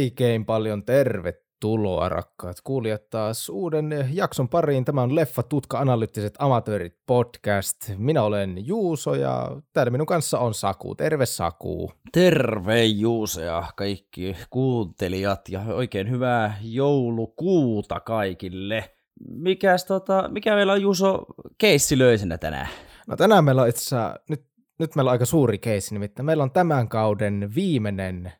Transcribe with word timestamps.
Oikein 0.00 0.44
paljon 0.44 0.84
tervetuloa, 0.84 2.08
rakkaat 2.08 2.56
kuulijat, 2.64 3.10
taas 3.10 3.48
uuden 3.48 4.08
jakson 4.12 4.48
pariin. 4.48 4.84
Tämä 4.84 5.02
on 5.02 5.14
Leffa 5.14 5.42
Tutka 5.42 5.78
Analyyttiset 5.78 6.34
Amatöörit 6.38 6.96
podcast. 7.06 7.76
Minä 7.96 8.22
olen 8.22 8.66
Juuso 8.66 9.14
ja 9.14 9.50
täällä 9.72 9.90
minun 9.90 10.06
kanssa 10.06 10.38
on 10.38 10.54
Saku. 10.54 10.94
Terve 10.94 11.26
Saku. 11.26 11.92
Terve 12.12 12.84
Juuso 12.84 13.40
ja 13.40 13.64
kaikki 13.76 14.36
kuuntelijat 14.50 15.48
ja 15.48 15.60
oikein 15.60 16.10
hyvää 16.10 16.58
joulukuuta 16.62 18.00
kaikille. 18.00 18.90
Mikäs 19.28 19.84
tota, 19.84 20.28
mikä 20.28 20.54
meillä 20.54 20.72
on 20.72 20.82
Juuso 20.82 21.24
keissi 21.58 21.98
löysenä 21.98 22.38
tänään? 22.38 22.68
No 23.06 23.16
tänään 23.16 23.44
meillä 23.44 23.62
on 23.62 23.68
itse 23.68 23.96
asiassa, 23.96 24.20
nyt, 24.28 24.44
nyt 24.78 24.94
meillä 24.96 25.08
on 25.08 25.12
aika 25.12 25.24
suuri 25.26 25.58
keissi, 25.58 25.94
nimittäin 25.94 26.26
meillä 26.26 26.42
on 26.42 26.50
tämän 26.50 26.88
kauden 26.88 27.50
viimeinen 27.54 28.32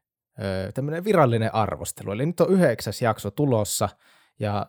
tämmöinen 0.75 1.05
virallinen 1.05 1.55
arvostelu. 1.55 2.13
Eli 2.13 2.27
nyt 2.27 2.41
on 2.41 2.51
yhdeksäs 2.51 3.03
jakso 3.03 3.31
tulossa, 3.31 3.89
ja 4.39 4.67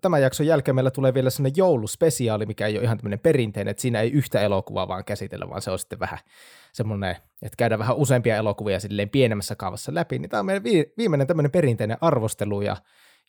tämän 0.00 0.22
jakson 0.22 0.46
jälkeen 0.46 0.74
meillä 0.74 0.90
tulee 0.90 1.14
vielä 1.14 1.30
sellainen 1.30 1.56
jouluspesiaali, 1.56 2.46
mikä 2.46 2.66
ei 2.66 2.76
ole 2.76 2.84
ihan 2.84 2.96
tämmöinen 2.96 3.18
perinteinen, 3.18 3.70
että 3.70 3.80
siinä 3.80 4.00
ei 4.00 4.12
yhtä 4.12 4.40
elokuvaa 4.40 4.88
vaan 4.88 5.04
käsitellä, 5.04 5.48
vaan 5.48 5.62
se 5.62 5.70
on 5.70 5.78
sitten 5.78 6.00
vähän 6.00 6.18
semmoinen, 6.72 7.16
että 7.42 7.56
käydään 7.56 7.78
vähän 7.78 7.96
useampia 7.96 8.36
elokuvia 8.36 8.80
silleen 8.80 9.08
pienemmässä 9.08 9.54
kaavassa 9.54 9.94
läpi. 9.94 10.18
Niin 10.18 10.30
tämä 10.30 10.40
on 10.40 10.46
meidän 10.46 10.62
viimeinen 10.98 11.26
tämmöinen 11.26 11.50
perinteinen 11.50 11.98
arvostelu, 12.00 12.62
ja 12.62 12.76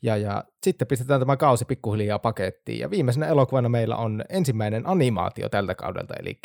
ja, 0.02 0.18
ja 0.18 0.44
sitten 0.64 0.88
pistetään 0.88 1.20
tämä 1.20 1.38
kausi 1.38 1.66
pikkuhiljaa 1.66 2.20
pakettiin. 2.20 2.80
Ja 2.80 2.90
viimeisenä 2.90 3.28
elokuvana 3.28 3.70
meillä 3.70 3.96
on 3.96 4.24
ensimmäinen 4.30 4.88
animaatio 4.88 5.50
tältä 5.50 5.76
kaudelta, 5.76 6.14
eli 6.20 6.40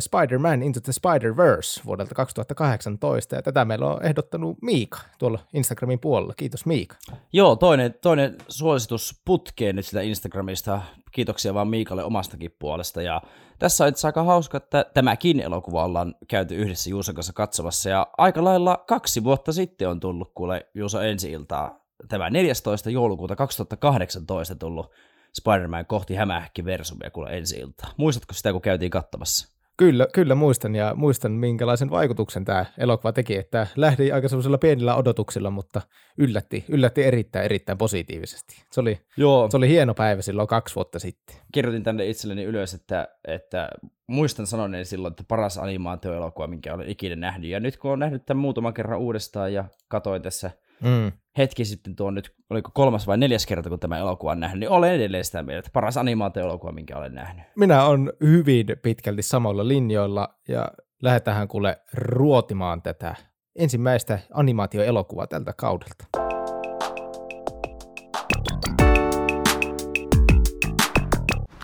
Spider-Man 0.00 0.62
Into 0.62 0.80
the 0.80 0.92
Spider-Verse 0.92 1.84
vuodelta 1.84 2.14
2018. 2.14 3.34
Ja 3.34 3.42
tätä 3.42 3.64
meillä 3.64 3.86
on 3.86 4.02
ehdottanut 4.02 4.58
Miika 4.62 4.98
tuolla 5.18 5.38
Instagramin 5.52 6.00
puolella. 6.00 6.34
Kiitos 6.36 6.66
Miika. 6.66 6.96
Joo, 7.32 7.56
toinen, 7.56 7.94
toinen 8.02 8.36
suositus 8.48 9.22
putkeen 9.24 9.76
nyt 9.76 9.86
sitä 9.86 10.00
Instagramista. 10.00 10.82
Kiitoksia 11.12 11.54
vaan 11.54 11.68
Miikalle 11.68 12.04
omastakin 12.04 12.56
puolesta. 12.58 13.02
Ja 13.02 13.22
tässä 13.58 13.84
on 13.84 13.88
itse 13.88 14.08
aika 14.08 14.22
hauska, 14.22 14.56
että 14.56 14.86
tämäkin 14.94 15.40
elokuva 15.40 15.84
ollaan 15.84 16.14
käyty 16.28 16.54
yhdessä 16.54 16.90
Juuson 16.90 17.14
kanssa 17.14 17.32
katsomassa. 17.32 17.90
Ja 17.90 18.06
aika 18.18 18.44
lailla 18.44 18.84
kaksi 18.88 19.24
vuotta 19.24 19.52
sitten 19.52 19.88
on 19.88 20.00
tullut 20.00 20.32
kuule 20.34 20.66
Juuso 20.74 21.00
ensi-iltaa 21.00 21.81
tämä 22.08 22.30
14. 22.30 22.90
joulukuuta 22.90 23.36
2018 23.36 24.54
tullut 24.54 24.92
Spider-Man 25.32 25.86
kohti 25.86 26.14
hämähäkki 26.14 26.64
versumia 26.64 27.10
kuule 27.10 27.30
ensi 27.30 27.58
ilta. 27.58 27.88
Muistatko 27.96 28.34
sitä, 28.34 28.52
kun 28.52 28.62
käytiin 28.62 28.90
katsomassa? 28.90 29.52
Kyllä, 29.76 30.06
kyllä 30.14 30.34
muistan 30.34 30.74
ja 30.74 30.94
muistan 30.96 31.32
minkälaisen 31.32 31.90
vaikutuksen 31.90 32.44
tämä 32.44 32.66
elokuva 32.78 33.12
teki, 33.12 33.36
että 33.36 33.66
lähdi 33.76 34.12
aika 34.12 34.28
sellaisilla 34.28 34.58
pienillä 34.58 34.94
odotuksilla, 34.94 35.50
mutta 35.50 35.80
yllätti, 36.18 36.64
yllätti 36.68 37.02
erittäin, 37.02 37.44
erittäin 37.44 37.78
positiivisesti. 37.78 38.62
Se 38.70 38.80
oli, 38.80 39.00
Joo. 39.16 39.50
se 39.50 39.56
oli 39.56 39.68
hieno 39.68 39.94
päivä 39.94 40.22
silloin 40.22 40.48
kaksi 40.48 40.74
vuotta 40.74 40.98
sitten. 40.98 41.36
Kirjoitin 41.52 41.82
tänne 41.82 42.06
itselleni 42.06 42.44
ylös, 42.44 42.74
että, 42.74 43.08
että 43.24 43.68
muistan 44.06 44.46
sanoneen 44.46 44.86
silloin, 44.86 45.12
että 45.12 45.24
paras 45.28 45.58
animaatioelokuva, 45.58 46.46
minkä 46.46 46.74
olen 46.74 46.88
ikinä 46.88 47.16
nähnyt. 47.16 47.50
Ja 47.50 47.60
nyt 47.60 47.76
kun 47.76 47.90
olen 47.90 48.00
nähnyt 48.00 48.26
tämän 48.26 48.40
muutaman 48.40 48.74
kerran 48.74 49.00
uudestaan 49.00 49.52
ja 49.52 49.64
katoin 49.88 50.22
tässä 50.22 50.50
mm. 50.82 51.12
hetki 51.38 51.64
sitten 51.64 51.96
tuon 51.96 52.14
nyt, 52.14 52.34
oliko 52.50 52.70
kolmas 52.74 53.06
vai 53.06 53.18
neljäs 53.18 53.46
kerta, 53.46 53.68
kun 53.68 53.80
tämä 53.80 53.98
elokuva 53.98 54.30
on 54.30 54.40
nähnyt, 54.40 54.60
niin 54.60 54.70
olen 54.70 54.92
edelleen 54.92 55.24
sitä 55.24 55.42
mieltä, 55.42 55.58
että 55.58 55.70
paras 55.72 55.96
animaatio-elokuva, 55.96 56.72
minkä 56.72 56.96
olen 56.96 57.14
nähnyt. 57.14 57.44
Minä 57.56 57.84
olen 57.84 58.12
hyvin 58.20 58.66
pitkälti 58.82 59.22
samalla 59.22 59.68
linjoilla 59.68 60.34
ja 60.48 60.68
lähdetään 61.02 61.48
kuule 61.48 61.80
ruotimaan 61.94 62.82
tätä 62.82 63.14
ensimmäistä 63.56 64.18
animaatioelokuvaa 64.34 65.26
tältä 65.26 65.52
kaudelta. 65.52 66.04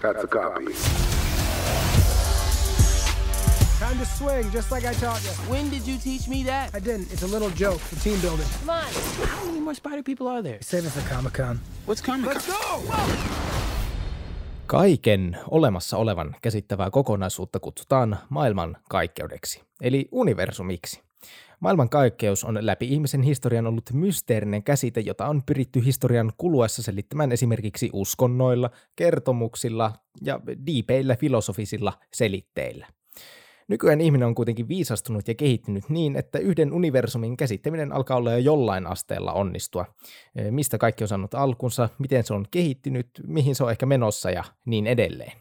That's 0.00 0.24
a 0.24 0.26
copy. 0.26 1.07
Time 3.78 3.98
to 3.98 4.06
swing, 4.06 4.50
just 4.50 4.72
like 4.72 4.84
I 4.84 4.92
taught 4.94 5.22
you. 5.24 5.30
When 5.52 5.70
did 5.70 5.86
you 5.86 5.98
teach 5.98 6.28
me 6.28 6.42
that? 6.44 6.74
I 6.74 6.80
didn't. 6.80 7.12
It's 7.12 7.22
a 7.22 7.26
little 7.26 7.50
joke 7.58 7.78
for 7.78 7.96
team 8.02 8.20
building. 8.20 8.46
Come 8.58 8.70
on. 8.70 9.28
How 9.28 9.46
many 9.46 9.60
more 9.60 9.74
spider 9.74 10.02
people 10.02 10.26
are 10.26 10.42
there? 10.42 10.58
Save 10.60 10.86
it 10.86 10.92
for 10.92 11.14
Comic-Con. 11.14 11.60
What's 11.86 12.02
Comic-Con? 12.02 12.34
Let's 12.34 12.46
go! 12.46 12.82
Kaiken 14.66 15.36
olemassa 15.50 15.96
olevan 15.96 16.36
käsittävää 16.42 16.90
kokonaisuutta 16.90 17.60
kutsutaan 17.60 18.18
maailman 18.28 18.76
kaikkeudeksi, 18.88 19.62
eli 19.80 20.08
universumiksi. 20.12 21.00
Maailmankaikkeus 21.60 22.44
on 22.44 22.58
läpi 22.60 22.88
ihmisen 22.88 23.22
historian 23.22 23.66
ollut 23.66 23.90
mysteerinen 23.92 24.62
käsite, 24.62 25.00
jota 25.00 25.26
on 25.26 25.42
pyritty 25.46 25.84
historian 25.84 26.32
kuluessa 26.38 26.82
selittämään 26.82 27.32
esimerkiksi 27.32 27.90
uskonnoilla, 27.92 28.70
kertomuksilla 28.96 29.92
ja 30.22 30.40
diipeillä 30.66 31.16
filosofisilla 31.16 31.92
selitteillä. 32.12 32.86
Nykyään 33.68 34.00
ihminen 34.00 34.28
on 34.28 34.34
kuitenkin 34.34 34.68
viisastunut 34.68 35.28
ja 35.28 35.34
kehittynyt 35.34 35.88
niin, 35.88 36.16
että 36.16 36.38
yhden 36.38 36.72
universumin 36.72 37.36
käsittäminen 37.36 37.92
alkaa 37.92 38.16
olla 38.16 38.32
jo 38.32 38.38
jollain 38.38 38.86
asteella 38.86 39.32
onnistua. 39.32 39.86
Mistä 40.50 40.78
kaikki 40.78 41.04
on 41.04 41.08
saanut 41.08 41.34
alkunsa, 41.34 41.88
miten 41.98 42.24
se 42.24 42.34
on 42.34 42.46
kehittynyt, 42.50 43.08
mihin 43.26 43.54
se 43.54 43.64
on 43.64 43.70
ehkä 43.70 43.86
menossa 43.86 44.30
ja 44.30 44.44
niin 44.66 44.86
edelleen. 44.86 45.32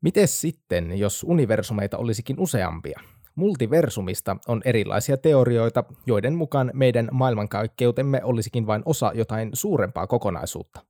Miten 0.00 0.28
sitten, 0.28 0.98
jos 0.98 1.24
universumeita 1.28 1.98
olisikin 1.98 2.40
useampia? 2.40 3.00
Multiversumista 3.34 4.36
on 4.48 4.62
erilaisia 4.64 5.16
teorioita, 5.16 5.84
joiden 6.06 6.34
mukaan 6.34 6.70
meidän 6.74 7.08
maailmankaikkeutemme 7.12 8.24
olisikin 8.24 8.66
vain 8.66 8.82
osa 8.84 9.12
jotain 9.14 9.50
suurempaa 9.52 10.06
kokonaisuutta. 10.06 10.80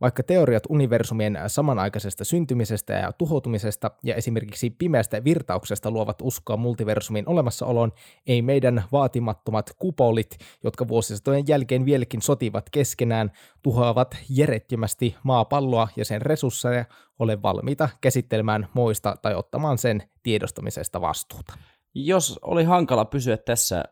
Vaikka 0.00 0.22
teoriat 0.22 0.62
universumien 0.68 1.38
samanaikaisesta 1.46 2.24
syntymisestä 2.24 2.92
ja 2.92 3.12
tuhoutumisesta 3.12 3.90
ja 4.02 4.14
esimerkiksi 4.14 4.70
pimeästä 4.70 5.24
virtauksesta 5.24 5.90
luovat 5.90 6.18
uskoa 6.22 6.56
multiversumin 6.56 7.28
olemassaoloon, 7.28 7.92
ei 8.26 8.42
meidän 8.42 8.84
vaatimattomat 8.92 9.70
kupolit, 9.78 10.36
jotka 10.64 10.88
vuosisatojen 10.88 11.44
jälkeen 11.48 11.84
vieläkin 11.84 12.22
sotivat 12.22 12.70
keskenään, 12.70 13.32
tuhoavat 13.62 14.16
järjettömästi 14.30 15.16
maapalloa 15.22 15.88
ja 15.96 16.04
sen 16.04 16.22
resursseja, 16.22 16.84
ole 17.18 17.42
valmiita 17.42 17.88
käsittelemään 18.00 18.68
moista 18.74 19.16
tai 19.22 19.34
ottamaan 19.34 19.78
sen 19.78 20.02
tiedostamisesta 20.22 21.00
vastuuta. 21.00 21.54
Jos 21.94 22.38
oli 22.42 22.64
hankala 22.64 23.04
pysyä 23.04 23.36
tässä 23.36 23.84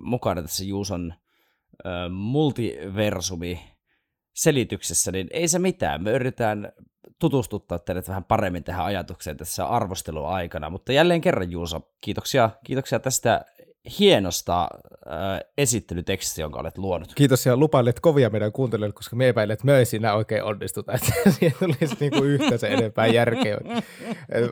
mukana 0.00 0.42
tässä 0.42 0.64
Juuson 0.64 1.14
multiversumi 2.10 3.60
selityksessä, 4.34 5.12
niin 5.12 5.28
ei 5.30 5.48
se 5.48 5.58
mitään. 5.58 6.02
Me 6.02 6.12
yritetään 6.12 6.72
tutustuttaa 7.18 7.78
teidät 7.78 8.08
vähän 8.08 8.24
paremmin 8.24 8.64
tähän 8.64 8.84
ajatukseen 8.84 9.36
tässä 9.36 9.66
arvosteluaikana. 9.66 10.70
Mutta 10.70 10.92
jälleen 10.92 11.20
kerran 11.20 11.50
Juuso, 11.50 11.90
kiitoksia, 12.00 12.50
kiitoksia 12.64 13.00
tästä 13.00 13.44
hienosta 13.98 14.62
äh, 14.62 15.40
esittelytekstistä, 15.58 16.40
jonka 16.40 16.60
olet 16.60 16.78
luonut. 16.78 17.14
Kiitos 17.14 17.46
ja 17.46 17.56
lupailet 17.56 18.00
kovia 18.00 18.30
meidän 18.30 18.52
kuuntelijoille, 18.52 18.92
koska 18.92 19.16
me 19.16 19.28
epäilen, 19.28 19.52
että 19.52 19.66
me 19.66 19.78
ei 19.78 19.84
siinä 19.84 20.14
oikein 20.14 20.44
onnistuta, 20.44 20.92
että 20.96 21.30
siihen 21.30 21.56
tulisi 21.58 21.96
niinku 22.00 22.24
yhtä 22.24 22.56
se 22.56 22.66
enempää 22.66 23.06
järkeä. 23.06 23.58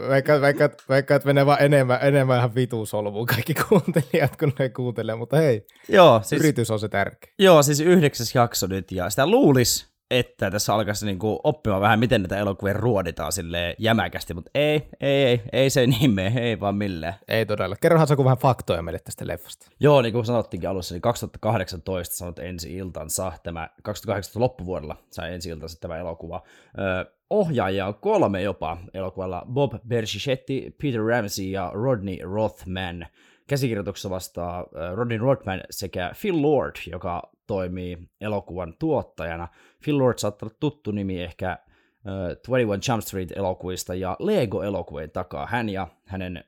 Vaikka, 0.08 0.40
vaikka, 0.40 0.70
vaikka 0.88 1.14
että 1.14 1.26
menee 1.26 1.46
vaan 1.46 1.62
enemmän, 1.62 1.98
enemmän 2.02 2.38
ihan 2.38 2.54
vitusolmuun 2.54 3.26
kaikki 3.26 3.54
kuuntelijat, 3.54 4.36
kun 4.36 4.52
ne 4.58 4.68
kuuntelee, 4.68 5.14
mutta 5.14 5.36
hei, 5.36 5.66
joo, 5.88 6.20
siis, 6.22 6.40
yritys 6.42 6.70
on 6.70 6.80
se 6.80 6.88
tärkeä. 6.88 7.32
Joo, 7.38 7.62
siis 7.62 7.80
yhdeksäs 7.80 8.34
jakso 8.34 8.66
nyt 8.66 8.92
ja 8.92 9.10
sitä 9.10 9.26
luulisi, 9.26 9.89
että 10.10 10.50
tässä 10.50 10.74
alkaisi 10.74 11.06
niinku 11.06 11.40
oppimaan 11.44 11.82
vähän, 11.82 11.98
miten 11.98 12.22
näitä 12.22 12.38
elokuvia 12.38 12.72
ruoditaan 12.72 13.32
sille 13.32 13.76
jämäkästi, 13.78 14.34
mutta 14.34 14.50
ei, 14.54 14.88
ei, 15.00 15.24
ei, 15.24 15.42
ei 15.52 15.70
se 15.70 15.86
niin 15.86 16.10
mene, 16.10 16.40
ei 16.40 16.60
vaan 16.60 16.74
millään. 16.74 17.14
Ei 17.28 17.46
todella. 17.46 17.76
Kerrohan 17.80 18.06
Saku 18.06 18.24
vähän 18.24 18.38
faktoja 18.38 18.82
meille 18.82 18.98
tästä 18.98 19.26
leffasta. 19.26 19.66
Joo, 19.80 20.02
niin 20.02 20.12
kuin 20.12 20.26
sanottiinkin 20.26 20.70
alussa, 20.70 20.94
niin 20.94 21.02
2018 21.02 22.16
sanot 22.16 22.38
ensi 22.38 22.76
iltansa, 22.76 23.32
tämä 23.42 23.68
2018 23.82 24.40
loppuvuodella 24.40 24.96
sai 25.10 25.34
ensi 25.34 25.48
iltansa 25.48 25.80
tämä 25.80 25.96
elokuva. 25.98 26.42
Öö, 26.78 27.04
ohjaajia 27.30 27.86
on 27.86 27.94
kolme 27.94 28.42
jopa 28.42 28.78
elokuvalla, 28.94 29.46
Bob 29.52 29.74
Berchichetti, 29.88 30.74
Peter 30.82 31.00
Ramsey 31.00 31.44
ja 31.44 31.70
Rodney 31.74 32.18
Rothman. 32.22 33.06
Käsikirjoituksessa 33.50 34.10
vastaa 34.10 34.66
Rodney 34.94 35.18
Rothman 35.18 35.60
sekä 35.70 36.12
Phil 36.20 36.42
Lord, 36.42 36.76
joka 36.86 37.22
toimii 37.46 37.98
elokuvan 38.20 38.74
tuottajana. 38.78 39.48
Phil 39.84 39.98
Lord 39.98 40.18
saattaa 40.18 40.46
olla 40.46 40.56
tuttu 40.60 40.90
nimi 40.90 41.22
ehkä 41.22 41.58
uh, 41.64 42.12
21 42.28 42.90
Jump 42.90 43.02
Street-elokuvista 43.02 43.94
ja 43.94 44.16
Lego-elokuvien 44.18 45.10
takaa. 45.10 45.46
Hän 45.46 45.68
ja 45.68 45.88
hänen 46.06 46.44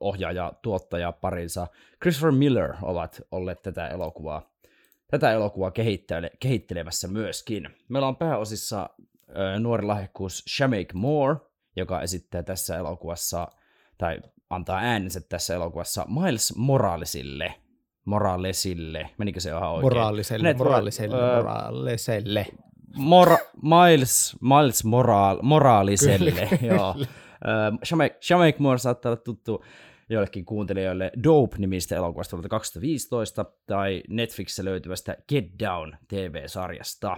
ohjaaja, 0.00 0.52
tuottaja 0.62 1.12
parinsa 1.12 1.66
Christopher 2.02 2.32
Miller 2.32 2.74
ovat 2.82 3.20
olleet 3.30 3.62
tätä 3.62 3.88
elokuvaa, 3.88 4.50
tätä 5.10 5.32
elokuvaa 5.32 5.72
kehittelemässä 6.40 7.08
myöskin. 7.08 7.68
Meillä 7.88 8.08
on 8.08 8.16
pääosissa 8.16 8.90
nuori 9.60 9.86
lahjakkuus 9.86 10.44
Shameik 10.56 10.94
Moore, 10.94 11.36
joka 11.76 12.02
esittää 12.02 12.42
tässä 12.42 12.76
elokuvassa, 12.76 13.48
tai 13.98 14.20
antaa 14.50 14.78
äänensä 14.78 15.20
tässä 15.20 15.54
elokuvassa 15.54 16.06
Miles 16.08 16.56
Moralisille– 16.56 17.54
Moralesille. 18.06 19.10
Menikö 19.18 19.40
se 19.40 19.50
ihan 19.50 19.62
oikein? 19.70 19.82
Moraaliselle, 19.84 20.42
Hänet 20.42 20.58
voi- 20.58 20.66
moraaliselle, 20.66 21.16
öö, 21.16 21.36
moraaliselle. 21.36 22.46
Mora- 22.96 23.46
Miles, 23.62 24.36
Miles 24.40 24.84
Moral, 24.84 25.38
Moraaliselle. 25.42 26.30
Kyllä, 26.30 26.48
Joo. 26.74 26.94
Shamek, 28.22 28.58
Moore 28.58 28.78
saattaa 28.78 29.10
olla 29.12 29.20
tuttu 29.22 29.64
joillekin 30.10 30.44
kuuntelijoille 30.44 31.12
Dope-nimistä 31.22 31.96
elokuvasta 31.96 32.36
vuodelta 32.36 32.48
2015 32.48 33.44
tai 33.66 34.02
Netflixissä 34.08 34.64
löytyvästä 34.64 35.16
Get 35.28 35.44
Down 35.64 35.96
TV-sarjasta. 36.08 37.16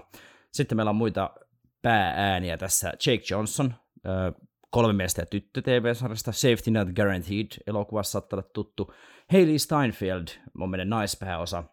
Sitten 0.52 0.76
meillä 0.76 0.90
on 0.90 0.96
muita 0.96 1.30
pääääniä 1.82 2.56
tässä. 2.56 2.88
Jake 3.06 3.22
Johnson, 3.30 3.74
kolme 4.70 4.92
miestä 4.92 5.22
ja 5.22 5.26
tyttö 5.26 5.62
TV-sarjasta, 5.62 6.32
Safety 6.32 6.70
Not 6.70 6.88
Guaranteed 6.96 7.46
elokuvassa 7.66 8.12
saattaa 8.12 8.36
olla 8.36 8.48
tuttu. 8.52 8.92
Hailey 9.32 9.58
Steinfeld 9.58 10.26
meidän 10.70 10.90
naispääosa. 10.90 11.64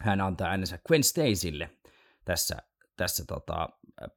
Hän 0.00 0.20
antaa 0.20 0.48
äänensä 0.48 0.78
Gwen 0.88 1.04
Stacylle 1.04 1.70
tässä, 2.24 2.56
tässä 2.96 3.24
tota, 3.26 3.68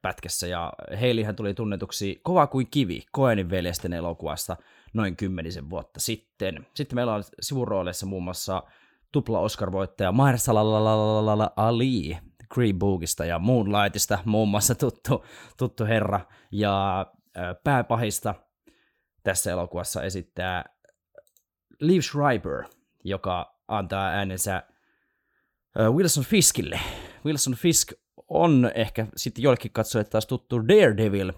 pätkässä, 0.02 0.46
ja 0.46 0.72
Haileyhän 1.00 1.36
tuli 1.36 1.54
tunnetuksi 1.54 2.20
Kova 2.22 2.46
kuin 2.46 2.66
kivi 2.70 3.02
Koenin 3.12 3.50
veljesten 3.50 3.92
elokuvasta 3.92 4.56
noin 4.94 5.16
kymmenisen 5.16 5.70
vuotta 5.70 6.00
sitten. 6.00 6.66
Sitten 6.74 6.96
meillä 6.96 7.14
on 7.14 7.24
sivurooleissa 7.40 8.06
muun 8.06 8.22
muassa 8.22 8.62
tupla 9.12 9.40
Oscar-voittaja 9.40 10.12
Mahershala 10.12 11.52
Ali 11.56 12.18
Green 12.54 12.78
Bookista 12.78 13.24
ja 13.24 13.38
Moonlightista 13.38 14.18
muun 14.24 14.48
muassa 14.48 14.74
tuttu, 14.74 15.24
tuttu 15.56 15.84
herra, 15.84 16.20
ja 16.50 17.06
pääpahista 17.64 18.34
tässä 19.22 19.50
elokuvassa 19.52 20.02
esittää 20.02 20.64
Liv 21.80 22.00
Schreiber, 22.00 22.64
joka 23.04 23.58
antaa 23.68 24.08
äänensä 24.08 24.62
Wilson 25.78 26.24
Fiskille. 26.24 26.80
Wilson 27.24 27.54
Fisk 27.54 27.92
on 28.28 28.70
ehkä 28.74 29.06
sitten 29.16 29.42
joillekin 29.42 29.72
katsojille 29.72 30.10
taas 30.10 30.26
tuttu 30.26 30.68
Daredevil 30.68 31.32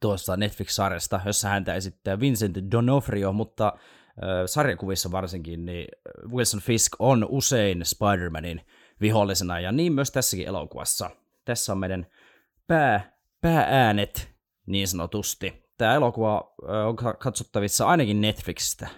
tuosta 0.00 0.36
Netflix-sarjasta, 0.36 1.20
jossa 1.24 1.48
häntä 1.48 1.74
esittää 1.74 2.20
Vincent 2.20 2.56
D'Onofrio, 2.56 3.32
mutta 3.32 3.72
sarjakuvissa 4.46 5.12
varsinkin 5.12 5.66
niin 5.66 5.88
Wilson 6.30 6.60
Fisk 6.60 6.92
on 6.98 7.26
usein 7.28 7.82
Spider-Manin 7.82 8.60
vihollisena, 9.00 9.60
ja 9.60 9.72
niin 9.72 9.92
myös 9.92 10.10
tässäkin 10.10 10.48
elokuvassa. 10.48 11.10
Tässä 11.44 11.72
on 11.72 11.78
meidän 11.78 12.06
pää, 12.66 13.18
päääänet 13.40 14.37
niin 14.68 14.88
sanotusti. 14.88 15.68
Tämä 15.78 15.94
elokuva 15.94 16.54
on 16.86 16.96
katsottavissa 17.18 17.86
ainakin 17.86 18.20
Netflixistä, 18.20 18.88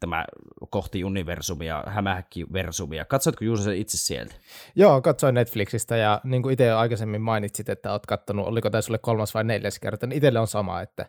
tämä 0.00 0.24
kohti 0.70 1.04
universumia, 1.04 1.84
hämähäkkiversumia. 1.86 3.04
Katsoitko 3.04 3.44
Juuso 3.44 3.62
sen 3.62 3.76
itse 3.76 3.96
sieltä? 3.96 4.34
Joo, 4.74 5.02
katsoin 5.02 5.34
Netflixistä 5.34 5.96
ja 5.96 6.20
niin 6.24 6.42
kuin 6.42 6.52
itse 6.52 6.72
aikaisemmin 6.72 7.20
mainitsit, 7.20 7.68
että 7.68 7.92
oot 7.92 8.06
kattonut, 8.06 8.46
oliko 8.46 8.70
tämä 8.70 8.82
sulle 8.82 8.98
kolmas 8.98 9.34
vai 9.34 9.44
neljäs 9.44 9.78
kerta, 9.78 10.06
niin 10.06 10.16
itselle 10.16 10.40
on 10.40 10.48
sama, 10.48 10.80
että 10.80 11.06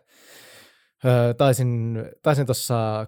öö, 1.04 1.34
taisin, 1.34 1.98
taisin 2.22 2.46
tuossa 2.46 3.06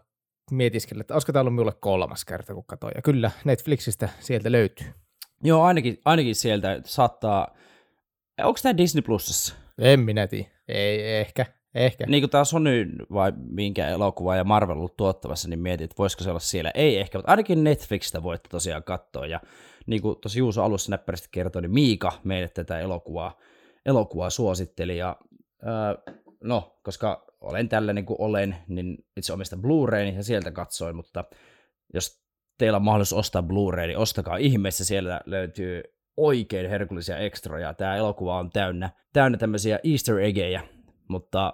mietiskellä, 0.50 1.00
että 1.00 1.14
olisiko 1.14 1.32
tämä 1.32 1.40
ollut 1.40 1.54
minulle 1.54 1.72
kolmas 1.80 2.24
kerta, 2.24 2.54
kun 2.54 2.64
katsoin. 2.64 2.92
Ja 2.94 3.02
kyllä, 3.02 3.30
Netflixistä 3.44 4.08
sieltä 4.20 4.52
löytyy. 4.52 4.86
Joo, 5.42 5.62
ainakin, 5.62 6.00
ainakin 6.04 6.34
sieltä 6.34 6.80
saattaa... 6.84 7.56
Onko 8.42 8.60
tämä 8.62 8.76
Disney 8.76 9.02
Plusassa? 9.02 9.54
En 9.78 10.00
minä 10.00 10.26
tiedä. 10.26 10.48
Ei, 10.70 11.16
ehkä, 11.16 11.46
ehkä. 11.74 12.06
Niin 12.06 12.22
kuin 12.22 12.30
tämä 12.30 12.44
Sony 12.44 12.86
vai 13.12 13.32
minkä 13.36 13.88
elokuva 13.88 14.36
ja 14.36 14.44
Marvel 14.44 14.76
ollut 14.76 14.96
tuottavassa, 14.96 15.48
niin 15.48 15.60
mietin, 15.60 15.84
että 15.84 15.98
voisiko 15.98 16.24
se 16.24 16.30
olla 16.30 16.40
siellä. 16.40 16.70
Ei 16.74 16.98
ehkä, 16.98 17.18
mutta 17.18 17.30
ainakin 17.30 17.64
Netflixistä 17.64 18.22
voitte 18.22 18.48
tosiaan 18.48 18.84
katsoa. 18.84 19.26
Ja 19.26 19.40
niin 19.86 20.02
kuin 20.02 20.20
tuossa 20.20 20.38
Juuso 20.38 20.62
alussa 20.62 20.90
näppärästi 20.90 21.28
kertoi, 21.30 21.62
niin 21.62 21.74
Miika 21.74 22.12
meille 22.24 22.48
tätä 22.48 22.80
elokuvaa, 22.80 23.38
elokuvaa 23.86 24.30
suositteli. 24.30 24.96
Ja 24.96 25.16
öö, 25.62 26.14
no, 26.44 26.78
koska 26.82 27.26
olen 27.40 27.68
tällainen 27.68 28.06
kuin 28.06 28.20
olen, 28.20 28.56
niin 28.68 28.98
itse 29.16 29.32
omistan 29.32 29.62
Blu-rayn 29.62 30.14
ja 30.14 30.22
sieltä 30.22 30.50
katsoin, 30.50 30.96
mutta 30.96 31.24
jos 31.94 32.24
teillä 32.58 32.76
on 32.76 32.84
mahdollisuus 32.84 33.18
ostaa 33.18 33.42
Blu-ray, 33.42 33.86
niin 33.86 33.98
ostakaa 33.98 34.36
ihmeessä, 34.36 34.84
siellä 34.84 35.20
löytyy 35.26 35.82
oikein 36.20 36.70
herkullisia 36.70 37.16
ekstroja. 37.16 37.74
Tämä 37.74 37.96
elokuva 37.96 38.38
on 38.38 38.50
täynnä, 38.50 38.90
täynnä 39.12 39.38
tämmöisiä 39.38 39.78
easter 39.84 40.18
eggejä, 40.18 40.62
mutta 41.08 41.52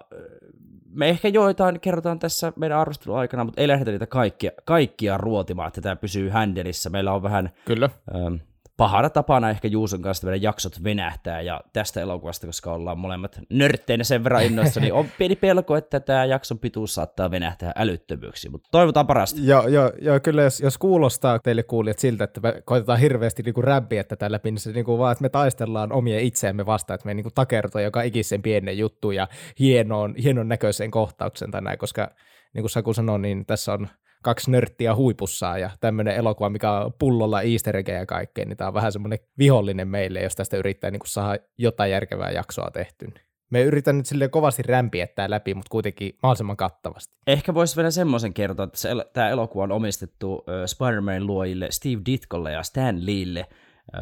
me 0.89 1.09
ehkä 1.09 1.27
joitain 1.27 1.79
kerrotaan 1.79 2.19
tässä 2.19 2.53
meidän 2.55 2.77
arvostelun 2.77 3.17
aikana, 3.17 3.43
mutta 3.43 3.61
ei 3.61 3.67
lähdetä 3.67 3.91
niitä 3.91 4.07
kaikkia, 4.07 4.51
kaikkia 4.65 5.17
ruotimaan, 5.17 5.67
että 5.67 5.81
tämä 5.81 5.95
pysyy 5.95 6.29
händelissä. 6.29 6.89
Meillä 6.89 7.13
on 7.13 7.23
vähän 7.23 7.49
Kyllä. 7.65 7.89
ähm, 8.15 8.35
pahana 8.77 9.09
tapana 9.09 9.49
ehkä 9.49 9.67
Juuson 9.67 10.01
kanssa 10.01 10.27
meidän 10.27 10.41
jaksot 10.41 10.83
venähtää, 10.83 11.41
ja 11.41 11.61
tästä 11.73 12.01
elokuvasta, 12.01 12.47
koska 12.47 12.73
ollaan 12.73 12.97
molemmat 12.97 13.39
nörtteinä 13.49 14.03
sen 14.03 14.23
verran 14.23 14.43
innoissa, 14.43 14.79
niin 14.79 14.93
on 14.93 15.05
pieni 15.17 15.35
pelko, 15.35 15.75
että 15.75 15.99
tämä 15.99 16.25
jakson 16.25 16.59
pituus 16.59 16.95
saattaa 16.95 17.31
venähtää 17.31 17.71
älyttömyyksiin, 17.75 18.51
mutta 18.51 18.69
toivotaan 18.71 19.07
parasta. 19.07 19.39
Joo, 19.43 19.67
joo, 19.67 19.91
joo 20.01 20.19
kyllä 20.19 20.41
jos, 20.43 20.61
jos 20.61 20.77
kuulostaa 20.77 21.39
teille 21.39 21.63
kuulijat 21.63 21.99
siltä, 21.99 22.23
että 22.23 22.41
me 22.41 22.61
koitetaan 22.65 22.99
hirveästi 22.99 23.43
niinku 23.43 23.61
rämpiä 23.61 24.03
tätä 24.03 24.31
läpi, 24.31 24.51
niin 24.51 24.59
se 24.59 24.71
niinku 24.71 24.97
vaan, 24.97 25.11
että 25.11 25.21
me 25.21 25.29
taistellaan 25.29 25.91
omia 25.91 26.19
itseämme 26.19 26.65
vastaan, 26.65 26.95
että 26.95 27.05
me 27.05 27.13
niinku 27.13 27.31
takertoo 27.35 27.81
joka 27.81 28.01
ikisen 28.01 28.41
pienen 28.41 28.77
juttu 28.77 29.11
ja 29.11 29.27
hienoon, 29.59 30.15
hienon 30.15 30.47
näköiseen 30.47 30.91
kohtauksen 30.91 31.51
tai 31.51 31.61
näin, 31.61 31.77
koska 31.77 32.11
niin 32.53 32.63
kuin 32.63 32.69
Saku 32.69 32.93
sanoi, 32.93 33.19
niin 33.19 33.45
tässä 33.45 33.73
on 33.73 33.87
kaksi 34.27 34.51
nörttiä 34.51 34.95
huipussaan 34.95 35.61
ja 35.61 35.69
tämmöinen 35.79 36.15
elokuva, 36.15 36.49
mikä 36.49 36.71
on 36.71 36.93
pullolla 36.99 37.41
easter 37.41 37.77
ja 37.77 38.05
kaikkea, 38.05 38.45
niin 38.45 38.57
tämä 38.57 38.67
on 38.67 38.73
vähän 38.73 38.91
semmoinen 38.91 39.19
vihollinen 39.37 39.87
meille, 39.87 40.21
jos 40.21 40.35
tästä 40.35 40.57
yrittää 40.57 40.91
niin 40.91 41.01
saada 41.05 41.43
jotain 41.57 41.91
järkevää 41.91 42.31
jaksoa 42.31 42.71
tehty. 42.71 43.13
Me 43.49 43.61
yritän 43.61 43.97
nyt 43.97 44.05
sille 44.05 44.27
kovasti 44.27 44.63
rämpiä 44.63 45.07
tämä 45.07 45.29
läpi, 45.29 45.53
mutta 45.53 45.69
kuitenkin 45.69 46.17
mahdollisimman 46.23 46.57
kattavasti. 46.57 47.17
Ehkä 47.27 47.53
voisi 47.53 47.75
vielä 47.75 47.91
semmoisen 47.91 48.33
kertoa, 48.33 48.63
että 48.63 48.77
se, 48.77 48.89
tämä 49.13 49.29
elokuva 49.29 49.63
on 49.63 49.71
omistettu 49.71 50.45
Spider-Manin 50.65 51.27
luojille 51.27 51.67
Steve 51.71 52.01
Ditkolle 52.05 52.51
ja 52.51 52.63
Stan 52.63 53.05
Leelle, 53.05 53.45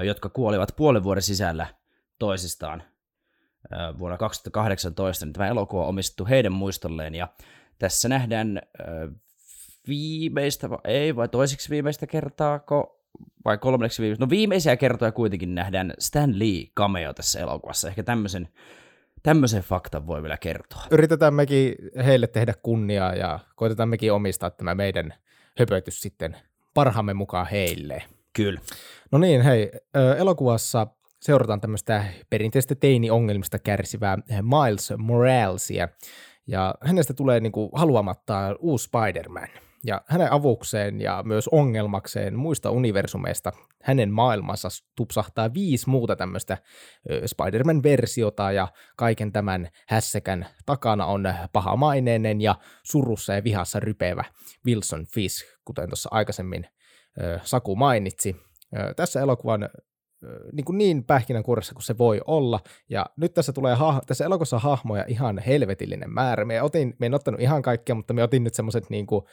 jotka 0.04 0.30
kuolivat 0.30 0.74
puolen 0.76 1.04
vuoden 1.04 1.24
sisällä 1.24 1.68
toisistaan 2.20 2.84
vuonna 4.00 4.18
2018. 4.18 5.26
Niin 5.26 5.34
tämä 5.34 5.48
elokuva 5.48 5.84
on 5.84 5.90
omistettu 5.90 6.26
heidän 6.26 6.54
muistolleen 6.54 7.16
ja 7.16 7.28
tässä 7.80 8.10
nähdään 8.10 8.62
viimeistä, 9.88 10.70
ei 10.84 11.16
vai 11.16 11.28
toiseksi 11.28 11.70
viimeistä 11.70 12.08
kertaa, 12.08 12.62
vai 13.46 13.58
kolmanneksi 13.58 14.02
viimeistä, 14.02 14.26
no 14.26 14.30
viimeisiä 14.30 14.78
kertoja 14.78 15.12
kuitenkin 15.12 15.56
nähdään 15.56 15.94
Stan 16.00 16.40
Lee 16.40 16.66
cameo 16.78 17.14
tässä 17.14 17.40
elokuvassa. 17.40 17.88
Ehkä 17.88 18.04
tämmöisen, 18.04 18.48
tämmöisen 19.24 19.62
faktan 19.62 20.08
voi 20.08 20.22
vielä 20.22 20.38
kertoa. 20.38 20.82
Yritetään 20.92 21.34
mekin 21.34 21.76
heille 22.06 22.28
tehdä 22.28 22.54
kunniaa 22.64 23.14
ja 23.14 23.40
koitetaan 23.56 23.90
mekin 23.90 24.14
omistaa 24.14 24.50
tämä 24.50 24.76
meidän 24.76 25.14
höpötys 25.60 26.02
sitten 26.02 26.38
parhaamme 26.74 27.14
mukaan 27.14 27.48
heille. 27.48 28.04
Kyllä. 28.34 28.60
No 29.12 29.18
niin, 29.18 29.42
hei, 29.42 29.72
elokuvassa 30.18 30.88
seurataan 31.22 31.62
tämmöistä 31.62 32.06
perinteistä 32.30 32.76
teini-ongelmista 32.76 33.60
kärsivää 33.60 34.18
Miles 34.42 34.94
Moralesia, 34.98 35.88
ja 36.48 36.76
hänestä 36.82 37.14
tulee 37.14 37.40
niin 37.40 37.52
kuin 37.52 37.70
haluamattaan 37.74 38.56
uusi 38.60 38.84
Spider-Man. 38.84 39.48
Ja 39.88 40.02
hänen 40.08 40.32
avukseen 40.32 41.02
ja 41.02 41.24
myös 41.26 41.48
ongelmakseen 41.48 42.36
muista 42.36 42.72
universumeista 42.72 43.52
hänen 43.84 44.12
maailmansa 44.12 44.68
tupsahtaa 44.98 45.54
viisi 45.54 45.90
muuta 45.90 46.16
tämmöistä 46.16 46.58
Spider-Man-versiota 47.26 48.52
ja 48.52 48.68
kaiken 48.98 49.32
tämän 49.32 49.70
hässäkän 49.88 50.48
takana 50.66 51.06
on 51.06 51.34
pahamaineinen 51.54 52.42
ja 52.42 52.56
surussa 52.84 53.34
ja 53.34 53.44
vihassa 53.44 53.80
rypevä 53.80 54.24
Wilson 54.66 55.06
Fisk, 55.14 55.46
kuten 55.66 55.90
tuossa 55.90 56.10
aikaisemmin 56.12 56.68
Saku 57.44 57.76
mainitsi. 57.76 58.36
Tässä 58.96 59.22
elokuvan 59.22 59.70
niin, 60.52 60.66
kuin 60.66 60.78
niin 60.78 61.04
pähkinänkuoressa 61.04 61.74
kuin 61.74 61.84
se 61.84 61.98
voi 61.98 62.22
olla. 62.26 62.60
Ja 62.90 63.06
nyt 63.18 63.34
tässä 63.34 63.54
tulee 63.54 63.76
ha- 63.76 64.02
tässä 64.08 64.26
elokuvassa 64.26 64.60
hahmoja 64.60 65.06
ihan 65.08 65.38
helvetillinen 65.38 66.10
määrä. 66.10 66.46
Me, 66.46 66.62
otin, 66.62 66.96
me 67.00 67.06
en 67.06 67.14
ottanut 67.14 67.42
ihan 67.42 67.62
kaikkea, 67.62 67.96
mutta 67.96 68.14
me 68.14 68.24
otin 68.24 68.44
nyt 68.44 68.54
semmoiset 68.54 68.90
niin 68.90 69.08
kuin, 69.08 69.26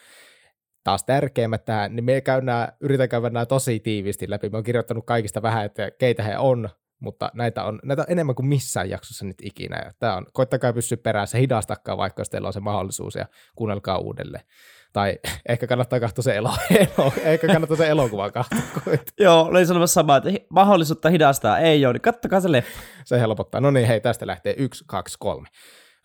taas 0.84 1.04
tärkeimmät 1.04 1.64
tähän, 1.64 1.96
niin 1.96 2.04
me 2.04 2.20
käyn 2.20 2.46
nää, 2.46 2.72
yritän 2.80 3.08
käydä 3.08 3.30
nämä 3.30 3.46
tosi 3.46 3.80
tiiviisti 3.80 4.30
läpi. 4.30 4.48
Me 4.48 4.58
on 4.58 4.64
kirjoittanut 4.64 5.06
kaikista 5.06 5.42
vähän, 5.42 5.64
että 5.64 5.90
keitä 5.90 6.22
he 6.22 6.38
on, 6.38 6.68
mutta 7.00 7.30
näitä 7.34 7.64
on, 7.64 7.80
näitä 7.84 8.02
on 8.02 8.12
enemmän 8.12 8.34
kuin 8.34 8.46
missään 8.46 8.90
jaksossa 8.90 9.24
nyt 9.24 9.36
ikinä. 9.42 9.82
Ja 9.84 9.92
tämä 9.98 10.16
on, 10.16 10.26
koittakaa 10.32 10.72
pysyä 10.72 10.98
perässä, 11.02 11.38
hidastakaa 11.38 11.96
vaikka, 11.96 12.20
jos 12.20 12.30
teillä 12.30 12.46
on 12.46 12.52
se 12.52 12.60
mahdollisuus, 12.60 13.14
ja 13.14 13.26
kuunnelkaa 13.56 13.98
uudelleen. 13.98 14.44
Tai 14.92 15.18
ehkä 15.48 15.66
kannattaa 15.66 16.00
katsoa 16.00 16.22
se, 16.22 16.36
elo, 16.36 16.50
elo, 16.98 17.12
ehkä 17.22 17.46
kannattaa 17.46 17.76
se 17.76 17.88
elokuva 17.88 18.30
katsoa. 18.30 18.58
Joo, 19.20 19.42
olin 19.42 19.66
sanomassa 19.66 19.94
samaa, 19.94 20.16
että 20.16 20.30
mahdollisuutta 20.50 21.10
hidastaa 21.10 21.58
ei 21.58 21.86
ole, 21.86 21.92
niin 21.92 22.00
kattokaa 22.00 22.40
se 22.40 22.52
leffa. 22.52 22.82
Se 23.04 23.20
helpottaa. 23.20 23.60
No 23.60 23.70
niin, 23.70 23.86
hei, 23.86 24.00
tästä 24.00 24.26
lähtee 24.26 24.54
yksi, 24.58 24.84
kaksi, 24.86 25.16
kolme. 25.18 25.48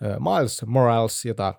Miles 0.01 0.65
Morales, 0.65 1.25
jota 1.25 1.53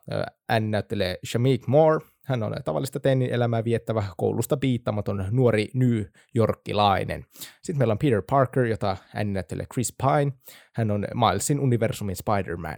hän 0.51 0.71
näyttelee 0.71 1.19
Shamik 1.27 1.67
Moore, 1.67 2.05
Hän 2.29 2.43
on 2.43 2.55
tavallista 2.65 3.01
teinin 3.01 3.31
elämää 3.31 3.65
viettävä 3.65 4.05
koulusta 4.17 4.57
piittamaton 4.57 5.25
nuori 5.31 5.69
New 5.75 6.03
Yorkilainen. 6.37 7.25
Sitten 7.63 7.79
meillä 7.79 7.93
on 7.93 7.99
Peter 7.99 8.23
Parker, 8.31 8.65
jota 8.65 8.97
hän 9.09 9.33
näyttelee 9.33 9.67
Chris 9.73 9.97
Pine. 10.03 10.33
Hän 10.75 10.91
on 10.91 11.07
Milesin 11.15 11.61
universumin 11.61 12.17
Spider-Man. 12.17 12.77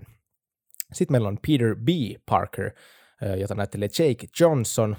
Sitten 0.93 1.13
meillä 1.15 1.29
on 1.29 1.39
Peter 1.47 1.77
B. 1.77 1.89
Parker, 2.31 2.71
jota 3.37 3.55
näyttelee 3.55 3.89
Jake 3.99 4.27
Johnson, 4.41 4.97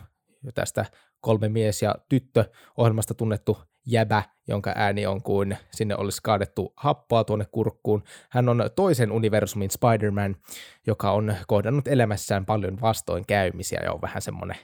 tästä 0.54 0.86
kolme 1.22 1.50
mies 1.50 1.82
ja 1.82 1.96
tyttö 2.10 2.46
ohjelmasta 2.78 3.14
tunnettu 3.14 3.58
jäbä, 3.86 4.24
jonka 4.48 4.74
ääni 4.76 5.06
on 5.06 5.24
kuin 5.24 5.58
sinne 5.72 5.96
olisi 5.96 6.22
kaadettu 6.24 6.74
happoa 6.78 7.24
tuonne 7.24 7.46
kurkkuun. 7.52 8.04
Hän 8.30 8.50
on 8.50 8.70
toisen 8.76 9.12
universumin 9.12 9.72
Spider-Man, 9.72 10.36
joka 10.88 11.12
on 11.12 11.36
kohdannut 11.48 11.88
elämässään 11.88 12.46
paljon 12.46 12.82
vastoinkäymisiä 12.82 13.82
ja 13.84 13.94
on 13.94 14.02
vähän 14.02 14.22
semmoinen 14.22 14.58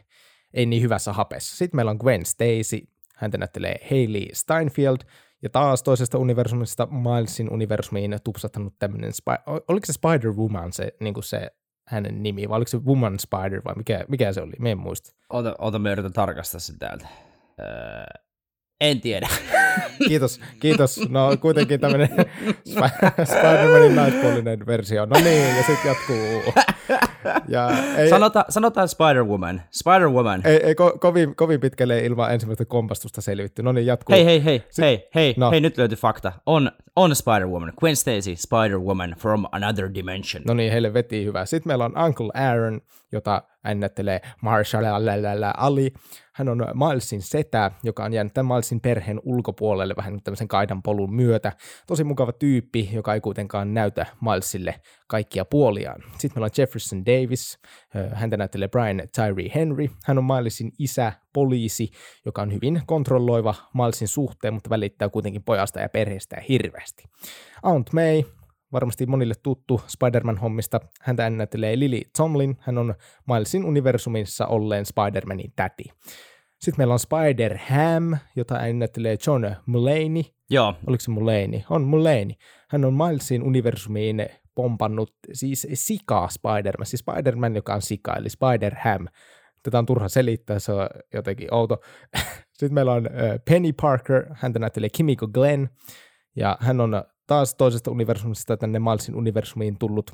ei 0.53 0.65
niin 0.65 0.81
hyvässä 0.81 1.13
hapessa. 1.13 1.57
Sitten 1.57 1.77
meillä 1.77 1.91
on 1.91 1.97
Gwen 2.00 2.25
Stacy, 2.25 2.88
häntä 3.15 3.38
näyttelee 3.38 3.75
Hailey 3.89 4.25
Steinfeld, 4.33 4.97
ja 5.41 5.50
taas 5.50 5.83
toisesta 5.83 6.17
universumista 6.17 6.88
Milesin 6.91 7.53
universumiin 7.53 8.19
tupsattanut 8.24 8.74
tämmöinen, 8.79 9.12
oliko 9.47 9.86
se 9.86 9.93
Spider-Woman 9.93 10.71
se, 10.71 10.93
niin 11.00 11.24
se 11.24 11.51
hänen 11.88 12.24
nimi, 12.24 12.50
vai 12.50 12.57
oliko 12.57 12.69
se 12.69 12.77
Woman 12.77 13.19
Spider 13.19 13.62
vai 13.65 13.75
mikä, 13.75 14.05
mikä 14.07 14.33
se 14.33 14.41
oli, 14.41 14.53
me 14.59 14.71
en 14.71 14.77
muista. 14.77 15.15
Ota, 15.29 15.55
ota 15.57 15.79
me 15.79 15.91
yritän 15.91 16.13
tarkastaa 16.13 16.59
sen 16.59 16.79
täältä. 16.79 17.07
Öö, 17.59 17.67
en 18.81 19.01
tiedä. 19.01 19.27
Kiitos, 20.07 20.39
kiitos. 20.60 21.10
No 21.10 21.38
kuitenkin 21.41 21.79
tämmöinen 21.79 22.10
Spider-Manin 23.24 23.96
naispuolinen 23.96 24.65
versio. 24.65 25.05
No 25.05 25.15
niin, 25.24 25.55
ja 25.57 25.63
sitten 25.63 25.88
jatkuu. 25.88 26.53
Ja 27.48 27.69
ei, 27.98 28.10
Sanota, 28.10 28.46
sanotaan 28.50 28.88
Spider-Woman. 28.88 29.62
Spider-Woman. 29.72 30.41
Ei, 30.48 30.63
ei 30.63 30.75
ko, 30.75 30.98
kovin, 31.00 31.36
kovin 31.36 31.60
pitkälle 31.60 32.00
ilman 32.00 32.34
ensimmäistä 32.34 32.65
kompastusta 32.65 33.22
selvitty. 33.22 33.63
No 33.63 33.72
niin, 33.72 33.86
jatkuu. 33.86 34.15
Hei, 34.15 34.25
hei, 34.25 34.46
hei, 34.46 34.63
Sit, 34.69 34.84
hei, 34.84 35.10
hei, 35.15 35.34
no. 35.38 35.51
hei, 35.51 35.62
nyt 35.62 35.77
löytyi 35.77 35.98
fakta. 35.98 36.31
On, 36.46 36.72
on 36.96 37.12
Spider-Woman. 37.12 37.74
Gwen 37.79 37.96
Stacy, 37.96 38.36
Spider-Woman 38.36 39.15
from 39.17 39.46
another 39.51 39.89
dimension. 39.93 40.43
No 40.48 40.53
niin, 40.53 40.72
heille 40.72 40.93
veti 40.93 41.25
hyvä. 41.25 41.46
Sitten 41.46 41.69
meillä 41.69 41.86
on 41.86 42.03
Uncle 42.05 42.29
Aaron, 42.34 42.81
jota 43.12 43.42
ennättelee 43.66 44.22
Marshall 44.42 44.86
Ali. 45.58 45.94
Hän 46.34 46.50
on 46.50 46.66
Milesin 46.74 47.22
setä, 47.22 47.72
joka 47.84 48.04
on 48.04 48.14
jäänyt 48.14 48.34
tämän 48.34 48.56
Milesin 48.56 48.82
perheen 48.82 49.20
ulkopuolelle 49.24 49.94
vähän 49.98 50.20
tämmöisen 50.24 50.48
kaidan 50.48 50.84
polun 50.84 51.16
myötä. 51.16 51.52
Tosi 51.88 52.04
mukava 52.04 52.32
tyyppi, 52.32 52.90
joka 52.94 53.14
ei 53.14 53.22
kuitenkaan 53.22 53.74
näytä 53.74 54.06
Milesille 54.22 54.76
kaikkia 55.08 55.46
puoliaan. 55.46 56.04
Sitten 56.18 56.32
meillä 56.36 56.46
on 56.46 56.52
Jefferson 56.58 57.06
Davis, 57.06 57.60
häntä 58.14 58.38
näyttelee 58.38 58.68
Brian 58.68 59.02
Tyree 59.16 59.52
Henry. 59.56 59.88
Hän 60.06 60.18
on 60.18 60.24
Milesin 60.24 60.72
isä, 60.80 61.14
poliisi, 61.34 61.92
joka 62.26 62.42
on 62.42 62.54
hyvin 62.54 62.82
kontrolloiva 62.86 63.56
Milesin 63.74 64.08
suhteen, 64.08 64.54
mutta 64.54 64.70
välittää 64.70 65.10
kuitenkin 65.10 65.44
pojasta 65.44 65.80
ja 65.80 65.90
perheestä 65.90 66.42
hirveästi. 66.50 67.04
Aunt 67.64 67.94
May, 67.94 68.24
varmasti 68.71 69.05
monille 69.05 69.33
tuttu 69.43 69.81
Spider-Man-hommista. 69.88 70.79
Häntä 71.01 71.29
näyttelee 71.29 71.79
Lily 71.79 72.01
Tomlin, 72.17 72.57
hän 72.59 72.77
on 72.77 72.95
Milesin 73.27 73.65
universumissa 73.65 74.47
olleen 74.47 74.86
Spider-Manin 74.86 75.51
täti. 75.55 75.83
Sitten 76.59 76.74
meillä 76.77 76.93
on 76.93 77.00
Spider-Ham, 77.00 78.17
jota 78.36 78.74
näyttelee 78.74 79.17
John 79.27 79.45
Mulaney. 79.65 80.24
Joo. 80.50 80.74
Oliko 80.88 81.01
se 81.01 81.12
Mulaney? 81.12 81.62
On 81.69 81.83
Mulaney. 81.83 82.31
Hän 82.69 82.86
on 82.86 82.93
Milesin 82.93 83.43
universumiin 83.43 84.25
pompannut 84.55 85.13
siis 85.33 85.67
sika 85.74 86.29
Spider-Man, 86.31 86.86
siis 86.86 87.00
Spider-Man, 87.00 87.55
joka 87.55 87.74
on 87.74 87.81
sika, 87.81 88.15
eli 88.15 88.27
Spider-Ham. 88.29 89.07
Tätä 89.63 89.79
on 89.79 89.86
turha 89.86 90.09
selittää, 90.09 90.59
se 90.59 90.71
on 90.71 90.88
jotenkin 91.13 91.53
outo. 91.53 91.81
Sitten 92.57 92.74
meillä 92.74 92.93
on 92.93 93.09
Penny 93.50 93.74
Parker, 93.81 94.25
häntä 94.33 94.59
näyttelee 94.59 94.89
Kimiko 94.89 95.27
Glenn, 95.27 95.67
ja 96.36 96.57
hän 96.59 96.81
on 96.81 97.03
taas 97.27 97.55
toisesta 97.55 97.91
universumista 97.91 98.57
tänne 98.57 98.79
Milesin 98.79 99.15
universumiin 99.15 99.77
tullut 99.79 100.12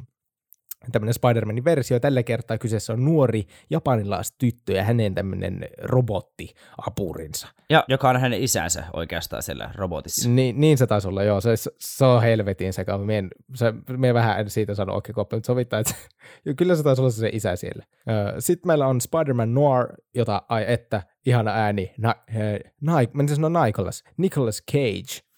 tämmöinen 0.91 1.13
Spider-Manin 1.13 1.65
versio. 1.65 1.99
Tällä 1.99 2.23
kertaa 2.23 2.57
kyseessä 2.57 2.93
on 2.93 3.05
nuori 3.05 3.47
japanilaistyttö 3.69 4.73
ja 4.73 4.83
hänen 4.83 5.15
tämmöinen 5.15 5.65
robottiapurinsa. 5.81 7.47
Ja 7.69 7.83
joka 7.87 8.09
on 8.09 8.19
hänen 8.19 8.43
isänsä 8.43 8.83
oikeastaan 8.93 9.43
siellä 9.43 9.71
robotissa. 9.75 10.29
Niin, 10.29 10.61
niin 10.61 10.77
se 10.77 10.87
taisi 10.87 11.07
olla, 11.07 11.23
joo. 11.23 11.41
Se, 11.41 11.55
se 11.79 12.05
on 12.05 12.21
helvetin 12.21 12.73
sekä 12.73 12.97
Mien, 12.97 13.29
se, 13.55 13.73
mie 13.97 14.13
vähän 14.13 14.39
en 14.39 14.49
siitä 14.49 14.75
sano 14.75 14.93
oikein 14.93 15.15
koppi, 15.15 15.35
mutta 15.35 15.47
sovittaa, 15.47 15.79
että 15.79 15.93
se, 16.43 16.53
kyllä 16.53 16.75
se 16.75 16.83
taisi 16.83 17.01
olla 17.01 17.11
se 17.11 17.29
isä 17.33 17.55
siellä. 17.55 17.85
Sitten 18.39 18.67
meillä 18.67 18.87
on 18.87 19.01
Spider-Man 19.01 19.53
Noir, 19.53 19.87
jota, 20.15 20.41
ai 20.49 20.65
että, 20.67 21.03
ihana 21.25 21.51
ääni, 21.51 21.93
na, 21.97 22.15
na, 22.81 22.99
na, 23.13 23.35
sanoa 23.35 23.65
Nicholas, 23.65 24.03
Nicholas 24.17 24.63
Cage– 24.71 25.23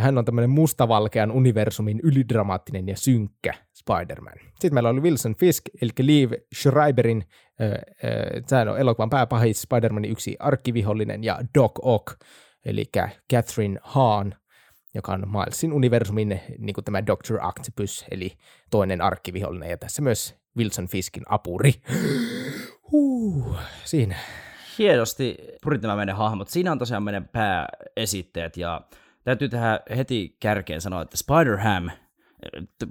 ja 0.00 0.04
hän 0.04 0.18
on 0.18 0.24
tämmöinen 0.24 0.50
mustavalkean 0.50 1.30
universumin 1.30 2.00
ylidramaattinen 2.02 2.88
ja 2.88 2.96
synkkä 2.96 3.54
Spider-Man. 3.74 4.38
Sitten 4.48 4.74
meillä 4.74 4.88
oli 4.88 5.00
Wilson 5.00 5.36
Fisk, 5.36 5.64
eli 5.82 5.90
Liv 5.98 6.32
Schreiberin, 6.54 7.24
äh, 7.60 8.68
äh, 8.68 8.80
elokuvan 8.80 9.10
pääpahis, 9.10 9.62
Spider-Manin 9.62 10.10
yksi 10.10 10.36
arkkivihollinen, 10.38 11.24
ja 11.24 11.38
Doc 11.58 11.72
Ock, 11.82 12.20
eli 12.64 12.84
Catherine 13.32 13.80
Hahn, 13.82 14.32
joka 14.94 15.12
on 15.12 15.28
Milesin 15.28 15.72
universumin 15.72 16.40
niin 16.58 16.74
kuin 16.74 16.84
tämä 16.84 17.06
Dr. 17.06 17.40
Octopus, 17.42 18.04
eli 18.10 18.32
toinen 18.70 19.00
arkkivihollinen, 19.00 19.70
ja 19.70 19.76
tässä 19.76 20.02
myös 20.02 20.34
Wilson 20.58 20.88
Fiskin 20.88 21.24
apuri. 21.28 21.72
Huh, 22.92 23.56
siinä. 23.84 24.16
Hienosti 24.78 25.36
purit 25.62 25.82
nämä 25.82 25.96
meidän 25.96 26.16
hahmot. 26.16 26.48
Siinä 26.48 26.72
on 26.72 26.78
tosiaan 26.78 27.02
meidän 27.02 27.28
pääesitteet, 27.28 28.56
ja 28.56 28.80
täytyy 29.24 29.48
tähän 29.48 29.80
heti 29.96 30.36
kärkeen 30.40 30.80
sanoa, 30.80 31.02
että 31.02 31.16
Spider-Ham, 31.16 31.90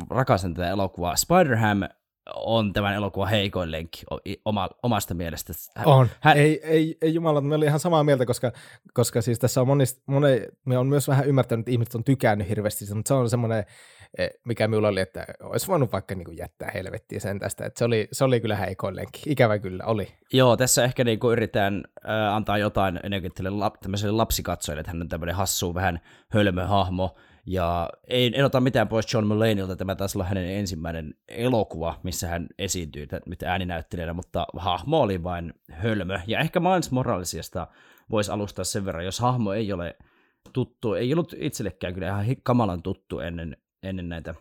rakastan 0.09 0.53
tätä 0.53 0.69
elokuvaa, 0.69 1.15
Spider-Ham 1.15 1.89
on 2.36 2.74
tämän 2.74 2.93
elokuvan 2.95 3.29
heikoin 3.29 3.71
lenkki 3.71 4.03
oma, 4.45 4.69
omasta 4.83 5.13
mielestä. 5.13 5.53
Hän, 5.75 5.88
on. 5.88 6.07
Hän... 6.19 6.38
Ei, 6.38 6.59
ei, 6.63 6.98
ei 7.01 7.13
jumala, 7.13 7.41
me 7.41 7.55
oli 7.55 7.65
ihan 7.65 7.79
samaa 7.79 8.03
mieltä, 8.03 8.25
koska, 8.25 8.51
koska 8.93 9.21
siis 9.21 9.39
tässä 9.39 9.62
on 9.62 9.67
monista, 9.67 10.01
moni, 10.05 10.41
me 10.65 10.77
on 10.77 10.88
myös 10.88 11.07
vähän 11.07 11.27
ymmärtänyt, 11.27 11.63
että 11.63 11.71
ihmiset 11.71 11.95
on 11.95 12.03
tykännyt 12.03 12.50
hirveästi, 12.50 12.95
mutta 12.95 13.07
se 13.07 13.13
on 13.13 13.29
semmoinen 13.29 13.63
mikä 14.46 14.68
minulla 14.68 14.88
oli, 14.88 15.00
että 15.00 15.25
olisi 15.44 15.68
voinut 15.68 15.92
vaikka 15.92 16.16
niin 16.16 16.25
kuin 16.25 16.38
jättää 16.38 16.72
helvettiä 16.74 17.20
sen 17.20 17.39
tästä. 17.39 17.66
Että 17.66 17.80
se, 17.80 17.86
oli, 17.86 18.08
se 18.12 18.24
oli 18.24 18.42
kyllä 18.42 18.56
heikoillenkin. 18.56 19.22
Ikävä 19.25 19.60
kyllä 19.60 19.86
oli. 19.86 20.08
Joo, 20.34 20.58
tässä 20.58 20.84
ehkä 20.84 21.04
niin 21.04 21.20
kuin 21.20 21.32
yritetään 21.32 21.84
äh, 22.10 22.36
antaa 22.36 22.58
jotain 22.58 23.00
enemmän 23.04 23.32
tämmöiselle 23.82 24.18
lapsikatsojille, 24.18 24.80
että 24.80 24.92
hän 24.92 25.01
on 25.01 25.10
tämmöinen 25.10 25.36
hassu, 25.36 25.74
vähän 25.74 26.00
hölmö 26.30 26.66
hahmo. 26.66 27.16
Ja 27.46 27.89
ei, 28.08 28.32
en 28.36 28.46
ota 28.46 28.62
mitään 28.62 28.88
pois 28.88 29.13
John 29.13 29.28
Mulaneyilta, 29.28 29.75
tämä 29.75 29.96
taisi 29.96 30.18
olla 30.18 30.28
hänen 30.28 30.50
ensimmäinen 30.50 31.13
elokuva, 31.28 32.00
missä 32.04 32.28
hän 32.28 32.48
esiintyy 32.58 33.08
mitä 33.25 33.51
ääninäyttelijänä, 33.51 34.13
mutta 34.13 34.48
hahmo 34.58 35.01
oli 35.01 35.24
vain 35.24 35.54
hölmö. 35.72 36.20
Ja 36.28 36.39
ehkä 36.39 36.60
Miles 36.60 36.92
Moralesiasta 36.92 37.68
voisi 38.12 38.32
alustaa 38.32 38.66
sen 38.66 38.86
verran, 38.86 39.06
jos 39.06 39.20
hahmo 39.20 39.54
ei 39.54 39.74
ole 39.74 39.96
tuttu, 40.54 40.94
ei 40.94 41.13
ollut 41.13 41.34
itsellekään 41.38 41.94
kyllä 41.94 42.08
ihan 42.08 42.25
kamalan 42.44 42.84
tuttu 42.84 43.20
ennen 43.20 43.58
ennen 43.83 44.09
näitä 44.09 44.36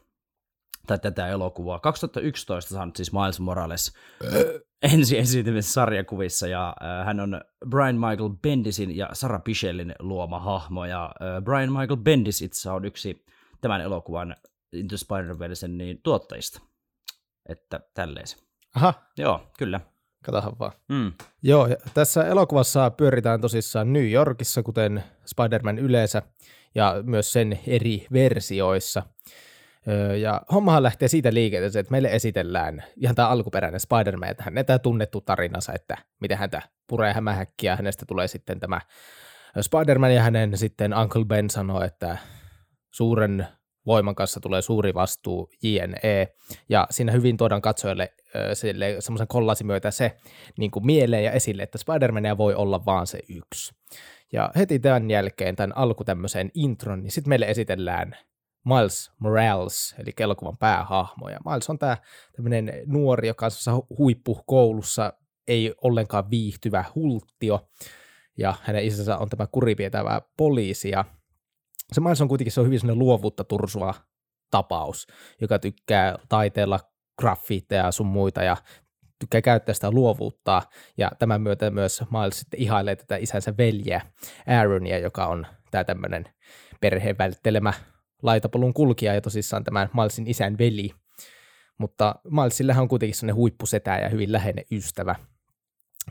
tai 0.87 0.99
tätä 0.99 1.29
elokuvaa. 1.29 1.79
2011 1.79 2.75
saanut 2.75 2.97
siis 2.97 3.13
Miles 3.13 3.41
Morales 3.41 3.93
ensi 4.83 5.19
esiintymisessä 5.19 5.73
sarjakuvissa, 5.73 6.47
ja 6.47 6.77
äh, 6.83 7.07
hän 7.07 7.21
on 7.21 7.41
Brian 7.69 7.95
Michael 7.95 8.31
Bendisin 8.43 8.97
ja 8.97 9.09
Sarah 9.13 9.45
Pichelin 9.45 9.95
luoma 9.99 10.41
hahmo, 10.41 10.85
ja 10.85 11.05
äh, 11.05 11.43
Brian 11.43 11.73
Michael 11.73 11.97
Bendis 11.97 12.43
itse 12.43 12.71
on 12.71 12.85
yksi 12.85 13.25
tämän 13.61 13.81
elokuvan 13.81 14.37
Into 14.73 14.97
Spider-Versen 14.97 15.79
niin 15.79 16.01
tuottajista. 16.03 16.61
Että 17.49 17.81
tälleen 17.95 18.27
Aha. 18.75 18.95
Joo, 19.19 19.41
kyllä. 19.59 19.81
Katahan 20.25 20.59
vaan. 20.59 20.73
Mm. 20.89 21.13
Joo, 21.43 21.69
tässä 21.95 22.25
elokuvassa 22.25 22.91
pyöritään 22.91 23.41
tosissaan 23.41 23.93
New 23.93 24.11
Yorkissa, 24.11 24.63
kuten 24.63 25.05
Spider-Man 25.27 25.79
yleensä, 25.79 26.23
ja 26.75 26.95
myös 27.03 27.33
sen 27.33 27.61
eri 27.67 28.07
versioissa. 28.13 29.03
Ja 30.21 30.43
hommahan 30.53 30.83
lähtee 30.83 31.09
siitä 31.09 31.35
liikenteeseen, 31.35 31.81
että 31.81 31.91
meille 31.91 32.09
esitellään 32.13 32.85
ihan 32.97 33.15
tämä 33.15 33.29
alkuperäinen 33.29 33.81
Spider-Man, 33.81 34.29
että 34.29 34.43
hänen 34.43 34.67
tämä 34.67 34.79
tunnettu 34.79 35.21
tarinansa, 35.21 35.73
että 35.73 35.97
miten 36.21 36.39
häntä 36.39 36.63
puree 36.87 37.13
hämähäkkiä, 37.13 37.77
hänestä 37.77 38.07
tulee 38.07 38.29
sitten 38.29 38.61
tämä 38.61 38.81
Spider-Man 39.61 40.15
ja 40.15 40.23
hänen 40.23 40.59
sitten 40.59 40.99
Uncle 40.99 41.25
Ben 41.25 41.51
sanoo, 41.51 41.83
että 41.83 42.17
suuren 42.91 43.47
voiman 43.87 44.15
kanssa 44.15 44.41
tulee 44.41 44.63
suuri 44.63 44.95
vastuu, 44.95 45.51
JNE, 45.63 46.29
ja 46.69 46.87
siinä 46.91 47.13
hyvin 47.13 47.37
tuodaan 47.37 47.63
katsojalle 47.63 48.13
semmoisen 48.99 49.29
kollasin 49.29 49.67
myötä 49.67 49.91
se 49.91 50.17
niin 50.59 50.71
kuin 50.71 50.87
mieleen 50.87 51.25
ja 51.25 51.33
esille, 51.33 51.63
että 51.63 51.79
Spider-Mania 51.79 52.39
voi 52.39 52.55
olla 52.55 52.85
vaan 52.87 53.07
se 53.07 53.19
yksi. 53.29 53.75
Ja 54.33 54.51
heti 54.57 54.79
tämän 54.79 55.11
jälkeen, 55.11 55.57
tämän 55.57 55.77
alku 55.77 56.05
tämmöiseen 56.05 56.51
intron, 56.55 57.03
niin 57.03 57.11
sitten 57.11 57.29
meille 57.29 57.47
esitellään 57.47 58.17
Miles 58.69 59.11
Morales, 59.19 59.95
eli 59.99 60.13
elokuvan 60.21 60.57
päähahmo. 60.59 61.29
Ja 61.29 61.39
Miles 61.45 61.71
on 61.71 61.79
tämä 61.79 61.97
tämmöinen 62.37 62.73
nuori, 62.87 63.29
joka 63.29 63.47
on 63.47 63.83
huippukoulussa, 63.99 65.13
ei 65.49 65.75
ollenkaan 65.83 66.31
viihtyvä 66.31 66.85
hulttio, 66.95 67.69
ja 68.39 68.55
hänen 68.63 68.85
isänsä 68.85 69.19
on 69.19 69.29
tämä 69.29 69.47
kuripietävä 69.47 70.23
poliisi, 70.37 70.91
ja 70.91 71.05
se 71.93 72.01
Miles 72.01 72.21
on 72.21 72.29
kuitenkin 72.29 72.53
se 72.53 72.61
on 72.61 72.67
hyvin 72.67 72.81
sellainen 72.81 72.99
luovuutta 72.99 73.45
tursuva 73.45 73.95
tapaus, 74.51 75.07
joka 75.41 75.59
tykkää 75.59 76.19
taiteella 76.29 76.81
graffiteja 77.19 77.85
ja 77.85 77.93
sun 77.93 78.07
muita, 78.07 78.43
ja 78.43 78.57
tykkää 79.19 79.43
käyttää 79.43 79.75
sitä 79.75 79.91
luovuutta, 79.91 80.63
ja 80.97 81.11
tämän 81.19 81.43
myötä 81.43 81.71
myös 81.71 82.03
Miles 82.11 82.39
sitten 82.39 82.61
ihailee 82.61 82.97
tätä 82.97 83.17
isänsä 83.17 83.55
veljeä, 83.59 84.01
Aaronia, 84.47 84.99
joka 84.99 85.27
on 85.27 85.47
tämä 85.71 85.85
tämmöinen 85.85 86.25
perheen 86.81 87.19
välttelemä 87.19 87.73
laitapolun 88.23 88.75
kulkija 88.75 89.15
ja 89.15 89.21
tosissaan 89.21 89.65
tämän 89.65 89.89
Milesin 89.95 90.27
isän 90.27 90.59
veli. 90.59 90.91
Mutta 91.79 92.15
Milesillähän 92.31 92.83
on 92.83 92.89
kuitenkin 92.89 93.15
sellainen 93.15 93.37
huippusetä 93.37 93.99
ja 93.99 94.09
hyvin 94.09 94.33
läheinen 94.33 94.65
ystävä. 94.73 95.15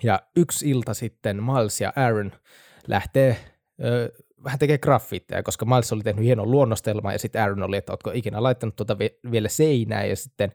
Ja 0.03 0.21
yksi 0.35 0.69
ilta 0.69 0.93
sitten 0.93 1.43
Miles 1.43 1.81
ja 1.81 1.93
Aaron 1.95 2.31
lähtee 2.87 3.37
ö, 3.83 4.11
vähän 4.43 4.59
tekee 4.59 4.77
graffitteja, 4.77 5.43
koska 5.43 5.65
Miles 5.65 5.93
oli 5.93 6.03
tehnyt 6.03 6.25
hienon 6.25 6.51
luonnostelman 6.51 7.13
ja 7.13 7.19
sitten 7.19 7.41
Aaron 7.41 7.63
oli, 7.63 7.77
että 7.77 7.93
ootko 7.93 8.11
ikinä 8.13 8.43
laittanut 8.43 8.75
tuota 8.75 8.97
vielä 9.31 9.49
seinää 9.49 10.05
ja 10.05 10.15
sitten 10.15 10.51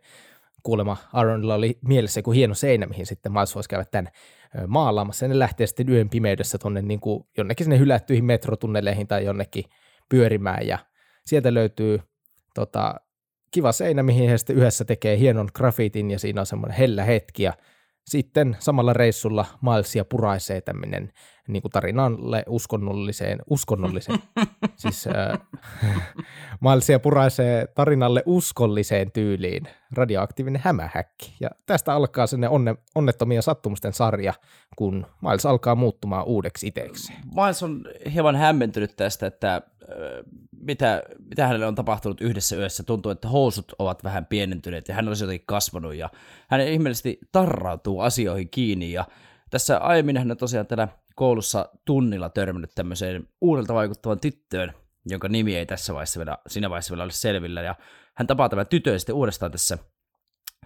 kuulemma 0.63 0.97
Aaronilla 1.13 1.55
oli 1.55 1.79
mielessä 1.89 2.19
joku 2.19 2.31
hieno 2.31 2.55
seinä, 2.55 2.87
mihin 2.87 3.07
sitten 3.07 3.33
Miles 3.33 3.55
voisi 3.55 3.69
käydä 3.69 3.85
tämän 3.85 4.13
maalaamassa 4.67 5.25
ja 5.25 5.29
ne 5.29 5.39
lähtee 5.39 5.67
sitten 5.67 5.89
yön 5.89 6.09
pimeydessä 6.09 6.59
tuonne 6.59 6.83
niin 6.83 7.01
kuin 7.01 7.25
jonnekin 7.39 7.65
sinne 7.65 7.79
hylättyihin 7.79 8.25
metrotunneleihin 8.25 9.07
tai 9.07 9.25
jonnekin 9.25 9.65
pyörimään 10.09 10.67
ja 10.67 10.79
sieltä 11.27 11.55
löytyy 11.55 12.01
tota, 12.55 12.95
kiva 13.51 13.73
seinä, 13.73 14.03
mihin 14.03 14.31
he 14.31 14.39
sitten 14.39 14.57
yhdessä 14.57 14.85
tekee 14.85 15.19
hienon 15.19 15.49
grafitin 15.55 16.11
ja 16.11 16.19
siinä 16.19 16.41
on 16.41 16.47
semmoinen 16.47 16.79
hellä 16.79 17.05
hetki 17.05 17.43
ja 17.43 17.53
sitten 18.07 18.57
samalla 18.59 18.93
reissulla 18.93 19.47
Milesia 19.63 20.05
puraisee 20.05 20.61
tämmöinen 20.61 21.13
niin 21.49 21.63
kuin 21.63 21.73
tarinalle 21.73 22.45
uskonnolliseen, 22.49 23.39
uskonnolliseen, 23.51 24.19
siis 24.77 25.07
äh, 25.07 25.39
Milesia 26.61 26.99
puraisee 26.99 27.67
tarinalle 27.75 28.23
uskolliseen 28.27 29.13
tyyliin 29.13 29.63
radioaktiivinen 29.93 30.63
hämähäkki. 30.65 31.35
Ja 31.41 31.51
tästä 31.67 31.95
alkaa 31.95 32.27
sinne 32.27 32.49
onne, 32.49 32.75
onnettomia 32.95 33.43
sattumusten 33.43 33.93
sarja, 33.93 34.35
kun 34.77 35.07
Miles 35.21 35.47
alkaa 35.47 35.75
muuttumaan 35.75 36.27
uudeksi 36.27 36.67
itseksi. 36.67 37.13
Miles 37.35 37.63
on 37.63 37.85
hieman 38.15 38.37
hämmentynyt 38.37 38.97
tästä, 38.97 39.27
että 39.27 39.63
mitä, 40.61 41.03
mitä 41.19 41.47
hänelle 41.47 41.67
on 41.67 41.75
tapahtunut 41.75 42.21
yhdessä 42.21 42.57
yössä. 42.57 42.83
Tuntuu, 42.83 43.13
että 43.13 43.29
housut 43.29 43.73
ovat 43.79 44.05
vähän 44.05 44.27
pienentyneet 44.27 44.89
ja 44.89 44.95
hän 44.95 45.09
olisi 45.09 45.25
jotenkin 45.25 45.47
kasvanut 45.47 45.95
ja 45.95 46.11
hän 46.49 46.61
ihmeellisesti 46.61 47.19
tarrautuu 47.33 48.01
asioihin 48.01 48.51
kiinni 48.51 48.93
ja 48.93 49.05
tässä 49.51 49.79
aiemmin 49.79 50.17
hän 50.17 50.31
on 50.31 50.37
tosiaan 50.37 50.67
täällä 50.67 50.89
koulussa 51.15 51.69
tunnilla 51.85 52.29
törmännyt 52.29 52.71
tämmöiseen 52.75 53.29
uudelta 53.41 53.75
vaikuttavan 53.75 54.21
tyttöön, 54.21 54.73
jonka 55.07 55.29
nimi 55.29 55.57
ei 55.57 55.67
tässä 55.67 55.95
vaiheessa 55.95 56.19
vielä, 56.19 56.39
siinä 56.47 56.71
vaiheessa 56.71 56.93
vielä 56.93 57.05
ole 57.05 57.13
selvillä, 57.13 57.63
ja 57.63 57.75
hän 58.15 58.27
tapaa 58.27 58.49
tämän 58.49 58.67
tytön 58.67 59.01
sitten 59.01 59.15
uudestaan 59.15 59.53
tässä 59.53 59.79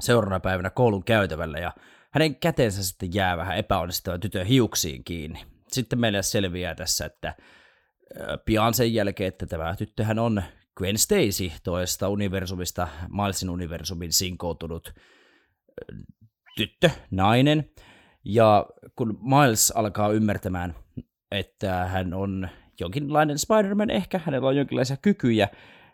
seuraavana 0.00 0.40
päivänä 0.40 0.70
koulun 0.70 1.04
käytävällä, 1.04 1.58
ja 1.58 1.72
hänen 2.10 2.36
käteensä 2.36 2.84
sitten 2.84 3.14
jää 3.14 3.36
vähän 3.36 3.58
epäonnistuvan 3.58 4.20
tytön 4.20 4.46
hiuksiin 4.46 5.04
kiinni. 5.04 5.44
Sitten 5.68 5.98
meille 5.98 6.22
selviää 6.22 6.74
tässä, 6.74 7.06
että 7.06 7.34
pian 8.44 8.74
sen 8.74 8.94
jälkeen, 8.94 9.28
että 9.28 9.46
tämä 9.46 9.76
tyttöhän 9.76 10.18
on 10.18 10.42
Gwen 10.76 10.98
Stacy 10.98 11.50
toista 11.62 12.08
universumista, 12.08 12.88
Milesin 13.08 13.50
universumin 13.50 14.12
sinkoutunut 14.12 14.94
tyttö, 16.56 16.90
nainen, 17.10 17.70
ja 18.24 18.66
kun 18.96 19.18
Miles 19.22 19.70
alkaa 19.70 20.12
ymmärtämään, 20.12 20.74
että 21.30 21.86
hän 21.86 22.14
on 22.14 22.48
jonkinlainen 22.80 23.38
Spider-Man 23.38 23.90
ehkä, 23.90 24.20
hänellä 24.24 24.48
on 24.48 24.56
jonkinlaisia 24.56 24.96
kykyjä, 24.96 25.48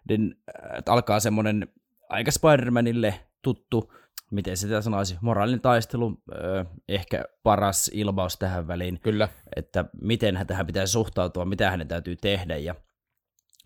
niin 0.08 0.36
äh, 0.48 0.82
alkaa 0.86 1.20
semmoinen 1.20 1.68
aika 2.08 2.30
Spider-Manille 2.30 3.14
tuttu, 3.42 3.92
miten 4.32 4.56
sitä 4.56 4.80
sanoisi, 4.80 5.16
moraalinen 5.20 5.60
taistelu, 5.60 6.22
äh, 6.32 6.66
ehkä 6.88 7.24
paras 7.42 7.90
ilmaus 7.94 8.36
tähän 8.36 8.68
väliin. 8.68 9.00
Kyllä. 9.00 9.28
Että 9.56 9.84
miten 10.00 10.36
hän 10.36 10.46
tähän 10.46 10.66
pitäisi 10.66 10.92
suhtautua, 10.92 11.44
mitä 11.44 11.70
hänen 11.70 11.88
täytyy 11.88 12.16
tehdä. 12.16 12.56
Ja 12.56 12.74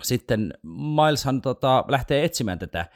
sitten 0.02 0.54
Mileshan 0.62 1.42
tota, 1.42 1.84
lähtee 1.88 2.24
etsimään 2.24 2.58
tätä, 2.58 2.86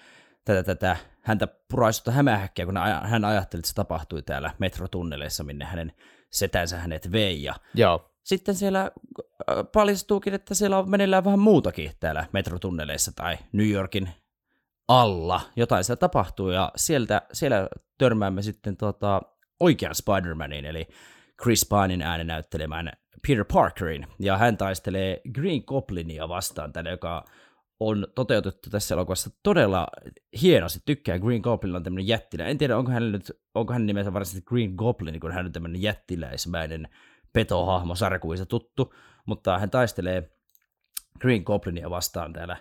tätä, 0.45 0.63
tätä 0.63 0.97
häntä 1.23 1.49
puraisuutta 1.71 2.11
hämähäkkiä, 2.11 2.67
kun 2.67 2.77
hän 3.03 3.25
ajatteli, 3.25 3.61
että 3.61 3.69
se 3.69 3.75
tapahtui 3.75 4.23
täällä 4.23 4.51
metrotunneleissa, 4.59 5.45
minne 5.45 5.65
hänen 5.65 5.93
setänsä 6.31 6.77
hänet 6.77 7.13
vei. 7.13 7.43
Ja 7.43 7.55
Joo. 7.75 8.11
Sitten 8.25 8.55
siellä 8.55 8.91
paljastuukin, 9.73 10.35
että 10.35 10.55
siellä 10.55 10.79
on 10.79 10.91
meneillään 10.91 11.25
vähän 11.25 11.39
muutakin 11.39 11.93
täällä 12.01 12.27
metrotunneleissa 12.33 13.13
tai 13.13 13.39
New 13.53 13.71
Yorkin 13.71 14.09
alla. 14.91 15.41
Jotain 15.57 15.85
siellä 15.85 16.01
tapahtuu 16.01 16.51
ja 16.51 16.73
sieltä, 16.77 17.23
siellä 17.33 17.69
törmäämme 17.99 18.43
sitten 18.43 18.77
tota, 18.77 19.23
oikean 19.61 19.95
Spider-Manin, 19.95 20.67
eli 20.67 20.89
Chris 21.43 21.69
Pinein 21.69 22.03
äänen 22.03 22.27
näyttelemään 22.27 22.93
Peter 23.29 23.45
Parkerin, 23.53 24.07
ja 24.19 24.37
hän 24.37 24.57
taistelee 24.57 25.21
Green 25.35 25.63
Goblinia 25.67 26.29
vastaan, 26.29 26.73
tänne, 26.73 26.91
joka 26.91 27.25
on 27.81 28.07
toteutettu 28.15 28.71
tässä 28.71 28.95
elokuvassa 28.95 29.31
todella 29.43 29.87
hienosti. 30.43 30.79
Tykkää 30.87 31.19
Green 31.19 31.41
Goblin 31.41 31.77
on 31.77 31.83
tämmöinen 31.83 32.09
jättilä. 32.09 32.45
En 32.47 32.59
tiedä, 32.59 32.79
onko 32.79 32.91
hän, 32.91 33.13
nyt, 33.13 33.33
onko 33.55 33.73
hän 33.73 33.87
nimensä 33.87 34.13
varsinaisesti 34.13 34.49
Green 34.49 34.75
Goblin, 34.75 35.21
kun 35.21 35.33
hän 35.33 35.47
on 35.47 35.53
tämmöinen 35.53 35.83
jättiläismäinen 35.83 36.89
petohahmo, 37.33 37.95
sarkuisa 37.95 38.47
tuttu, 38.47 38.95
mutta 39.27 39.59
hän 39.59 39.71
taistelee 39.71 40.31
Green 41.21 41.43
Goblinia 41.43 41.91
vastaan 41.91 42.33
täällä 42.33 42.57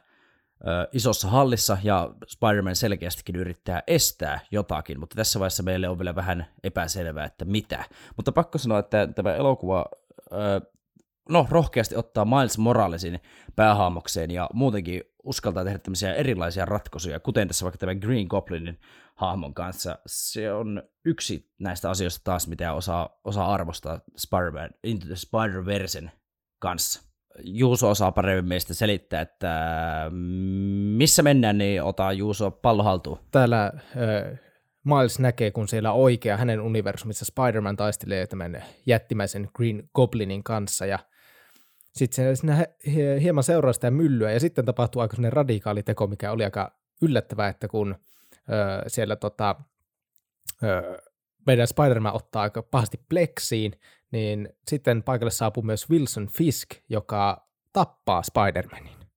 isossa 0.91 1.28
hallissa, 1.28 1.78
ja 1.84 2.13
Spider-Man 2.28 2.76
selkeästikin 2.76 3.36
yrittää 3.36 3.84
estää 3.88 4.39
jotakin, 4.52 5.00
mutta 5.00 5.15
tässä 5.15 5.39
vaiheessa 5.39 5.63
meille 5.63 5.89
on 5.89 6.00
vielä 6.00 6.15
vähän 6.15 6.45
epäselvää, 6.63 7.26
että 7.26 7.45
mitä. 7.45 7.84
Mutta 8.17 8.32
pakko 8.32 8.58
sanoa, 8.58 8.80
että 8.80 9.08
tämä 9.15 9.36
elokuva 9.36 9.86
no, 11.30 11.48
rohkeasti 11.50 11.95
ottaa 11.95 12.26
Miles 12.26 12.58
Moralesin 12.58 13.19
päähaamokseen 13.56 14.32
ja 14.32 14.50
muutenkin 14.54 15.04
uskaltaa 15.24 15.63
tehdä 15.63 15.80
tämmöisiä 15.80 16.13
erilaisia 16.13 16.65
ratkaisuja, 16.65 17.19
kuten 17.19 17.48
tässä 17.48 17.63
vaikka 17.63 17.78
tämän 17.78 17.98
Green 17.98 18.28
Goblinin 18.30 18.80
hahmon 19.15 19.54
kanssa. 19.54 20.00
Se 20.06 20.54
on 20.54 20.84
yksi 21.06 21.52
näistä 21.60 21.89
asioista 21.89 22.24
taas, 22.24 22.48
mitä 22.48 22.74
osaa, 22.74 23.19
osaa 23.24 23.54
arvostaa 23.54 24.00
Spider-Man, 24.17 24.69
Into 24.84 25.06
the 25.06 25.15
Spider-Versen 25.15 26.12
kanssa. 26.60 27.09
Juuso 27.44 27.89
osaa 27.89 28.12
paremmin 28.12 28.46
meistä 28.46 28.74
selittää, 28.74 29.22
että 29.22 29.52
missä 30.98 31.24
mennään, 31.24 31.58
niin 31.58 31.84
ota 31.84 32.12
Juuso 32.12 32.52
pallo 32.52 32.84
haltuun. 32.84 33.20
Täällä 33.32 33.65
äh, 33.65 34.39
Miles 34.84 35.20
näkee, 35.20 35.52
kun 35.52 35.68
siellä 35.68 35.92
oikea 35.92 36.38
hänen 36.38 36.62
universumissa 36.62 37.26
Spider-Man 37.26 37.76
taistelee 37.76 38.28
tämän 38.28 38.63
jättimäisen 38.86 39.50
Green 39.56 39.89
Goblinin 39.96 40.44
kanssa, 40.44 40.86
ja 40.86 41.00
sitten 41.94 42.38
siinä 42.38 42.65
hieman 43.22 43.44
seuraa 43.44 43.74
sitä 43.74 43.92
myllyä, 43.92 44.32
ja 44.32 44.39
sitten 44.39 44.65
tapahtuu 44.65 45.02
aika 45.02 45.18
radikaali 45.30 45.84
teko, 45.84 46.08
mikä 46.08 46.32
oli 46.32 46.44
aika 46.44 46.80
yllättävää, 47.02 47.50
että 47.50 47.68
kun 47.68 47.96
ö, 48.50 48.84
siellä 48.88 49.15
tota, 49.15 49.56
ö, 50.63 51.02
meidän 51.47 51.67
Spider-Man 51.67 52.15
ottaa 52.15 52.41
aika 52.41 52.63
pahasti 52.63 52.97
pleksiin, 53.10 53.71
niin 54.12 54.49
sitten 54.67 55.04
paikalle 55.04 55.32
saapuu 55.32 55.63
myös 55.63 55.89
Wilson 55.89 56.28
Fisk, 56.28 56.69
joka 56.89 57.47
tappaa 57.73 58.21
Spider-Manin. 58.21 59.08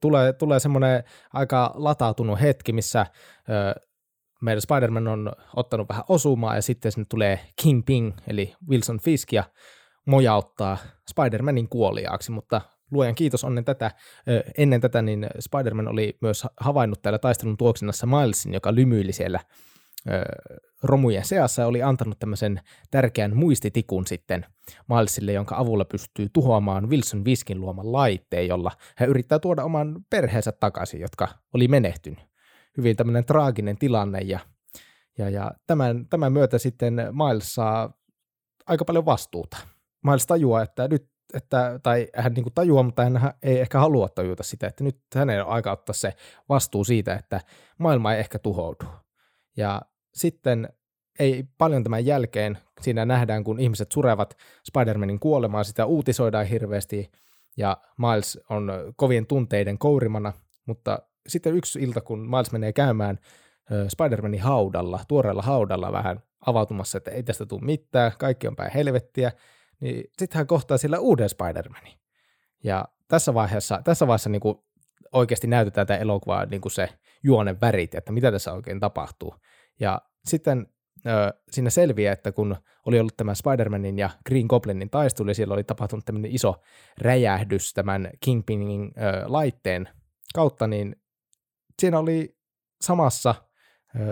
Tulee, 0.00 0.32
tulee 0.32 0.60
semmoinen 0.60 1.04
aika 1.32 1.72
latautunut 1.74 2.40
hetki, 2.40 2.72
missä 2.72 3.06
ö, 3.48 3.80
meidän 4.42 4.60
Spider-Man 4.60 5.08
on 5.08 5.32
ottanut 5.56 5.88
vähän 5.88 6.04
osumaa 6.08 6.54
ja 6.54 6.62
sitten 6.62 6.92
sinne 6.92 7.06
tulee 7.08 7.40
Kingpin, 7.62 8.14
eli 8.26 8.54
Wilson 8.68 9.00
Fisk, 9.00 9.32
ja 9.32 9.44
mojauttaa 10.06 10.78
Spider-Manin 11.10 11.68
kuoliaaksi, 11.68 12.32
mutta 12.32 12.60
luojan 12.90 13.14
kiitos 13.14 13.44
onnen 13.44 13.64
tätä. 13.64 13.90
Ennen 14.58 14.80
tätä 14.80 15.02
niin 15.02 15.26
Spider-Man 15.38 15.88
oli 15.88 16.18
myös 16.20 16.46
havainnut 16.60 17.02
täällä 17.02 17.18
taistelun 17.18 17.56
tuoksinnassa 17.56 18.06
Milesin, 18.06 18.54
joka 18.54 18.74
lymyili 18.74 19.12
siellä 19.12 19.40
romujen 20.82 21.24
seassa 21.24 21.66
oli 21.66 21.82
antanut 21.82 22.18
tämmöisen 22.18 22.60
tärkeän 22.90 23.36
muistitikun 23.36 24.06
sitten 24.06 24.46
Milesille, 24.88 25.32
jonka 25.32 25.56
avulla 25.56 25.84
pystyy 25.84 26.28
tuhoamaan 26.32 26.90
Wilson 26.90 27.24
Viskin 27.24 27.60
luoman 27.60 27.92
laitteen, 27.92 28.48
jolla 28.48 28.70
hän 28.96 29.08
yrittää 29.08 29.38
tuoda 29.38 29.64
oman 29.64 30.04
perheensä 30.10 30.52
takaisin, 30.52 31.00
jotka 31.00 31.28
oli 31.54 31.68
menehtynyt. 31.68 32.20
Hyvin 32.76 32.96
tämmöinen 32.96 33.24
traaginen 33.24 33.78
tilanne 33.78 34.20
ja, 34.20 34.40
ja, 35.18 35.30
ja 35.30 35.50
tämän, 35.66 36.06
tämän 36.08 36.32
myötä 36.32 36.58
sitten 36.58 36.94
Miles 36.94 37.54
saa 37.54 37.92
aika 38.66 38.84
paljon 38.84 39.06
vastuuta. 39.06 39.56
Miles 40.04 40.26
tajuaa, 40.26 40.62
että 40.62 40.88
nyt, 40.88 41.10
että, 41.34 41.80
tai 41.82 42.08
hän 42.16 42.34
niin 42.34 42.54
tajuaa, 42.54 42.82
mutta 42.82 43.02
hän 43.02 43.32
ei 43.42 43.60
ehkä 43.60 43.78
halua 43.78 44.08
tajuta 44.08 44.42
sitä, 44.42 44.66
että 44.66 44.84
nyt 44.84 45.00
hänen 45.14 45.44
on 45.44 45.50
aika 45.50 45.72
ottaa 45.72 45.94
se 45.94 46.12
vastuu 46.48 46.84
siitä, 46.84 47.14
että 47.14 47.40
maailma 47.78 48.14
ei 48.14 48.20
ehkä 48.20 48.38
tuhoudu. 48.38 48.84
Ja 49.56 49.82
sitten 50.14 50.68
ei 51.18 51.44
paljon 51.58 51.82
tämän 51.82 52.06
jälkeen, 52.06 52.58
siinä 52.80 53.04
nähdään, 53.04 53.44
kun 53.44 53.60
ihmiset 53.60 53.92
surevat 53.92 54.36
Spider-Manin 54.68 55.18
kuolemaa, 55.20 55.64
sitä 55.64 55.86
uutisoidaan 55.86 56.46
hirveästi, 56.46 57.10
ja 57.56 57.76
Miles 57.98 58.40
on 58.50 58.72
kovien 58.96 59.26
tunteiden 59.26 59.78
kourimana, 59.78 60.32
mutta 60.66 60.98
sitten 61.28 61.54
yksi 61.54 61.82
ilta, 61.82 62.00
kun 62.00 62.30
Miles 62.30 62.52
menee 62.52 62.72
käymään 62.72 63.18
Spider-Manin 63.88 64.40
haudalla, 64.40 65.00
tuoreella 65.08 65.42
haudalla 65.42 65.92
vähän 65.92 66.22
avautumassa, 66.46 66.98
että 66.98 67.10
ei 67.10 67.22
tästä 67.22 67.46
tule 67.46 67.60
mitään, 67.64 68.12
kaikki 68.18 68.48
on 68.48 68.56
päin 68.56 68.72
helvettiä, 68.72 69.32
niin 69.80 70.04
sitten 70.18 70.38
hän 70.38 70.46
kohtaa 70.46 70.78
sillä 70.78 70.98
uuden 70.98 71.28
Spider-Manin. 71.30 71.98
Ja 72.64 72.84
tässä 73.08 73.34
vaiheessa, 73.34 73.80
tässä 73.84 74.06
vaiheessa 74.06 74.30
niin 74.30 74.40
kuin 74.40 74.58
oikeasti 75.12 75.46
näytetään 75.46 75.86
tätä 75.86 76.00
elokuvaa 76.00 76.46
niin 76.46 76.60
kuin 76.60 76.72
se 76.72 76.88
juonen 77.22 77.60
värit, 77.60 77.94
että 77.94 78.12
mitä 78.12 78.32
tässä 78.32 78.52
oikein 78.52 78.80
tapahtuu. 78.80 79.34
Ja 79.80 80.02
sitten 80.24 80.66
ö, 81.06 81.10
siinä 81.50 81.70
selviää, 81.70 82.12
että 82.12 82.32
kun 82.32 82.56
oli 82.86 83.00
ollut 83.00 83.16
tämä 83.16 83.32
Spider-Manin 83.34 83.98
ja 83.98 84.10
Green 84.26 84.46
Goblinin 84.46 84.90
taistelu, 84.90 85.28
ja 85.28 85.34
siellä 85.34 85.54
oli 85.54 85.64
tapahtunut 85.64 86.04
tämmöinen 86.04 86.34
iso 86.34 86.54
räjähdys 86.98 87.74
tämän 87.74 88.10
Kingpinin 88.20 88.92
laitteen 89.24 89.88
kautta, 90.34 90.66
niin 90.66 90.96
siinä 91.78 91.98
oli 91.98 92.36
samassa 92.82 93.34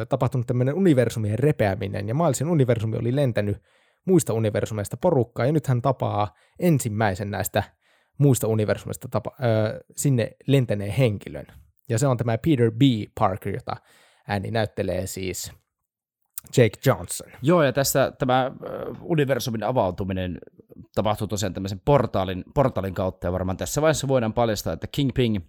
tapahtunut 0.09 0.47
tämmöinen 0.47 0.75
universumien 0.75 1.39
repeäminen, 1.39 2.09
ja 2.09 2.15
Milesin 2.15 2.49
universumi 2.49 2.97
oli 2.97 3.17
lentänyt 3.17 3.63
muista 4.05 4.33
universumeista 4.33 4.97
porukkaa, 4.97 5.47
ja 5.47 5.53
nyt 5.53 5.67
hän 5.67 5.83
tapaa 5.83 6.35
ensimmäisen 6.59 7.31
näistä 7.31 7.63
muista 8.19 8.49
universumista 8.49 9.09
tapa, 9.09 9.31
sinne 9.97 10.31
lentäneen 10.47 10.93
henkilön. 10.93 11.47
Ja 11.89 11.99
se 11.99 12.07
on 12.07 12.17
tämä 12.17 12.39
Peter 12.39 12.71
B. 12.71 12.81
Parker, 13.19 13.55
jota 13.55 13.77
ääni 14.29 14.51
näyttelee 14.51 15.07
siis 15.07 15.53
Jake 16.57 16.79
Johnson. 16.87 17.29
Joo, 17.43 17.63
ja 17.63 17.73
tässä 17.73 18.13
tämä 18.19 18.53
universumin 19.03 19.65
avautuminen 19.65 20.39
tapahtuu 20.95 21.27
tosiaan 21.27 21.55
tämmöisen 21.55 21.81
portaalin, 21.85 22.45
portaalin 22.55 22.95
kautta, 22.95 23.27
ja 23.27 23.33
varmaan 23.33 23.57
tässä 23.57 23.83
vaiheessa 23.83 24.09
voidaan 24.09 24.33
paljastaa, 24.33 24.73
että 24.73 24.87
Kingpin, 24.93 25.47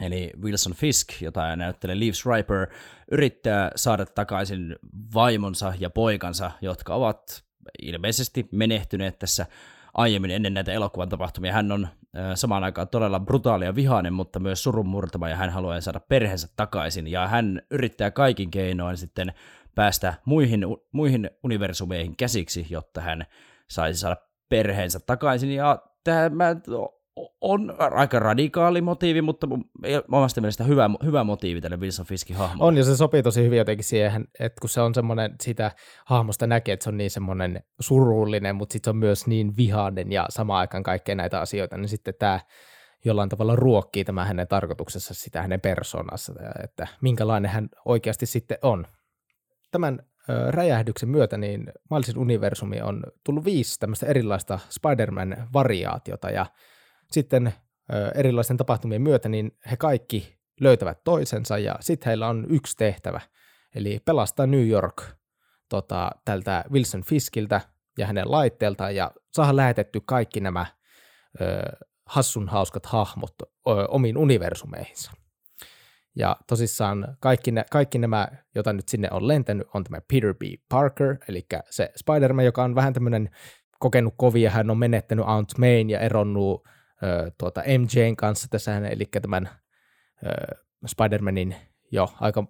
eli 0.00 0.30
Wilson 0.42 0.74
Fisk, 0.74 1.08
jota 1.20 1.56
näyttelee 1.56 2.00
Leaves 2.00 2.26
Riper, 2.26 2.66
yrittää 3.10 3.70
saada 3.76 4.06
takaisin 4.06 4.76
vaimonsa 5.14 5.72
ja 5.78 5.90
poikansa, 5.90 6.50
jotka 6.60 6.94
ovat 6.94 7.44
ilmeisesti 7.82 8.48
menehtyneet 8.52 9.18
tässä 9.18 9.46
aiemmin 9.94 10.30
ennen 10.30 10.54
näitä 10.54 10.72
elokuvan 10.72 11.08
tapahtumia. 11.08 11.52
Hän 11.52 11.72
on 11.72 11.88
samaan 12.34 12.64
aikaan 12.64 12.88
todella 12.88 13.20
brutaali 13.20 13.64
ja 13.64 13.74
vihainen, 13.74 14.12
mutta 14.12 14.40
myös 14.40 14.62
surunmurtama, 14.62 15.28
ja 15.28 15.36
hän 15.36 15.50
haluaa 15.50 15.80
saada 15.80 16.00
perheensä 16.00 16.48
takaisin, 16.56 17.08
ja 17.08 17.28
hän 17.28 17.62
yrittää 17.70 18.10
kaikin 18.10 18.50
keinoin 18.50 18.96
sitten 18.96 19.32
päästä 19.74 20.14
muihin, 20.24 20.66
muihin 20.92 21.30
universumeihin 21.44 22.16
käsiksi, 22.16 22.66
jotta 22.70 23.00
hän 23.00 23.26
saisi 23.70 24.00
saada 24.00 24.16
perheensä 24.48 25.00
takaisin, 25.00 25.50
ja 25.50 25.78
tämä 26.04 26.56
on 27.40 27.74
aika 27.78 28.18
radikaali 28.18 28.80
motiivi, 28.80 29.22
mutta 29.22 29.48
omasta 30.12 30.40
mielestä 30.40 30.64
hyvä, 30.64 30.90
hyvä 31.04 31.24
motiivi 31.24 31.60
tälle 31.60 31.76
Wilson 31.76 32.06
Fiskin 32.06 32.36
hahmolle. 32.36 32.68
On, 32.68 32.76
ja 32.76 32.84
se 32.84 32.96
sopii 32.96 33.22
tosi 33.22 33.44
hyvin 33.44 33.58
jotenkin 33.58 33.84
siihen, 33.84 34.28
että 34.40 34.60
kun 34.60 34.70
se 34.70 34.80
on 34.80 34.94
semmoinen, 34.94 35.34
sitä 35.40 35.70
hahmosta 36.06 36.46
näkee, 36.46 36.72
että 36.72 36.84
se 36.84 36.90
on 36.90 36.96
niin 36.96 37.10
semmoinen 37.10 37.62
surullinen, 37.80 38.56
mutta 38.56 38.72
sitten 38.72 38.90
se 38.90 38.90
on 38.90 38.96
myös 38.96 39.26
niin 39.26 39.56
vihainen 39.56 40.12
ja 40.12 40.26
samaan 40.28 40.60
aikaan 40.60 40.82
kaikkea 40.82 41.14
näitä 41.14 41.40
asioita, 41.40 41.76
niin 41.76 41.88
sitten 41.88 42.14
tämä 42.18 42.40
jollain 43.04 43.28
tavalla 43.28 43.56
ruokkii 43.56 44.04
tämä 44.04 44.24
hänen 44.24 44.48
tarkoituksessa 44.48 45.14
sitä 45.14 45.42
hänen 45.42 45.60
persoonassa, 45.60 46.32
että 46.64 46.86
minkälainen 47.00 47.50
hän 47.50 47.68
oikeasti 47.84 48.26
sitten 48.26 48.58
on. 48.62 48.86
Tämän 49.70 49.98
räjähdyksen 50.48 51.08
myötä 51.08 51.36
niin 51.36 51.72
Milesin 51.90 52.18
universumi 52.18 52.80
on 52.80 53.02
tullut 53.24 53.44
viisi 53.44 53.80
tämmöistä 53.80 54.06
erilaista 54.06 54.58
Spider-Man-variaatiota, 54.70 56.30
ja 56.30 56.46
sitten 57.10 57.52
erilaisten 58.14 58.56
tapahtumien 58.56 59.02
myötä, 59.02 59.28
niin 59.28 59.58
he 59.70 59.76
kaikki 59.76 60.38
löytävät 60.60 61.04
toisensa 61.04 61.58
ja 61.58 61.76
sitten 61.80 62.06
heillä 62.06 62.28
on 62.28 62.46
yksi 62.48 62.76
tehtävä, 62.76 63.20
eli 63.74 64.00
pelastaa 64.04 64.46
New 64.46 64.68
York 64.68 65.02
tota, 65.68 66.10
tältä 66.24 66.64
Wilson 66.72 67.02
Fiskiltä 67.02 67.60
ja 67.98 68.06
hänen 68.06 68.30
laitteeltaan 68.30 68.96
ja 68.96 69.10
saada 69.32 69.56
lähetetty 69.56 70.00
kaikki 70.06 70.40
nämä 70.40 70.66
ö, 71.40 71.44
hassun 72.06 72.48
hauskat 72.48 72.86
hahmot 72.86 73.34
ö, 73.42 73.46
omiin 73.88 74.18
universumeihinsa. 74.18 75.12
Ja 76.16 76.36
tosissaan 76.46 77.16
kaikki, 77.20 77.50
ne, 77.50 77.64
kaikki 77.70 77.98
nämä, 77.98 78.28
joita 78.54 78.72
nyt 78.72 78.88
sinne 78.88 79.08
on 79.10 79.28
lentänyt, 79.28 79.66
on 79.74 79.84
tämä 79.84 80.00
Peter 80.12 80.34
B. 80.34 80.42
Parker, 80.68 81.16
eli 81.28 81.46
se 81.70 81.90
Spider-Man, 81.96 82.44
joka 82.44 82.64
on 82.64 82.74
vähän 82.74 82.92
tämmöinen 82.92 83.30
kokenut 83.78 84.14
kovia, 84.16 84.50
hän 84.50 84.70
on 84.70 84.78
menettänyt 84.78 85.24
Aunt 85.28 85.58
Mayn 85.58 85.90
ja 85.90 86.00
eronnut 86.00 86.68
tuota 87.38 87.62
MJn 87.78 88.16
kanssa 88.16 88.48
tässä, 88.50 88.76
eli 88.76 89.04
tämän 89.22 89.48
Spider-Manin 90.86 91.54
jo 91.92 92.08
aika, 92.20 92.44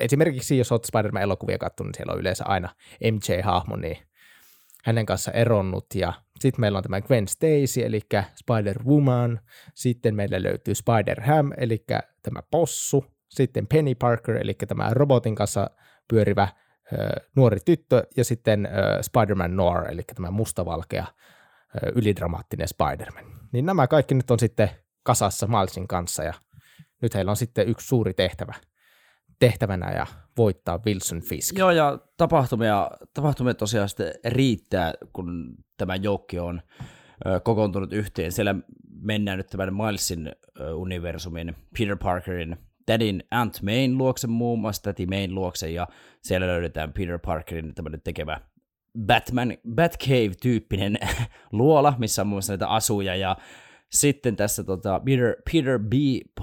esimerkiksi 0.00 0.58
jos 0.58 0.72
olet 0.72 0.84
Spider-Man-elokuvia 0.84 1.58
katsonut, 1.58 1.88
niin 1.88 1.96
siellä 1.96 2.12
on 2.12 2.20
yleensä 2.20 2.44
aina 2.44 2.68
MJ-hahmo, 3.04 3.76
niin 3.76 3.96
hänen 4.84 5.06
kanssa 5.06 5.32
eronnut, 5.32 5.86
ja 5.94 6.12
sitten 6.40 6.60
meillä 6.60 6.76
on 6.76 6.82
tämä 6.82 7.00
Gwen 7.00 7.28
Stacy, 7.28 7.82
eli 7.84 8.00
Spider-Woman, 8.14 9.38
sitten 9.74 10.14
meillä 10.14 10.42
löytyy 10.42 10.74
Spider-Ham, 10.74 11.52
eli 11.56 11.84
tämä 12.22 12.42
possu, 12.50 13.04
sitten 13.28 13.66
Penny 13.66 13.94
Parker, 13.94 14.36
eli 14.36 14.54
tämä 14.54 14.90
robotin 14.92 15.34
kanssa 15.34 15.70
pyörivä 16.08 16.48
nuori 17.36 17.58
tyttö, 17.64 18.02
ja 18.16 18.24
sitten 18.24 18.68
Spider-Man 19.02 19.56
Noir, 19.56 19.90
eli 19.90 20.02
tämä 20.14 20.30
mustavalkea 20.30 21.06
ylidramaattinen 21.94 22.68
Spider-Man. 22.68 23.39
Niin 23.52 23.66
nämä 23.66 23.86
kaikki 23.86 24.14
nyt 24.14 24.30
on 24.30 24.38
sitten 24.38 24.70
kasassa 25.02 25.46
Milesin 25.46 25.88
kanssa 25.88 26.24
ja 26.24 26.34
nyt 27.02 27.14
heillä 27.14 27.30
on 27.30 27.36
sitten 27.36 27.68
yksi 27.68 27.86
suuri 27.86 28.14
tehtävä 28.14 28.54
tehtävänä 29.38 29.90
ja 29.90 30.06
voittaa 30.36 30.80
Wilson 30.86 31.22
Fisk. 31.22 31.58
Joo, 31.58 31.70
ja 31.70 31.98
tapahtumia, 32.16 32.90
tapahtumia 33.14 33.54
tosiaan 33.54 33.88
sitten 33.88 34.12
riittää, 34.24 34.94
kun 35.12 35.54
tämä 35.76 35.96
joukki 35.96 36.38
on 36.38 36.62
kokoontunut 37.42 37.92
yhteen. 37.92 38.32
Siellä 38.32 38.54
mennään 39.02 39.38
nyt 39.38 39.46
tämän 39.46 39.74
Milesin 39.74 40.32
universumin, 40.74 41.56
Peter 41.78 41.96
Parkerin 41.96 42.56
tädin 42.86 43.24
Aunt 43.30 43.62
Main 43.62 43.98
luokse 43.98 44.26
muun 44.26 44.60
muassa, 44.60 44.82
täti 44.82 45.06
Main 45.06 45.34
luokse, 45.34 45.70
ja 45.70 45.88
siellä 46.22 46.46
löydetään 46.46 46.92
Peter 46.92 47.18
Parkerin 47.18 47.74
tämmöinen 47.74 48.00
tekevä 48.04 48.40
Batman, 48.98 49.56
Batcave-tyyppinen 49.74 50.98
luola, 51.52 51.94
missä 51.98 52.22
on 52.22 52.28
muun 52.28 52.36
muassa 52.36 52.52
näitä 52.52 52.68
asuja, 52.68 53.16
ja 53.16 53.36
sitten 53.90 54.36
tässä 54.36 54.64
tota, 54.64 55.00
Peter, 55.04 55.34
Peter 55.52 55.78
B. 55.78 55.92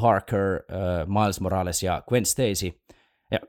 Parker, 0.02 0.56
uh, 0.56 1.22
Miles 1.22 1.42
Morales 1.42 1.84
ja 1.84 2.04
Gwen 2.10 2.26
Stacy 2.26 2.82
ja, 3.32 3.40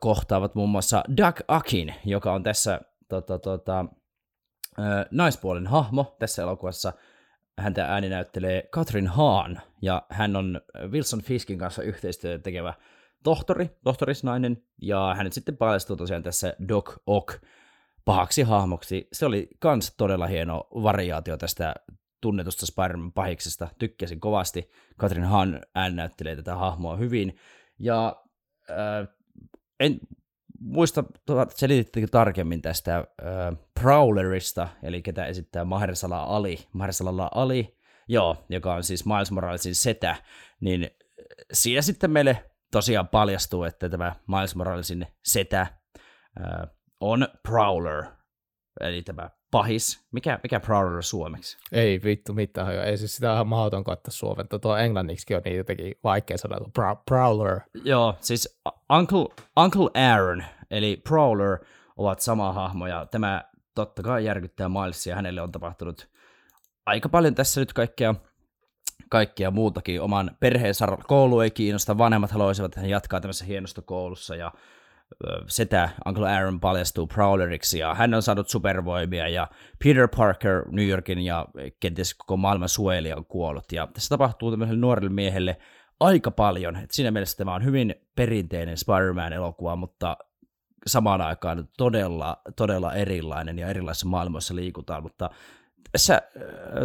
kohtaavat 0.00 0.54
muun 0.54 0.70
muassa 0.70 1.04
Doug 1.16 1.36
Akin, 1.48 1.94
joka 2.04 2.32
on 2.32 2.42
tässä 2.42 2.80
tota, 3.08 3.38
tota, 3.38 3.86
uh, 4.78 4.84
naispuolen 5.10 5.66
hahmo 5.66 6.16
tässä 6.18 6.42
elokuvassa. 6.42 6.92
Häntä 7.58 7.86
ääni 7.86 8.08
näyttelee 8.08 8.68
Katrin 8.70 9.06
Hahn, 9.06 9.56
ja 9.82 10.02
hän 10.08 10.36
on 10.36 10.60
Wilson 10.88 11.22
Fiskin 11.22 11.58
kanssa 11.58 11.82
yhteistyötä 11.82 12.42
tekevä 12.42 12.74
tohtori, 13.24 13.70
tohtorisnainen, 13.84 14.62
ja 14.82 15.14
hänet 15.16 15.32
sitten 15.32 15.56
paljastuu 15.56 15.96
tosiaan 15.96 16.22
tässä 16.22 16.56
Doc 16.68 16.96
Ock 17.06 17.34
pahaksi 18.04 18.42
hahmoksi. 18.42 19.08
Se 19.12 19.26
oli 19.26 19.48
kans 19.58 19.94
todella 19.96 20.26
hieno 20.26 20.66
variaatio 20.70 21.36
tästä 21.36 21.74
tunnetusta 22.20 22.66
Spider-Man 22.66 23.12
pahiksesta. 23.12 23.68
Tykkäsin 23.78 24.20
kovasti. 24.20 24.70
Katrin 24.96 25.24
ään 25.74 25.96
näyttelee 25.96 26.36
tätä 26.36 26.56
hahmoa 26.56 26.96
hyvin. 26.96 27.36
Ja 27.78 28.22
äh, 28.70 29.08
en 29.80 30.00
muista, 30.60 31.04
tuota, 31.26 31.52
selitittekö 31.56 32.06
tarkemmin 32.06 32.62
tästä 32.62 32.96
äh, 32.98 33.04
Prowlerista, 33.80 34.68
eli 34.82 35.02
ketä 35.02 35.26
esittää 35.26 35.64
Mahersala 35.64 36.22
Ali. 36.22 36.58
Mahersala 36.72 37.30
Ali, 37.34 37.78
joo, 38.08 38.44
joka 38.48 38.74
on 38.74 38.84
siis 38.84 39.06
Miles 39.06 39.30
Moralesin 39.30 39.74
setä, 39.74 40.16
niin 40.60 40.90
siinä 41.52 41.82
sitten 41.82 42.10
meille 42.10 42.44
tosiaan 42.70 43.08
paljastuu, 43.08 43.64
että 43.64 43.88
tämä 43.88 44.16
Miles 44.26 44.56
Moralesin 44.56 45.06
setä 45.24 45.60
äh, 45.60 46.68
on 47.00 47.28
Prowler, 47.42 48.04
eli 48.80 49.02
tämä 49.02 49.30
pahis. 49.50 50.06
Mikä, 50.12 50.38
mikä 50.42 50.60
Prowler 50.60 51.02
suomeksi? 51.02 51.58
Ei 51.72 52.00
vittu 52.04 52.34
mitään, 52.34 52.86
ei 52.86 52.98
siis 52.98 53.16
sitä 53.16 53.32
ihan 53.32 53.46
mahdoton 53.46 53.84
katsoa 53.84 54.12
suomenta. 54.12 54.58
Tuo 54.58 54.76
englanniksi 54.76 55.34
on 55.34 55.42
niin 55.44 55.56
jotenkin 55.56 55.94
vaikea 56.04 56.38
sanoa, 56.38 56.70
Prowler. 57.06 57.60
Joo, 57.84 58.16
siis 58.20 58.60
Uncle, 58.92 59.26
Uncle 59.56 59.90
Aaron, 60.10 60.44
eli 60.70 61.02
Prowler, 61.08 61.58
ovat 61.96 62.20
sama 62.20 62.52
hahmo, 62.52 62.86
ja 62.86 63.06
tämä 63.06 63.44
totta 63.74 64.02
kai 64.02 64.24
järkyttää 64.24 64.68
Milesia, 64.68 65.16
hänelle 65.16 65.42
on 65.42 65.52
tapahtunut 65.52 66.08
aika 66.86 67.08
paljon 67.08 67.34
tässä 67.34 67.60
nyt 67.60 67.72
kaikkea, 67.72 68.14
kaikkea 69.08 69.50
muutakin. 69.50 70.00
Oman 70.00 70.30
perheensä 70.40 70.86
koulu 71.06 71.40
ei 71.40 71.50
kiinnosta, 71.50 71.98
vanhemmat 71.98 72.30
haluaisivat, 72.30 72.68
että 72.68 72.80
hän 72.80 72.90
jatkaa 72.90 73.20
tämmöisessä 73.20 73.44
hienosta 73.44 73.82
koulussa, 73.82 74.36
ja 74.36 74.52
setä 75.46 75.88
Uncle 76.06 76.32
Aaron 76.32 76.60
paljastuu 76.60 77.06
Prowleriksi 77.06 77.78
ja 77.78 77.94
hän 77.94 78.14
on 78.14 78.22
saanut 78.22 78.48
supervoimia 78.48 79.28
ja 79.28 79.46
Peter 79.84 80.08
Parker 80.16 80.64
New 80.70 80.88
Yorkin 80.88 81.18
ja 81.18 81.46
kenties 81.80 82.14
koko 82.14 82.36
maailman 82.36 82.68
suojelija 82.68 83.16
on 83.16 83.26
kuollut 83.26 83.72
ja 83.72 83.86
tässä 83.86 84.08
tapahtuu 84.08 84.50
tämmöiselle 84.50 84.80
nuorelle 84.80 85.10
miehelle 85.10 85.56
aika 86.00 86.30
paljon. 86.30 86.76
Et 86.76 86.90
siinä 86.90 87.10
mielessä 87.10 87.36
tämä 87.36 87.54
on 87.54 87.64
hyvin 87.64 87.94
perinteinen 88.16 88.78
Spider-Man-elokuva, 88.78 89.76
mutta 89.76 90.16
samaan 90.86 91.20
aikaan 91.20 91.68
todella, 91.78 92.42
todella 92.56 92.94
erilainen 92.94 93.58
ja 93.58 93.68
erilaisissa 93.68 94.08
maailmoissa 94.08 94.54
liikutaan, 94.54 95.02
mutta 95.02 95.30
tässä 95.92 96.22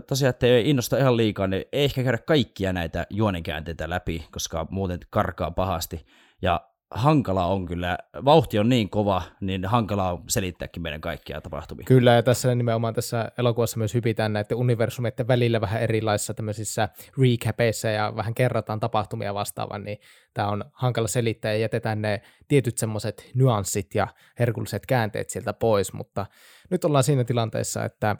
tosiaan, 0.07 0.29
että 0.29 0.47
ei 0.47 0.69
innosta 0.69 0.97
ihan 0.97 1.17
liikaa, 1.17 1.47
niin 1.47 1.65
ei 1.71 1.83
ehkä 1.83 2.03
käydä 2.03 2.17
kaikkia 2.17 2.73
näitä 2.73 3.07
juonenkäänteitä 3.09 3.89
läpi, 3.89 4.27
koska 4.31 4.67
muuten 4.69 4.99
karkaa 5.09 5.51
pahasti. 5.51 6.05
Ja 6.41 6.68
hankala 6.91 7.45
on 7.45 7.65
kyllä, 7.65 7.97
vauhti 8.25 8.59
on 8.59 8.69
niin 8.69 8.89
kova, 8.89 9.21
niin 9.41 9.65
hankala 9.65 10.11
on 10.11 10.23
selittääkin 10.27 10.83
meidän 10.83 11.01
kaikkia 11.01 11.41
tapahtumia. 11.41 11.85
Kyllä, 11.85 12.13
ja 12.13 12.23
tässä 12.23 12.55
nimenomaan 12.55 12.93
tässä 12.93 13.31
elokuvassa 13.37 13.77
myös 13.77 13.93
hypitään 13.93 14.33
näiden 14.33 14.57
universumeiden 14.57 15.27
välillä 15.27 15.61
vähän 15.61 15.81
erilaisissa 15.81 16.33
tämmöisissä 16.33 16.89
recapeissa 17.21 17.87
ja 17.87 18.13
vähän 18.15 18.33
kerrataan 18.33 18.79
tapahtumia 18.79 19.33
vastaavan, 19.33 19.83
niin 19.83 19.97
tämä 20.33 20.47
on 20.47 20.65
hankala 20.73 21.07
selittää 21.07 21.51
ja 21.51 21.59
jätetään 21.59 22.01
ne 22.01 22.21
tietyt 22.47 22.77
semmoiset 22.77 23.29
nyanssit 23.35 23.95
ja 23.95 24.07
herkulliset 24.39 24.85
käänteet 24.85 25.29
sieltä 25.29 25.53
pois, 25.53 25.93
mutta 25.93 26.25
nyt 26.69 26.85
ollaan 26.85 27.03
siinä 27.03 27.23
tilanteessa, 27.23 27.85
että 27.85 28.15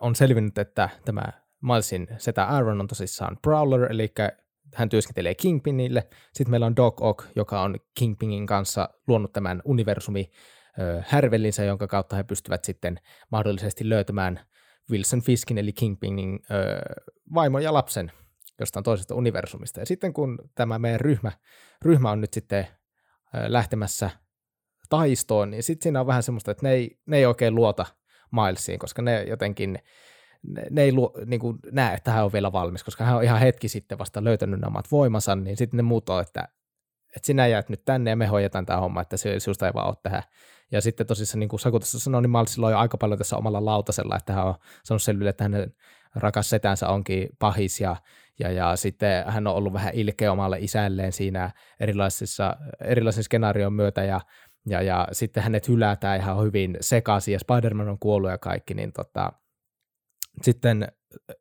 on 0.00 0.14
selvinnyt, 0.14 0.58
että 0.58 0.88
tämä 1.04 1.22
Milesin 1.62 2.08
setä 2.18 2.44
Aaron 2.44 2.80
on 2.80 2.86
tosissaan 2.86 3.38
Prowler, 3.42 3.92
eli 3.92 4.12
hän 4.74 4.88
työskentelee 4.88 5.34
Kingpinille. 5.34 6.08
Sitten 6.32 6.50
meillä 6.50 6.66
on 6.66 6.76
Doc 6.76 7.02
Ock, 7.02 7.26
joka 7.36 7.62
on 7.62 7.76
Kingpinin 7.98 8.46
kanssa 8.46 8.88
luonut 9.06 9.32
tämän 9.32 9.62
universumi 9.64 10.30
härvellinsä, 11.06 11.64
jonka 11.64 11.86
kautta 11.86 12.16
he 12.16 12.22
pystyvät 12.22 12.64
sitten 12.64 13.00
mahdollisesti 13.32 13.88
löytämään 13.88 14.40
Wilson 14.90 15.22
Fiskin 15.22 15.58
eli 15.58 15.72
Kingpinin 15.72 16.40
vaimon 17.34 17.62
ja 17.62 17.72
lapsen 17.72 18.12
jostain 18.60 18.84
toisesta 18.84 19.14
universumista. 19.14 19.80
Ja 19.80 19.86
sitten 19.86 20.12
kun 20.12 20.38
tämä 20.54 20.78
meidän 20.78 21.00
ryhmä, 21.00 21.32
ryhmä 21.84 22.10
on 22.10 22.20
nyt 22.20 22.32
sitten 22.32 22.66
lähtemässä 23.46 24.10
taistoon, 24.88 25.50
niin 25.50 25.62
sitten 25.62 25.82
siinä 25.82 26.00
on 26.00 26.06
vähän 26.06 26.22
semmoista, 26.22 26.50
että 26.50 26.66
ne 26.66 26.72
ei, 26.72 26.98
ne 27.06 27.16
ei 27.16 27.26
oikein 27.26 27.54
luota 27.54 27.86
Milesiin, 28.32 28.78
koska 28.78 29.02
ne 29.02 29.22
jotenkin 29.22 29.78
ne, 30.42 30.62
ne 30.70 30.82
ei 30.82 30.92
luo, 30.92 31.12
niin 31.26 31.40
kuin 31.40 31.58
näe, 31.72 31.94
että 31.94 32.10
hän 32.10 32.24
on 32.24 32.32
vielä 32.32 32.52
valmis, 32.52 32.84
koska 32.84 33.04
hän 33.04 33.16
on 33.16 33.24
ihan 33.24 33.40
hetki 33.40 33.68
sitten 33.68 33.98
vasta 33.98 34.24
löytänyt 34.24 34.60
nämä 34.60 34.68
omat 34.68 34.90
voimansa, 34.90 35.36
niin 35.36 35.56
sitten 35.56 35.76
ne 35.76 35.82
muut 35.82 36.08
on, 36.08 36.20
että, 36.20 36.48
että 37.16 37.26
sinä 37.26 37.46
jäät 37.46 37.68
nyt 37.68 37.84
tänne 37.84 38.10
ja 38.10 38.16
me 38.16 38.26
hoidetaan 38.26 38.66
tämä 38.66 38.80
homma, 38.80 39.00
että 39.00 39.16
se, 39.16 39.40
sinusta 39.40 39.66
ei 39.66 39.74
vaan 39.74 39.86
ole 39.86 39.96
tähän. 40.02 40.22
Ja 40.72 40.80
sitten 40.80 41.06
tosissaan, 41.06 41.40
niin 41.40 41.48
kuin 41.48 41.60
Saku 41.60 41.80
tässä 41.80 41.98
sanoi, 41.98 42.22
niin 42.22 42.30
Malsilla 42.30 42.66
on 42.66 42.72
jo 42.72 42.78
aika 42.78 42.96
paljon 42.96 43.18
tässä 43.18 43.36
omalla 43.36 43.64
lautasella, 43.64 44.16
että 44.16 44.32
hän 44.32 44.46
on 44.46 44.54
sanonut 44.84 45.02
selville, 45.02 45.30
että 45.30 45.44
hänen 45.44 45.74
rakas 46.14 46.50
setänsä 46.50 46.88
onkin 46.88 47.28
pahis 47.38 47.80
ja, 47.80 47.96
ja, 48.38 48.50
ja 48.50 48.76
sitten 48.76 49.24
hän 49.26 49.46
on 49.46 49.54
ollut 49.54 49.72
vähän 49.72 49.94
ilkeä 49.94 50.32
omalle 50.32 50.58
isälleen 50.60 51.12
siinä 51.12 51.50
erilaisissa, 51.80 52.56
erilaisen 52.84 53.24
skenaarion 53.24 53.72
myötä 53.72 54.04
ja, 54.04 54.20
ja, 54.66 54.82
ja 54.82 55.08
sitten 55.12 55.42
hänet 55.42 55.68
hylätään 55.68 56.20
ihan 56.20 56.42
hyvin 56.42 56.76
sekaisin 56.80 57.32
ja 57.32 57.38
Spider-Man 57.38 57.88
on 57.88 57.98
kuollut 57.98 58.30
ja 58.30 58.38
kaikki, 58.38 58.74
niin 58.74 58.92
tota, 58.92 59.32
sitten 60.42 60.88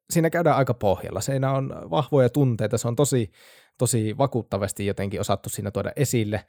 siinä 0.09 0.29
käydään 0.29 0.57
aika 0.57 0.73
pohjalla. 0.73 1.21
Siinä 1.21 1.51
on 1.51 1.69
vahvoja 1.89 2.29
tunteita, 2.29 2.77
se 2.77 2.87
on 2.87 2.95
tosi, 2.95 3.31
tosi 3.77 4.17
vakuuttavasti 4.17 4.85
jotenkin 4.85 5.19
osattu 5.19 5.49
siinä 5.49 5.71
tuoda 5.71 5.91
esille, 5.95 6.45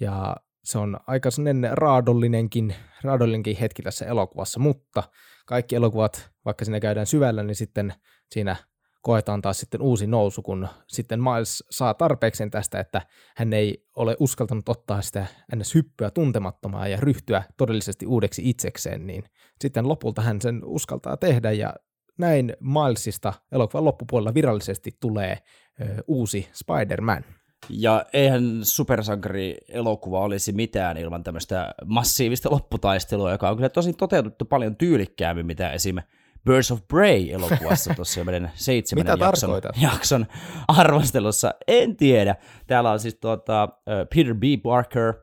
ja 0.00 0.36
se 0.64 0.78
on 0.78 1.00
aika 1.06 1.30
sellainen 1.30 1.78
raadollinenkin, 1.78 2.74
raadollinenkin 3.02 3.56
hetki 3.56 3.82
tässä 3.82 4.06
elokuvassa, 4.06 4.60
mutta 4.60 5.02
kaikki 5.46 5.76
elokuvat, 5.76 6.30
vaikka 6.44 6.64
siinä 6.64 6.80
käydään 6.80 7.06
syvällä, 7.06 7.42
niin 7.42 7.56
sitten 7.56 7.94
siinä 8.32 8.56
koetaan 9.00 9.42
taas 9.42 9.58
sitten 9.58 9.82
uusi 9.82 10.06
nousu, 10.06 10.42
kun 10.42 10.68
sitten 10.86 11.20
Miles 11.22 11.64
saa 11.70 11.94
tarpeeksi 11.94 12.50
tästä, 12.50 12.80
että 12.80 13.02
hän 13.36 13.52
ei 13.52 13.84
ole 13.96 14.16
uskaltanut 14.20 14.68
ottaa 14.68 15.02
sitä 15.02 15.26
ns. 15.56 15.74
hyppyä 15.74 16.10
tuntemattomaa 16.10 16.88
ja 16.88 16.96
ryhtyä 17.00 17.42
todellisesti 17.56 18.06
uudeksi 18.06 18.50
itsekseen, 18.50 19.06
niin 19.06 19.24
sitten 19.60 19.88
lopulta 19.88 20.22
hän 20.22 20.40
sen 20.40 20.64
uskaltaa 20.64 21.16
tehdä 21.16 21.52
ja 21.52 21.74
näin 22.18 22.56
Milesista 22.60 23.32
elokuvan 23.52 23.84
loppupuolella 23.84 24.34
virallisesti 24.34 24.96
tulee 25.00 25.38
ö, 25.80 25.84
uusi 26.06 26.48
Spider-Man. 26.52 27.24
Ja 27.70 28.04
eihän 28.12 28.42
supersankari-elokuva 28.62 30.20
olisi 30.20 30.52
mitään 30.52 30.96
ilman 30.96 31.24
tämmöistä 31.24 31.74
massiivista 31.84 32.50
lopputaistelua, 32.50 33.32
joka 33.32 33.50
on 33.50 33.56
kyllä 33.56 33.68
tosi 33.68 33.92
toteutettu 33.92 34.44
paljon 34.44 34.76
tyylikkäämmin, 34.76 35.46
mitä 35.46 35.72
esim. 35.72 35.98
Birds 36.44 36.70
of 36.70 36.80
Prey-elokuvassa 36.88 37.94
tuossa 37.96 38.24
meidän 38.24 38.52
seitsemän 38.54 39.06
jakson, 39.18 39.50
jakson 39.80 40.26
arvostelussa. 40.68 41.54
En 41.68 41.96
tiedä. 41.96 42.34
Täällä 42.66 42.90
on 42.90 43.00
siis 43.00 43.14
tuota, 43.14 43.68
Peter 44.14 44.34
B. 44.34 44.42
Barker, 44.62 45.14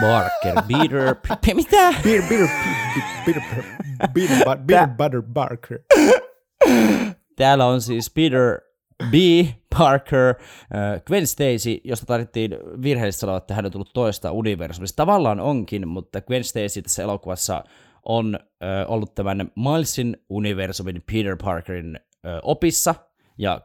Barker, 0.00 0.62
Peter, 0.68 1.14
mitä? 1.54 1.94
Peter, 2.02 2.22
Peter, 2.28 2.48
Peter, 3.26 3.42
Peter, 4.14 4.56
Peter 4.66 4.88
Butter 4.96 5.22
Barker. 5.22 5.78
Täällä 7.36 7.66
on 7.66 7.80
siis 7.80 8.10
Peter 8.10 8.60
B. 9.10 9.14
Parker, 9.78 10.34
Gwen 11.06 11.26
Stacy, 11.26 11.80
josta 11.84 12.06
tarvittiin 12.06 12.56
virheellisesti 12.82 13.20
sanoa, 13.20 13.36
että 13.36 13.54
hän 13.54 13.66
on 13.66 13.72
tullut 13.72 13.92
toista 13.94 14.32
universumista. 14.32 14.96
Tavallaan 14.96 15.40
onkin, 15.40 15.88
mutta 15.88 16.20
Gwen 16.20 16.44
Stacy 16.44 16.82
tässä 16.82 17.02
elokuvassa 17.02 17.64
on 18.04 18.34
ö, 18.34 18.86
ollut 18.88 19.14
tämän 19.14 19.50
Milesin 19.56 20.16
universumin 20.28 21.02
Peter 21.12 21.36
Parkerin 21.36 21.96
ö, 21.96 22.40
opissa, 22.42 22.94
ja 23.38 23.60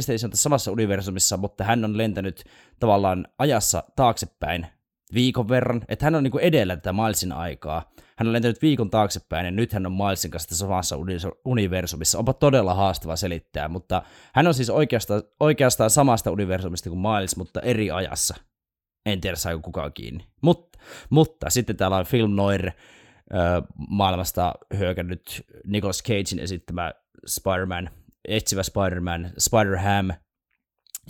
Stacy 0.00 0.24
on 0.24 0.30
tässä 0.30 0.42
samassa 0.42 0.72
universumissa, 0.72 1.36
mutta 1.36 1.64
hän 1.64 1.84
on 1.84 1.98
lentänyt 1.98 2.44
tavallaan 2.80 3.26
ajassa 3.38 3.84
taaksepäin 3.96 4.66
viikon 5.14 5.48
verran, 5.48 5.82
että 5.88 6.06
hän 6.06 6.14
on 6.14 6.22
niin 6.22 6.38
edellä 6.40 6.76
tätä 6.76 6.92
Milesin 6.92 7.32
aikaa. 7.32 7.92
Hän 8.16 8.26
on 8.26 8.32
lentänyt 8.32 8.62
viikon 8.62 8.90
taaksepäin 8.90 9.44
ja 9.44 9.50
nyt 9.50 9.72
hän 9.72 9.86
on 9.86 9.92
Milesin 9.92 10.30
kanssa 10.30 10.48
tässä 10.48 10.66
samassa 10.66 10.96
universumissa. 11.44 12.18
Onpa 12.18 12.32
todella 12.32 12.74
haastava 12.74 13.16
selittää, 13.16 13.68
mutta 13.68 14.02
hän 14.34 14.46
on 14.46 14.54
siis 14.54 14.70
oikeastaan, 14.70 15.22
oikeastaan 15.40 15.90
samasta 15.90 16.30
universumista 16.30 16.90
kuin 16.90 17.00
Miles, 17.00 17.36
mutta 17.36 17.60
eri 17.60 17.90
ajassa. 17.90 18.34
En 19.06 19.20
tiedä, 19.20 19.36
saako 19.36 19.60
kukaan 19.60 19.92
kiinni. 19.92 20.26
Mut, 20.42 20.76
mutta 21.10 21.50
sitten 21.50 21.76
täällä 21.76 21.96
on 21.96 22.04
Film 22.04 22.30
Noir, 22.30 22.70
maailmasta 23.88 24.54
hyökännyt 24.78 25.46
Nicolas 25.66 26.02
Cagein 26.02 26.38
esittämä 26.38 26.92
Spider-Man, 27.26 27.90
etsivä 28.28 28.62
Spider-Man, 28.62 29.30
Spider-Ham, 29.38 30.10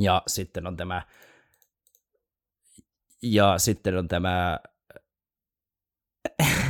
ja 0.01 0.23
sitten 0.27 0.67
on 0.67 0.77
tämä 0.77 1.03
ja 3.23 3.59
sitten 3.59 3.99
on 3.99 4.09
tämä 4.09 4.59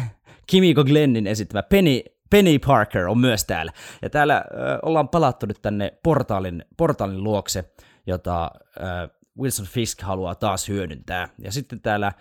Kimiko 0.51 0.85
Glennin 0.85 1.27
esittämä 1.27 1.63
Penny, 1.63 2.01
Penny 2.31 2.59
Parker 2.59 3.09
on 3.09 3.19
myös 3.19 3.45
täällä. 3.45 3.73
Ja 4.03 4.11
täällä 4.11 4.37
äh, 4.37 4.45
ollaan 4.83 5.09
palattu 5.09 5.47
nyt 5.47 5.63
tänne 5.63 5.99
portaalin, 6.03 6.65
portaalin 6.77 7.25
luokse, 7.25 7.73
jota 8.07 8.45
äh, 8.45 9.11
Wilson 9.39 9.67
Fisk 9.67 10.01
haluaa 10.01 10.35
taas 10.35 10.69
hyödyntää. 10.69 11.29
Ja 11.39 11.53
sitten 11.53 11.81
täällä 11.81 12.13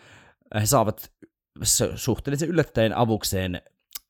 he 0.55 0.65
saavat 0.65 1.11
suhteellisen 1.95 2.49
yllättäen 2.49 2.97
avukseen 2.97 3.55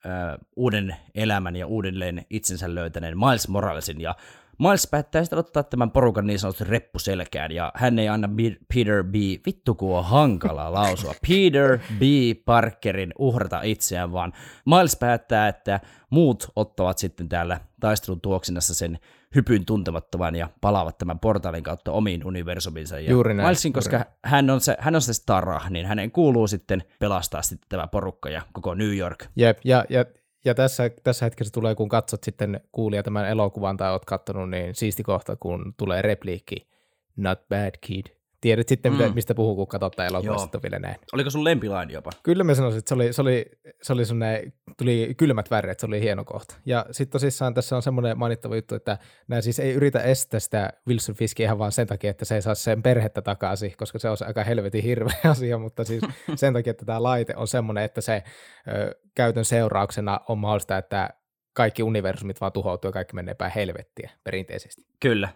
äh, 0.06 0.12
uuden 0.56 0.96
elämän 1.14 1.56
ja 1.56 1.66
uudelleen 1.66 2.26
itsensä 2.30 2.74
löytäneen 2.74 3.18
Miles 3.18 3.48
Moralesin, 3.48 4.00
ja 4.00 4.14
Miles 4.58 4.86
päättää 4.90 5.24
sitten 5.24 5.38
ottaa 5.38 5.62
tämän 5.62 5.90
porukan 5.90 6.26
niin 6.26 6.38
sanotusti 6.38 6.64
reppuselkään, 6.64 7.52
ja 7.52 7.72
hän 7.74 7.98
ei 7.98 8.08
anna 8.08 8.28
Peter 8.74 9.04
B. 9.04 9.14
Vittu 9.46 9.74
kun 9.74 9.98
on 9.98 10.04
hankala 10.04 10.72
lausua. 10.72 11.14
Peter 11.28 11.78
B. 11.78 12.02
Parkerin 12.44 13.12
uhrata 13.18 13.62
itseään, 13.62 14.12
vaan 14.12 14.32
Miles 14.64 14.96
päättää, 14.96 15.48
että 15.48 15.80
muut 16.10 16.52
ottavat 16.56 16.98
sitten 16.98 17.28
täällä 17.28 17.60
taistelun 17.80 18.20
tuoksinnassa 18.20 18.74
sen 18.74 18.98
hypyn 19.34 19.64
tuntemattoman 19.64 20.34
ja 20.34 20.48
palaavat 20.60 20.98
tämän 20.98 21.18
portaalin 21.18 21.62
kautta 21.62 21.92
omiin 21.92 22.26
universuminsa. 22.26 23.00
Ja 23.00 23.10
juuri 23.10 23.34
näin. 23.34 23.46
Milesin, 23.46 23.72
koska 23.72 23.96
juuri. 23.96 24.10
hän 24.24 24.50
on, 24.50 24.60
se, 24.60 24.76
hän 24.78 24.94
on 24.94 25.02
se 25.02 25.14
stara, 25.14 25.60
niin 25.70 25.86
hänen 25.86 26.10
kuuluu 26.10 26.46
sitten 26.46 26.82
pelastaa 26.98 27.42
sitten 27.42 27.68
tämä 27.68 27.86
porukka 27.86 28.30
ja 28.30 28.42
koko 28.52 28.74
New 28.74 28.96
York. 28.96 29.26
Jep, 29.36 29.58
ja, 29.64 29.84
ja 29.88 30.04
ja 30.44 30.54
tässä, 30.54 30.90
tässä 31.02 31.26
hetkessä 31.26 31.52
tulee, 31.52 31.74
kun 31.74 31.88
katsot 31.88 32.24
sitten 32.24 32.60
kuulia 32.72 33.02
tämän 33.02 33.28
elokuvan 33.28 33.76
tai 33.76 33.92
oot 33.92 34.04
katsonut, 34.04 34.50
niin 34.50 34.74
siisti 34.74 35.02
kohta, 35.02 35.36
kun 35.36 35.74
tulee 35.76 36.02
repliikki, 36.02 36.68
not 37.16 37.48
bad 37.48 37.70
kid, 37.80 38.06
tiedät 38.42 38.68
sitten, 38.68 38.92
mm. 38.92 39.14
mistä 39.14 39.34
puhuu, 39.34 39.56
kun 39.56 39.66
katsot 39.66 39.96
tämä 39.96 40.06
elokuva 40.06 40.48
vielä 40.62 40.78
näin. 40.78 40.96
Oliko 41.12 41.30
sun 41.30 41.44
lempilaini 41.44 41.92
jopa? 41.92 42.10
Kyllä 42.22 42.44
mä 42.44 42.54
sanoisin, 42.54 42.78
että 42.78 42.88
se 42.88 42.94
oli, 42.94 43.12
se 43.12 43.22
oli, 43.22 43.44
se 43.82 43.92
oli 43.92 44.04
semmoinen, 44.04 44.52
tuli 44.78 45.14
kylmät 45.16 45.50
väreet, 45.50 45.80
se 45.80 45.86
oli 45.86 46.00
hieno 46.00 46.24
kohta. 46.24 46.54
Ja 46.66 46.86
sitten 46.90 47.12
tosissaan 47.12 47.54
tässä 47.54 47.76
on 47.76 47.82
semmoinen 47.82 48.18
mainittava 48.18 48.56
juttu, 48.56 48.74
että 48.74 48.98
nämä 49.28 49.40
siis 49.40 49.58
ei 49.58 49.72
yritä 49.72 50.00
estää 50.00 50.40
sitä 50.40 50.72
Wilson 50.88 51.14
Fiskia 51.14 51.44
ihan 51.44 51.58
vaan 51.58 51.72
sen 51.72 51.86
takia, 51.86 52.10
että 52.10 52.24
se 52.24 52.34
ei 52.34 52.42
saa 52.42 52.54
sen 52.54 52.82
perhettä 52.82 53.22
takaisin, 53.22 53.72
koska 53.76 53.98
se 53.98 54.08
on 54.08 54.16
aika 54.26 54.44
helvetin 54.44 54.82
hirveä 54.82 55.16
asia, 55.30 55.58
mutta 55.58 55.84
siis 55.84 56.02
sen 56.34 56.52
takia, 56.52 56.70
että 56.70 56.84
tämä 56.84 57.02
laite 57.02 57.36
on 57.36 57.48
semmoinen, 57.48 57.84
että 57.84 58.00
se 58.00 58.22
ö, 58.68 58.94
käytön 59.14 59.44
seurauksena 59.44 60.20
on 60.28 60.38
mahdollista, 60.38 60.78
että 60.78 61.10
kaikki 61.52 61.82
universumit 61.82 62.40
vaan 62.40 62.52
tuhoutuu 62.52 62.88
ja 62.88 62.92
kaikki 62.92 63.14
menee 63.14 63.34
päin 63.34 63.52
helvettiä 63.54 64.10
perinteisesti. 64.24 64.82
Kyllä. 65.00 65.28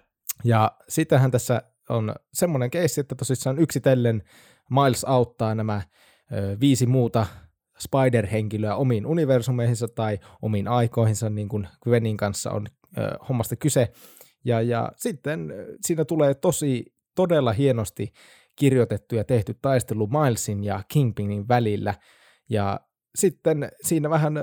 Ja 0.44 0.72
sitähän 0.88 1.30
tässä 1.30 1.62
on 1.90 2.14
semmoinen 2.32 2.70
keissi, 2.70 3.00
että 3.00 3.14
tosissaan 3.14 3.58
yksitellen 3.58 4.22
Miles 4.70 5.04
auttaa 5.04 5.54
nämä 5.54 5.82
ö, 6.32 6.56
viisi 6.60 6.86
muuta 6.86 7.26
Spider-henkilöä 7.78 8.74
omiin 8.74 9.06
universumeihinsa 9.06 9.88
tai 9.88 10.18
omiin 10.42 10.68
aikoihinsa, 10.68 11.30
niin 11.30 11.48
kuin 11.48 11.68
Gwenin 11.82 12.16
kanssa 12.16 12.50
on 12.50 12.66
ö, 12.98 13.18
hommasta 13.28 13.56
kyse. 13.56 13.92
Ja, 14.44 14.60
ja 14.60 14.92
sitten 14.96 15.52
siinä 15.86 16.04
tulee 16.04 16.34
tosi 16.34 16.94
todella 17.14 17.52
hienosti 17.52 18.12
kirjoitettu 18.56 19.14
ja 19.14 19.24
tehty 19.24 19.54
taistelu 19.62 20.06
Milesin 20.06 20.64
ja 20.64 20.82
Kingpinin 20.88 21.48
välillä. 21.48 21.94
Ja 22.50 22.80
sitten 23.14 23.68
siinä 23.82 24.10
vähän 24.10 24.34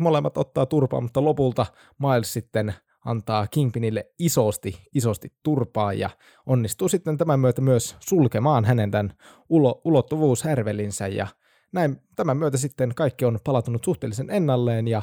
molemmat 0.00 0.36
ottaa 0.36 0.66
turpaa, 0.66 1.00
mutta 1.00 1.24
lopulta 1.24 1.66
Miles 1.98 2.32
sitten 2.32 2.74
antaa 3.04 3.46
Kingpinille 3.46 4.10
isosti, 4.18 4.88
isosti 4.94 5.32
turpaa 5.42 5.92
ja 5.92 6.10
onnistuu 6.46 6.88
sitten 6.88 7.18
tämän 7.18 7.40
myötä 7.40 7.60
myös 7.60 7.96
sulkemaan 8.00 8.64
hänen 8.64 8.90
tämän 8.90 9.12
ulo, 9.48 9.80
ulottuvuushärvelinsä. 9.84 11.08
Ja 11.08 11.26
näin 11.72 11.96
tämän 12.16 12.36
myötä 12.36 12.56
sitten 12.56 12.94
kaikki 12.94 13.24
on 13.24 13.38
palatunut 13.44 13.84
suhteellisen 13.84 14.30
ennalleen 14.30 14.88
ja 14.88 15.02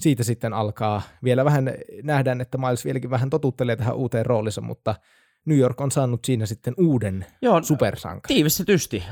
siitä 0.00 0.24
sitten 0.24 0.52
alkaa 0.52 1.02
vielä 1.24 1.44
vähän 1.44 1.72
nähdään, 2.02 2.40
että 2.40 2.58
Miles 2.58 2.84
vieläkin 2.84 3.10
vähän 3.10 3.30
totuttelee 3.30 3.76
tähän 3.76 3.96
uuteen 3.96 4.26
roolinsa, 4.26 4.60
mutta 4.60 4.94
New 5.44 5.58
York 5.58 5.80
on 5.80 5.90
saanut 5.90 6.24
siinä 6.24 6.46
sitten 6.46 6.74
uuden 6.78 7.26
Joo, 7.42 7.62
supersankarin. 7.62 8.34
Tiivistetysti. 8.34 9.04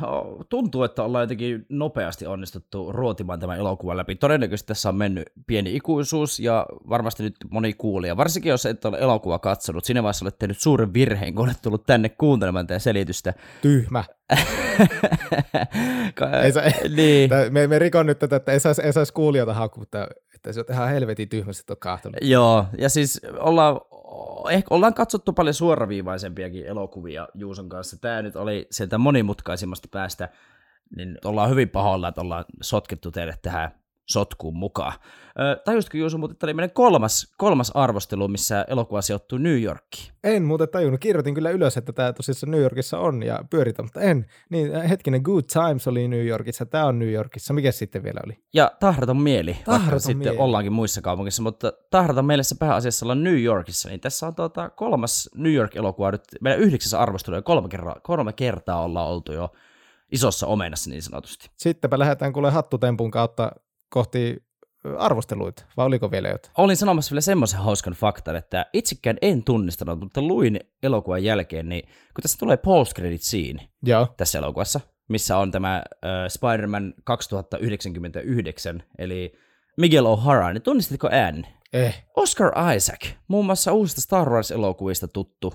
Tuntuu, 0.48 0.82
että 0.82 1.02
ollaan 1.02 1.22
jotenkin 1.22 1.66
nopeasti 1.68 2.26
onnistuttu 2.26 2.92
ruotimaan 2.92 3.40
tämän 3.40 3.58
elokuvan 3.58 3.96
läpi. 3.96 4.14
Todennäköisesti 4.14 4.68
tässä 4.68 4.88
on 4.88 4.96
mennyt 4.96 5.24
pieni 5.46 5.76
ikuisuus 5.76 6.40
ja 6.40 6.66
varmasti 6.88 7.22
nyt 7.22 7.36
moni 7.50 7.72
kuulija. 7.72 8.16
Varsinkin 8.16 8.50
jos 8.50 8.66
et 8.66 8.84
ole 8.84 8.98
elokuva 8.98 9.38
katsonut, 9.38 9.84
siinä 9.84 10.02
vaiheessa 10.02 10.24
olet 10.24 10.38
tehnyt 10.38 10.58
suuren 10.58 10.94
virheen, 10.94 11.34
kun 11.34 11.44
olet 11.44 11.62
tullut 11.62 11.86
tänne 11.86 12.08
kuuntelemaan 12.08 12.66
tätä 12.66 12.78
selitystä. 12.78 13.34
Tyhmä. 13.62 14.04
ei 16.42 16.52
sa, 16.52 16.60
niin. 16.96 17.30
me, 17.50 17.66
me 17.66 17.78
rikon 17.78 18.06
nyt 18.06 18.18
tätä, 18.18 18.36
että 18.36 18.52
ei 18.52 18.60
saisi, 18.60 18.82
ei 18.82 18.92
saisi 18.92 19.12
kuulijoita 19.12 19.54
hakuttaa, 19.54 20.06
että 20.34 20.52
se 20.52 20.60
on 20.60 20.66
ihan 20.70 20.88
helvetin 20.88 21.28
tyhmästi, 21.28 21.60
että 21.60 21.72
on 21.72 21.78
kahtunut. 21.78 22.16
Joo, 22.20 22.66
ja 22.78 22.88
siis 22.88 23.20
ollaan 23.38 23.80
ehkä 24.50 24.74
ollaan 24.74 24.94
katsottu 24.94 25.32
paljon 25.32 25.54
suoraviivaisempiakin 25.54 26.66
elokuvia 26.66 27.28
Juuson 27.34 27.68
kanssa. 27.68 27.96
Tämä 28.00 28.22
nyt 28.22 28.36
oli 28.36 28.66
sieltä 28.70 28.98
monimutkaisimmasta 28.98 29.88
päästä, 29.90 30.28
niin 30.96 31.18
ollaan 31.24 31.50
hyvin 31.50 31.68
pahoilla, 31.68 32.08
että 32.08 32.20
ollaan 32.20 32.44
sotkettu 32.62 33.10
teille 33.10 33.34
tähän 33.42 33.70
sotkuun 34.10 34.56
mukaan. 34.56 34.92
tajusitko 35.64 35.96
Juuso, 35.96 36.18
mutta 36.18 36.34
tämä 36.34 36.48
oli 36.48 36.54
meidän 36.54 36.74
kolmas, 36.74 37.34
kolmas 37.38 37.70
arvostelu, 37.70 38.28
missä 38.28 38.64
elokuva 38.68 39.02
sijoittuu 39.02 39.38
New 39.38 39.62
Yorkiin? 39.62 40.12
En 40.24 40.42
muuten 40.42 40.68
tajunnut. 40.68 41.00
Kirjoitin 41.00 41.34
kyllä 41.34 41.50
ylös, 41.50 41.76
että 41.76 41.92
tämä 41.92 42.12
tosissaan 42.12 42.50
New 42.50 42.60
Yorkissa 42.60 42.98
on 42.98 43.22
ja 43.22 43.44
pyöritä, 43.50 43.82
mutta 43.82 44.00
en. 44.00 44.26
Niin 44.50 44.82
hetkinen, 44.82 45.20
Good 45.24 45.44
Times 45.52 45.88
oli 45.88 46.08
New 46.08 46.26
Yorkissa, 46.26 46.66
tämä 46.66 46.84
on 46.84 46.98
New 46.98 47.12
Yorkissa. 47.12 47.54
Mikä 47.54 47.72
sitten 47.72 48.02
vielä 48.02 48.20
oli? 48.26 48.38
Ja 48.54 48.72
Tahraton 48.80 49.22
mieli, 49.22 49.56
tahraton 49.64 49.90
vaikka 49.90 50.08
mieli. 50.08 50.24
sitten 50.24 50.38
ollaankin 50.38 50.72
muissa 50.72 51.02
kaupungissa, 51.02 51.42
mutta 51.42 51.72
Tahraton 51.90 52.24
mielessä 52.26 52.56
pääasiassa 52.58 53.06
olla 53.06 53.14
New 53.14 53.42
Yorkissa, 53.42 53.88
niin 53.88 54.00
tässä 54.00 54.26
on 54.26 54.34
tuota 54.34 54.70
kolmas 54.70 55.30
New 55.34 55.52
York-elokuva 55.52 56.10
nyt 56.10 56.22
meidän 56.40 56.60
yhdeksäs 56.60 56.94
arvostelu 56.94 57.36
ja 57.36 57.42
kolme 57.42 57.68
kertaa, 57.68 58.00
kolme 58.02 58.32
kertaa 58.32 58.82
ollaan 58.82 59.08
oltu 59.08 59.32
jo 59.32 59.52
isossa 60.12 60.46
omenassa 60.46 60.90
niin 60.90 61.02
sanotusti. 61.02 61.50
Sittenpä 61.56 61.98
lähdetään 61.98 62.32
kuule 62.32 62.50
hattutempun 62.50 63.10
kautta 63.10 63.52
kohti 63.88 64.48
arvosteluita, 64.98 65.64
vai 65.76 65.86
oliko 65.86 66.10
vielä 66.10 66.28
jotain? 66.28 66.54
Olin 66.58 66.76
sanomassa 66.76 67.10
vielä 67.10 67.20
semmoisen 67.20 67.60
hauskan 67.60 67.92
faktan, 67.92 68.36
että 68.36 68.66
itsekään 68.72 69.16
en 69.22 69.44
tunnistanut, 69.44 70.00
mutta 70.00 70.22
luin 70.22 70.60
elokuvan 70.82 71.24
jälkeen, 71.24 71.68
niin 71.68 71.82
kun 71.84 72.22
tässä 72.22 72.38
tulee 72.38 72.56
post-credit 72.56 73.22
scene 73.22 73.68
Joo. 73.82 74.14
tässä 74.16 74.38
elokuvassa, 74.38 74.80
missä 75.08 75.38
on 75.38 75.50
tämä 75.50 75.76
äh, 75.76 75.82
Spider-Man 76.28 76.94
2099, 77.04 78.82
eli 78.98 79.32
Miguel 79.76 80.04
O'Hara, 80.04 80.52
niin 80.52 80.62
tunnistitko 80.62 81.08
äänen? 81.12 81.46
Eh. 81.72 82.04
Oscar 82.16 82.52
Isaac, 82.76 83.06
muun 83.28 83.46
muassa 83.46 83.72
uusista 83.72 84.00
Star 84.00 84.30
Wars-elokuvista 84.30 85.08
tuttu 85.08 85.54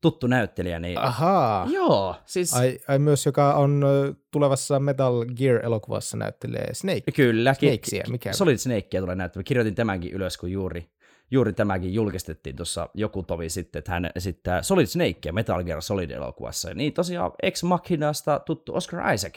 tuttu 0.00 0.26
näyttelijä. 0.26 0.78
Niin... 0.78 0.98
Ahaa. 0.98 1.66
Joo. 1.70 2.14
Siis... 2.24 2.54
Ai, 2.54 2.78
ai 2.88 2.98
myös, 2.98 3.26
joka 3.26 3.54
on 3.54 3.84
tulevassa 4.30 4.80
Metal 4.80 5.24
Gear-elokuvassa 5.24 6.16
näyttelee 6.16 6.74
Snake. 6.74 7.12
Kyllä. 7.14 7.54
Snakesia, 7.54 8.04
mikä 8.10 8.32
Solid 8.32 8.56
Snakea 8.56 9.00
tulee 9.00 9.14
näyttämään. 9.14 9.44
Kirjoitin 9.44 9.74
tämänkin 9.74 10.12
ylös, 10.12 10.38
kun 10.38 10.52
juuri, 10.52 10.90
juuri 11.30 11.52
tämäkin 11.52 11.94
julkistettiin 11.94 12.56
tuossa 12.56 12.88
joku 12.94 13.22
tovi 13.22 13.50
sitten, 13.50 13.78
että 13.78 13.92
hän 13.92 14.10
esittää 14.14 14.62
Solid 14.62 14.86
Snakea 14.86 15.32
Metal 15.32 15.64
Gear 15.64 15.82
Solid-elokuvassa. 15.82 16.74
Niin 16.74 16.92
tosiaan 16.92 17.32
Ex 17.42 17.62
Machinasta 17.62 18.40
tuttu 18.46 18.74
Oscar 18.74 19.14
Isaac, 19.14 19.34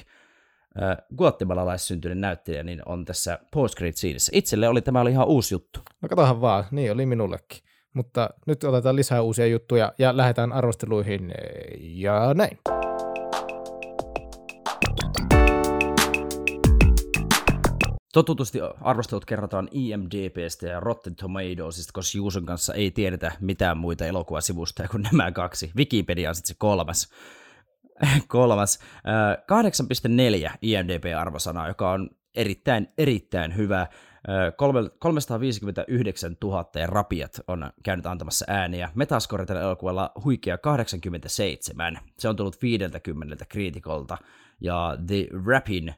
äh, 0.81 0.97
guatemalalaissyntyinen 1.17 2.21
näyttelijä, 2.21 2.63
niin 2.63 2.81
on 2.85 3.05
tässä 3.05 3.39
post 3.53 3.77
credit 3.77 3.95
Itselle 4.31 4.67
oli 4.67 4.81
tämä 4.81 5.01
oli 5.01 5.11
ihan 5.11 5.27
uusi 5.27 5.53
juttu. 5.55 5.79
No 6.01 6.09
katsohan 6.09 6.41
vaan, 6.41 6.63
niin 6.71 6.91
oli 6.91 7.05
minullekin. 7.05 7.68
Mutta 7.93 8.29
nyt 8.45 8.63
otetaan 8.63 8.95
lisää 8.95 9.21
uusia 9.21 9.47
juttuja 9.47 9.93
ja 9.97 10.17
lähdetään 10.17 10.53
arvosteluihin 10.53 11.31
ja 11.79 12.33
näin. 12.33 12.57
Totutusti 18.13 18.59
arvostelut 18.81 19.25
kerrotaan 19.25 19.69
IMDBstä 19.71 20.67
ja 20.67 20.79
Rotten 20.79 21.15
Tomatoesista, 21.15 21.93
koska 21.93 22.17
Juuson 22.17 22.45
kanssa 22.45 22.73
ei 22.73 22.91
tiedetä 22.91 23.31
mitään 23.39 23.77
muita 23.77 24.05
elokuvasivustoja 24.05 24.89
kuin 24.89 25.03
nämä 25.11 25.31
kaksi. 25.31 25.71
Wikipedia 25.77 26.29
on 26.29 26.35
sitten 26.35 26.47
se 26.47 26.55
kolmas. 26.57 27.09
kolmas. 28.27 28.79
8.4 30.47 30.51
IMDB-arvosana, 30.61 31.67
joka 31.67 31.91
on 31.91 32.09
erittäin, 32.35 32.87
erittäin 32.97 33.57
hyvä. 33.57 33.87
359 34.99 36.37
000 36.43 36.69
ja 36.75 36.87
rapiat 36.87 37.41
on 37.47 37.71
käynyt 37.83 38.05
antamassa 38.05 38.45
ääniä. 38.47 38.89
Metascore 38.95 39.45
tällä 39.45 39.61
elokuvalla 39.61 40.11
huikea 40.23 40.57
87. 40.57 41.99
Se 42.17 42.29
on 42.29 42.35
tullut 42.35 42.61
50 42.61 43.45
kriitikolta. 43.45 44.17
Ja 44.61 44.97
The 45.07 45.27
Rapin, 45.45 45.93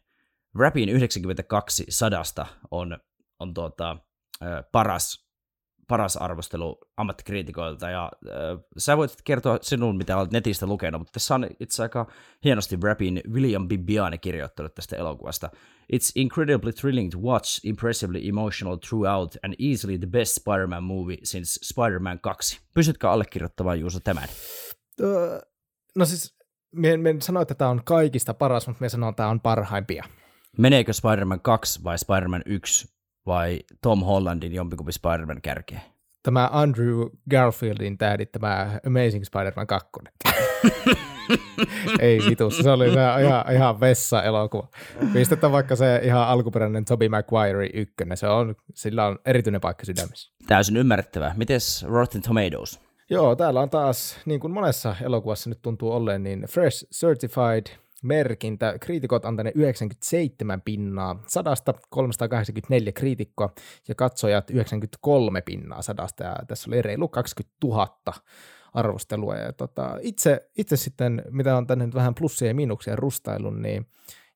Rapin 0.55 0.89
92 0.89 1.86
sadasta 1.89 2.45
on, 2.71 2.97
on 3.39 3.53
tuota, 3.53 3.97
paras 4.71 5.30
paras 5.91 6.17
arvostelu 6.17 6.77
ammattikriitikoilta, 6.97 7.89
ja 7.89 8.12
äh, 8.27 8.60
sä 8.77 8.97
voit 8.97 9.15
kertoa 9.23 9.58
sinun, 9.62 9.97
mitä 9.97 10.17
olet 10.17 10.32
netistä 10.32 10.65
lukenut, 10.65 11.01
mutta 11.01 11.12
tässä 11.12 11.36
on 11.36 11.47
itse 11.60 11.84
aika 11.84 12.08
hienosti 12.45 12.77
Rapin 12.84 13.21
William 13.32 13.67
Bibiani 13.67 14.17
kirjoittanut 14.17 14.75
tästä 14.75 14.95
elokuvasta. 14.95 15.49
It's 15.93 16.12
incredibly 16.15 16.71
thrilling 16.71 17.12
to 17.12 17.19
watch, 17.19 17.65
impressively 17.65 18.27
emotional 18.30 18.75
throughout, 18.75 19.36
and 19.43 19.54
easily 19.60 19.97
the 19.97 20.08
best 20.08 20.36
Spider-Man 20.36 20.84
movie 20.84 21.17
since 21.23 21.60
Spider-Man 21.63 22.19
2. 22.19 22.60
Pystytkö 22.73 23.10
allekirjoittamaan 23.10 23.80
Juuso 23.80 23.99
tämän? 23.99 24.30
no 25.95 26.06
siis, 26.06 26.36
me, 26.75 26.97
me 26.97 27.15
sanoin, 27.19 27.41
että 27.41 27.56
tämä 27.56 27.69
on 27.69 27.82
kaikista 27.84 28.34
paras, 28.34 28.67
mutta 28.67 28.82
me 28.82 28.89
sanoin, 28.89 29.10
että 29.10 29.17
tämä 29.24 29.30
on 29.30 29.39
parhaimpia. 29.39 30.03
Meneekö 30.57 30.93
Spider-Man 30.93 31.41
2 31.41 31.84
vai 31.84 31.97
Spider-Man 31.97 32.41
1 32.45 33.01
vai 33.26 33.59
Tom 33.82 34.03
Hollandin 34.03 34.53
jompikumpi 34.53 34.91
Spider-Man 34.91 35.41
kärkeä? 35.41 35.82
Tämä 36.24 36.49
Andrew 36.51 37.05
Garfieldin 37.30 37.97
tähdittämä 37.97 38.80
Amazing 38.88 39.24
Spider-Man 39.24 39.67
2. 39.67 39.89
Ei 41.99 42.19
vitus, 42.30 42.57
se 42.57 42.72
oli 42.72 42.88
ihan, 42.88 43.22
ihan, 43.22 43.45
ihan 43.53 43.80
vessa-elokuva. 43.80 44.67
Pistetään 45.13 45.51
vaikka 45.51 45.76
se 45.76 45.99
ihan 46.03 46.28
alkuperäinen 46.28 46.86
Tobey 46.86 47.09
Maguire 47.09 47.69
ykkönen, 47.74 48.17
se 48.17 48.28
on, 48.28 48.55
sillä 48.74 49.05
on 49.05 49.19
erityinen 49.26 49.61
paikka 49.61 49.86
sydämessä. 49.86 50.34
Täysin 50.47 50.78
ymmärrettävää. 50.78 51.34
Mites 51.38 51.86
Rotten 51.88 52.22
Tomatoes? 52.22 52.80
Joo, 53.09 53.36
täällä 53.36 53.61
on 53.61 53.69
taas, 53.69 54.17
niin 54.26 54.39
kuin 54.39 54.53
monessa 54.53 54.95
elokuvassa 55.01 55.49
nyt 55.49 55.61
tuntuu 55.61 55.91
olleen, 55.91 56.24
niin 56.24 56.45
Fresh 56.49 56.86
Certified 56.93 57.78
merkintä. 58.02 58.80
Kriitikot 58.80 59.26
antaneet 59.26 59.56
97 59.56 60.62
pinnaa 60.62 61.24
sadasta, 61.28 61.74
384 61.89 62.91
kriitikkoa 62.91 63.54
ja 63.88 63.95
katsojat 63.95 64.49
93 64.49 65.41
pinnaa 65.41 65.82
sadasta 65.82 66.24
ja 66.24 66.36
tässä 66.47 66.70
oli 66.70 66.82
reilu 66.82 67.08
20 67.08 67.56
000 67.64 67.97
arvostelua. 68.74 69.36
Ja 69.36 69.54
tota, 69.54 69.97
itse, 70.02 70.49
itse 70.58 70.78
sitten, 70.78 71.24
mitä 71.30 71.58
on 71.58 71.68
tänne 71.68 71.89
vähän 71.93 72.16
plussia 72.16 72.47
ja 72.47 72.56
miinuksia 72.56 72.95
rustailun, 72.95 73.62
niin 73.62 73.88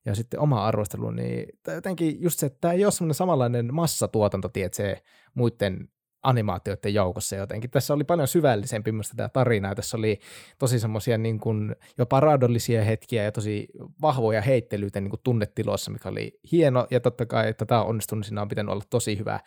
ja 0.04 0.14
sitten 0.14 0.40
oma 0.40 0.66
arvostelu, 0.66 1.10
niin 1.10 1.48
jotenkin 1.74 2.22
just 2.22 2.38
se, 2.38 2.46
että 2.46 2.58
tämä 2.60 2.74
ei 2.74 2.84
ole 2.84 2.92
semmoinen 2.92 3.14
samanlainen 3.14 3.74
massatuotanto, 3.74 4.48
tiedätkö, 4.48 4.96
muiden 5.34 5.88
animaatioiden 6.26 6.94
joukossa 6.94 7.36
jotenkin. 7.36 7.70
Tässä 7.70 7.94
oli 7.94 8.04
paljon 8.04 8.28
syvällisempi 8.28 8.92
minusta 8.92 9.14
tämä 9.16 9.28
tarina, 9.28 9.74
tässä 9.74 9.96
oli 9.96 10.20
tosi 10.58 10.78
semmoisia 10.78 11.18
niin 11.18 11.40
kuin 11.40 11.76
jopa 11.98 12.20
raadollisia 12.20 12.84
hetkiä 12.84 13.22
ja 13.22 13.32
tosi 13.32 13.68
vahvoja 14.02 14.42
heittelyitä 14.42 15.00
niin 15.00 15.10
kuin 15.10 15.20
tunnetiloissa, 15.24 15.90
mikä 15.90 16.08
oli 16.08 16.40
hieno, 16.52 16.86
ja 16.90 17.00
totta 17.00 17.26
kai, 17.26 17.48
että 17.48 17.66
tämä 17.66 17.82
on 17.82 17.88
onnistunut, 17.88 18.26
siinä 18.26 18.42
on 18.42 18.48
pitänyt 18.48 18.72
olla 18.72 18.84
tosi 18.90 19.18
hyvä 19.18 19.40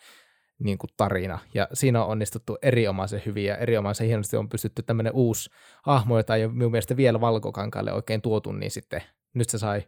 niin 0.58 0.78
kuin 0.78 0.90
tarina, 0.96 1.38
ja 1.54 1.68
siinä 1.72 2.04
on 2.04 2.10
onnistuttu 2.10 2.58
erinomaisen 2.62 3.22
hyvin, 3.26 3.44
ja 3.44 3.56
erinomaisen 3.56 4.06
hienosti 4.06 4.36
on 4.36 4.48
pystytty 4.48 4.82
tämmöinen 4.82 5.12
uusi 5.12 5.50
hahmo, 5.82 6.16
jota 6.16 6.36
ei 6.36 6.44
ole 6.44 6.52
minun 6.52 6.70
mielestä 6.70 6.96
vielä 6.96 7.20
valkokankaalle 7.20 7.92
oikein 7.92 8.22
tuotu, 8.22 8.52
niin 8.52 8.70
sitten 8.70 9.02
nyt 9.34 9.50
se 9.50 9.58
sai 9.58 9.82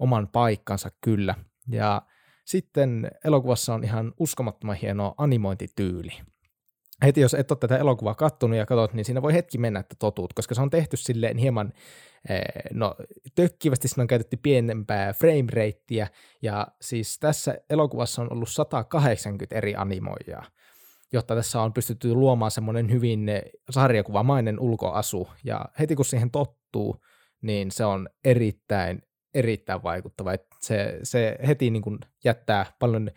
oman 0.00 0.28
paikkansa 0.28 0.90
kyllä, 1.00 1.34
ja 1.68 2.02
sitten 2.44 3.10
elokuvassa 3.24 3.74
on 3.74 3.84
ihan 3.84 4.12
uskomattoman 4.18 4.76
hieno 4.76 5.14
animointityyli 5.18 6.12
heti 7.02 7.20
jos 7.20 7.34
et 7.34 7.50
ole 7.50 7.58
tätä 7.58 7.76
elokuvaa 7.76 8.14
kattonut 8.14 8.58
ja 8.58 8.66
katsot, 8.66 8.92
niin 8.92 9.04
siinä 9.04 9.22
voi 9.22 9.32
hetki 9.32 9.58
mennä, 9.58 9.80
että 9.80 9.96
totuut, 9.98 10.32
koska 10.32 10.54
se 10.54 10.62
on 10.62 10.70
tehty 10.70 10.96
silleen 10.96 11.38
hieman, 11.38 11.72
eh, 12.28 12.42
no 12.72 12.94
tökkivästi 13.34 13.88
siinä 13.88 14.02
on 14.02 14.06
käytetty 14.06 14.36
pienempää 14.42 15.12
frame 15.12 15.46
rateä, 15.52 16.08
ja 16.42 16.66
siis 16.80 17.18
tässä 17.18 17.58
elokuvassa 17.70 18.22
on 18.22 18.32
ollut 18.32 18.48
180 18.48 19.56
eri 19.56 19.74
animoijaa, 19.76 20.44
jotta 21.12 21.34
tässä 21.34 21.62
on 21.62 21.72
pystytty 21.72 22.14
luomaan 22.14 22.50
semmoinen 22.50 22.90
hyvin 22.90 23.30
sarjakuvamainen 23.70 24.60
ulkoasu, 24.60 25.28
ja 25.44 25.64
heti 25.78 25.96
kun 25.96 26.04
siihen 26.04 26.30
tottuu, 26.30 26.96
niin 27.42 27.70
se 27.70 27.84
on 27.84 28.08
erittäin, 28.24 29.02
erittäin 29.34 29.82
vaikuttava, 29.82 30.32
että 30.32 30.56
se, 30.60 30.98
se 31.02 31.38
heti 31.46 31.70
niin 31.70 31.82
kuin 31.82 31.98
jättää 32.24 32.66
paljon 32.78 33.10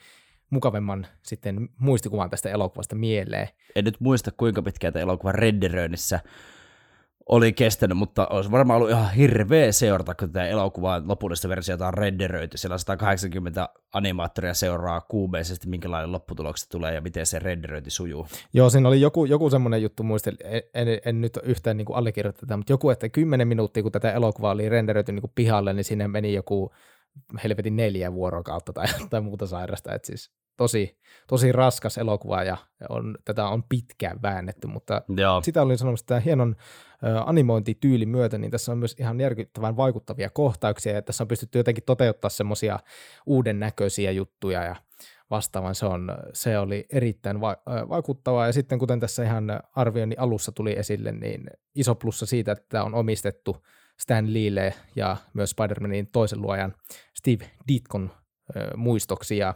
mukavemman 0.50 1.08
sitten 1.24 1.70
muistikuvan 1.80 2.30
tästä 2.30 2.50
elokuvasta 2.50 2.96
mieleen. 2.96 3.48
En 3.76 3.86
nyt 3.86 3.98
muista, 4.00 4.32
kuinka 4.32 4.62
pitkään 4.62 4.94
tämä 4.94 5.04
elokuva 5.04 5.32
renderöinnissä 5.32 6.20
oli 7.30 7.54
kestänyt, 7.54 7.98
mutta 7.98 8.28
olisi 8.28 8.52
varmaan 8.52 8.78
ollut 8.78 8.90
ihan 8.90 9.14
hirveä 9.14 9.72
seurata, 9.72 10.16
kun 10.16 10.32
tämä 10.32 10.48
elokuva 10.48 11.02
lopullista 11.06 11.50
versiota 11.50 11.88
on 11.88 11.94
renderöity. 11.94 12.58
Siellä 12.58 12.74
on 12.74 12.80
180 12.80 13.70
animaattoria 13.94 14.54
seuraa 14.54 15.02
kuumeisesti, 15.02 15.70
minkälainen 15.70 16.12
lopputulokset 16.12 16.70
tulee 16.70 16.94
ja 16.94 17.02
miten 17.02 17.26
se 17.26 17.40
renderöinti 17.40 17.90
sujuu. 17.90 18.28
Joo, 18.54 18.70
siinä 18.70 18.88
oli 18.88 19.02
joku, 19.02 19.26
joku 19.26 19.50
semmoinen 19.50 19.82
juttu, 19.82 20.04
muistelin, 20.04 20.38
en, 20.44 20.62
en, 20.74 21.00
en 21.06 21.22
nyt 21.22 21.40
yhtään 21.44 21.78
niin 21.78 21.88
allekirjoittaa, 21.94 22.58
mutta 22.58 22.74
joku, 22.74 22.90
että 22.90 23.10
10 23.10 23.48
minuuttia, 23.48 23.84
kun 23.84 23.92
tätä 23.92 24.12
elokuvaa 24.12 24.52
oli 24.52 24.70
renderöity 24.70 25.12
niin 25.12 25.22
kuin 25.22 25.32
pihalle, 25.36 25.74
niin 25.74 25.84
sinne 25.84 26.08
meni 26.08 26.34
joku 26.34 26.72
helvetin 27.44 27.76
neljä 27.76 28.14
vuorokautta 28.14 28.74
tai, 28.74 28.86
tai 29.10 29.22
muuta 29.22 29.48
sairasta, 29.48 29.96
että 29.96 30.06
siis 30.06 30.32
tosi, 30.58 31.00
tosi 31.28 31.52
raskas 31.52 31.98
elokuva 31.98 32.44
ja 32.44 32.58
on, 32.90 33.18
tätä 33.26 33.48
on 33.48 33.64
pitkään 33.64 34.22
väännetty, 34.22 34.68
mutta 34.68 35.02
Joo. 35.18 35.42
sitä 35.42 35.62
olin 35.62 35.78
sanomassa, 35.78 36.04
että 36.04 36.20
hienon 36.20 36.56
animointityylin 37.26 38.10
myötä, 38.10 38.38
niin 38.38 38.52
tässä 38.52 38.72
on 38.72 38.78
myös 38.78 38.96
ihan 39.00 39.20
järkyttävän 39.20 39.78
vaikuttavia 39.78 40.30
kohtauksia 40.30 40.94
ja 40.94 41.02
tässä 41.02 41.24
on 41.24 41.28
pystytty 41.28 41.60
jotenkin 41.60 41.84
toteuttaa 41.84 42.30
semmoisia 42.30 42.80
uuden 43.26 43.60
näköisiä 43.60 44.12
juttuja 44.12 44.64
ja 44.64 44.76
vastaavan 45.30 45.76
se, 45.76 45.86
on, 45.86 46.18
se 46.34 46.60
oli 46.60 46.86
erittäin 46.90 47.42
va- 47.42 47.58
vaikuttavaa 47.90 48.48
ja 48.48 48.54
sitten 48.54 48.80
kuten 48.80 49.00
tässä 49.00 49.24
ihan 49.24 49.60
arvioinnin 49.76 50.20
alussa 50.20 50.52
tuli 50.52 50.80
esille, 50.80 51.12
niin 51.12 51.48
iso 51.76 51.96
plussa 51.96 52.26
siitä, 52.26 52.52
että 52.52 52.66
tämä 52.70 52.84
on 52.84 52.96
omistettu 52.96 53.66
Stan 54.00 54.34
Leelle 54.34 54.74
ja 54.96 55.18
myös 55.34 55.52
Spider-Manin 55.52 56.08
toisen 56.12 56.42
luojan 56.42 56.74
Steve 57.14 57.52
Ditkon 57.68 58.12
muistoksi 58.76 59.38
ja 59.38 59.56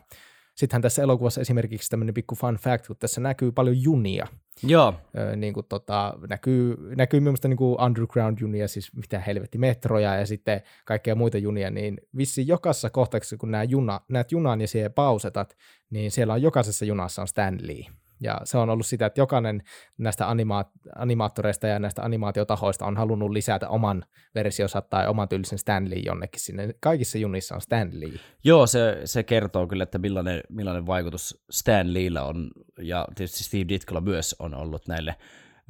Sittenhän 0.59 0.81
tässä 0.81 1.03
elokuvassa 1.03 1.41
esimerkiksi 1.41 1.89
tämmöinen 1.89 2.13
pikku 2.13 2.35
fun 2.35 2.55
fact, 2.55 2.87
kun 2.87 2.95
tässä 2.99 3.21
näkyy 3.21 3.51
paljon 3.51 3.83
junia. 3.83 4.27
Joo. 4.63 4.93
Öö, 5.17 5.35
niin 5.35 5.53
kuin 5.53 5.65
tota, 5.69 6.13
näkyy, 6.29 6.75
näkyy 6.95 7.19
myös 7.19 7.43
niin 7.43 7.57
kuin 7.57 7.77
underground-junia, 7.81 8.67
siis 8.67 8.95
mitä 8.95 9.19
helvetti 9.19 9.57
metroja 9.57 10.15
ja 10.15 10.25
sitten 10.25 10.61
kaikkea 10.85 11.15
muita 11.15 11.37
junia, 11.37 11.69
niin 11.69 11.97
vissi 12.17 12.47
jokaisessa 12.47 12.89
kohtauksessa, 12.89 13.37
kun 13.37 13.51
nämä 13.51 13.63
juna, 13.63 14.01
näet 14.09 14.31
junan 14.31 14.61
ja 14.61 14.67
siellä 14.67 14.89
pausetat, 14.89 15.57
niin 15.89 16.11
siellä 16.11 16.33
on 16.33 16.41
jokaisessa 16.41 16.85
junassa 16.85 17.21
on 17.21 17.27
Stanley. 17.27 17.83
Ja 18.21 18.41
se 18.43 18.57
on 18.57 18.69
ollut 18.69 18.85
sitä, 18.85 19.05
että 19.05 19.21
jokainen 19.21 19.63
näistä 19.97 20.25
anima- 20.29 20.71
animaattoreista 20.95 21.67
ja 21.67 21.79
näistä 21.79 22.01
animaatiotahoista 22.01 22.85
on 22.85 22.97
halunnut 22.97 23.31
lisätä 23.31 23.69
oman 23.69 24.05
versionsa 24.35 24.81
tai 24.81 25.07
oman 25.07 25.29
tyylisen 25.29 25.59
Stanley 25.59 25.99
jonnekin 25.99 26.41
sinne. 26.41 26.73
Kaikissa 26.79 27.17
junissa 27.17 27.55
on 27.55 27.61
Stanley. 27.61 28.19
Joo, 28.43 28.67
se, 28.67 29.01
se 29.05 29.23
kertoo 29.23 29.67
kyllä, 29.67 29.83
että 29.83 29.97
millainen, 29.97 30.41
millainen 30.49 30.87
vaikutus 30.87 31.43
Stan 31.49 31.93
Leellä 31.93 32.23
on, 32.23 32.51
ja 32.81 33.07
tietysti 33.15 33.43
Steve 33.43 33.67
Ditkolla 33.67 34.01
myös 34.01 34.35
on 34.39 34.55
ollut 34.55 34.87
näille 34.87 35.15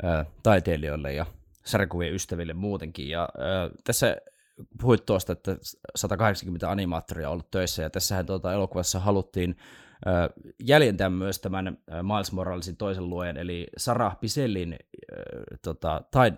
ö, 0.03 0.25
taiteilijoille 0.43 1.13
ja 1.13 1.25
sarjakuvien 1.65 2.13
ystäville 2.13 2.53
muutenkin. 2.53 3.09
Ja 3.09 3.29
ö, 3.35 3.71
tässä 3.83 4.17
puhuit 4.81 5.05
tuosta, 5.05 5.33
että 5.33 5.57
180 5.95 6.71
animaattoria 6.71 7.27
on 7.27 7.33
ollut 7.33 7.51
töissä, 7.51 7.83
ja 7.83 7.89
tässähän 7.89 8.25
tuota 8.25 8.53
elokuvassa 8.53 8.99
haluttiin 8.99 9.55
jäljentää 10.65 11.09
myös 11.09 11.39
tämän 11.39 11.77
Miles 12.01 12.31
Moralesin 12.31 12.77
toisen 12.77 13.09
luojan, 13.09 13.37
eli 13.37 13.67
Sarah 13.77 14.19
Pisellin 14.19 14.75
tota, 15.61 16.01
tai, 16.11 16.31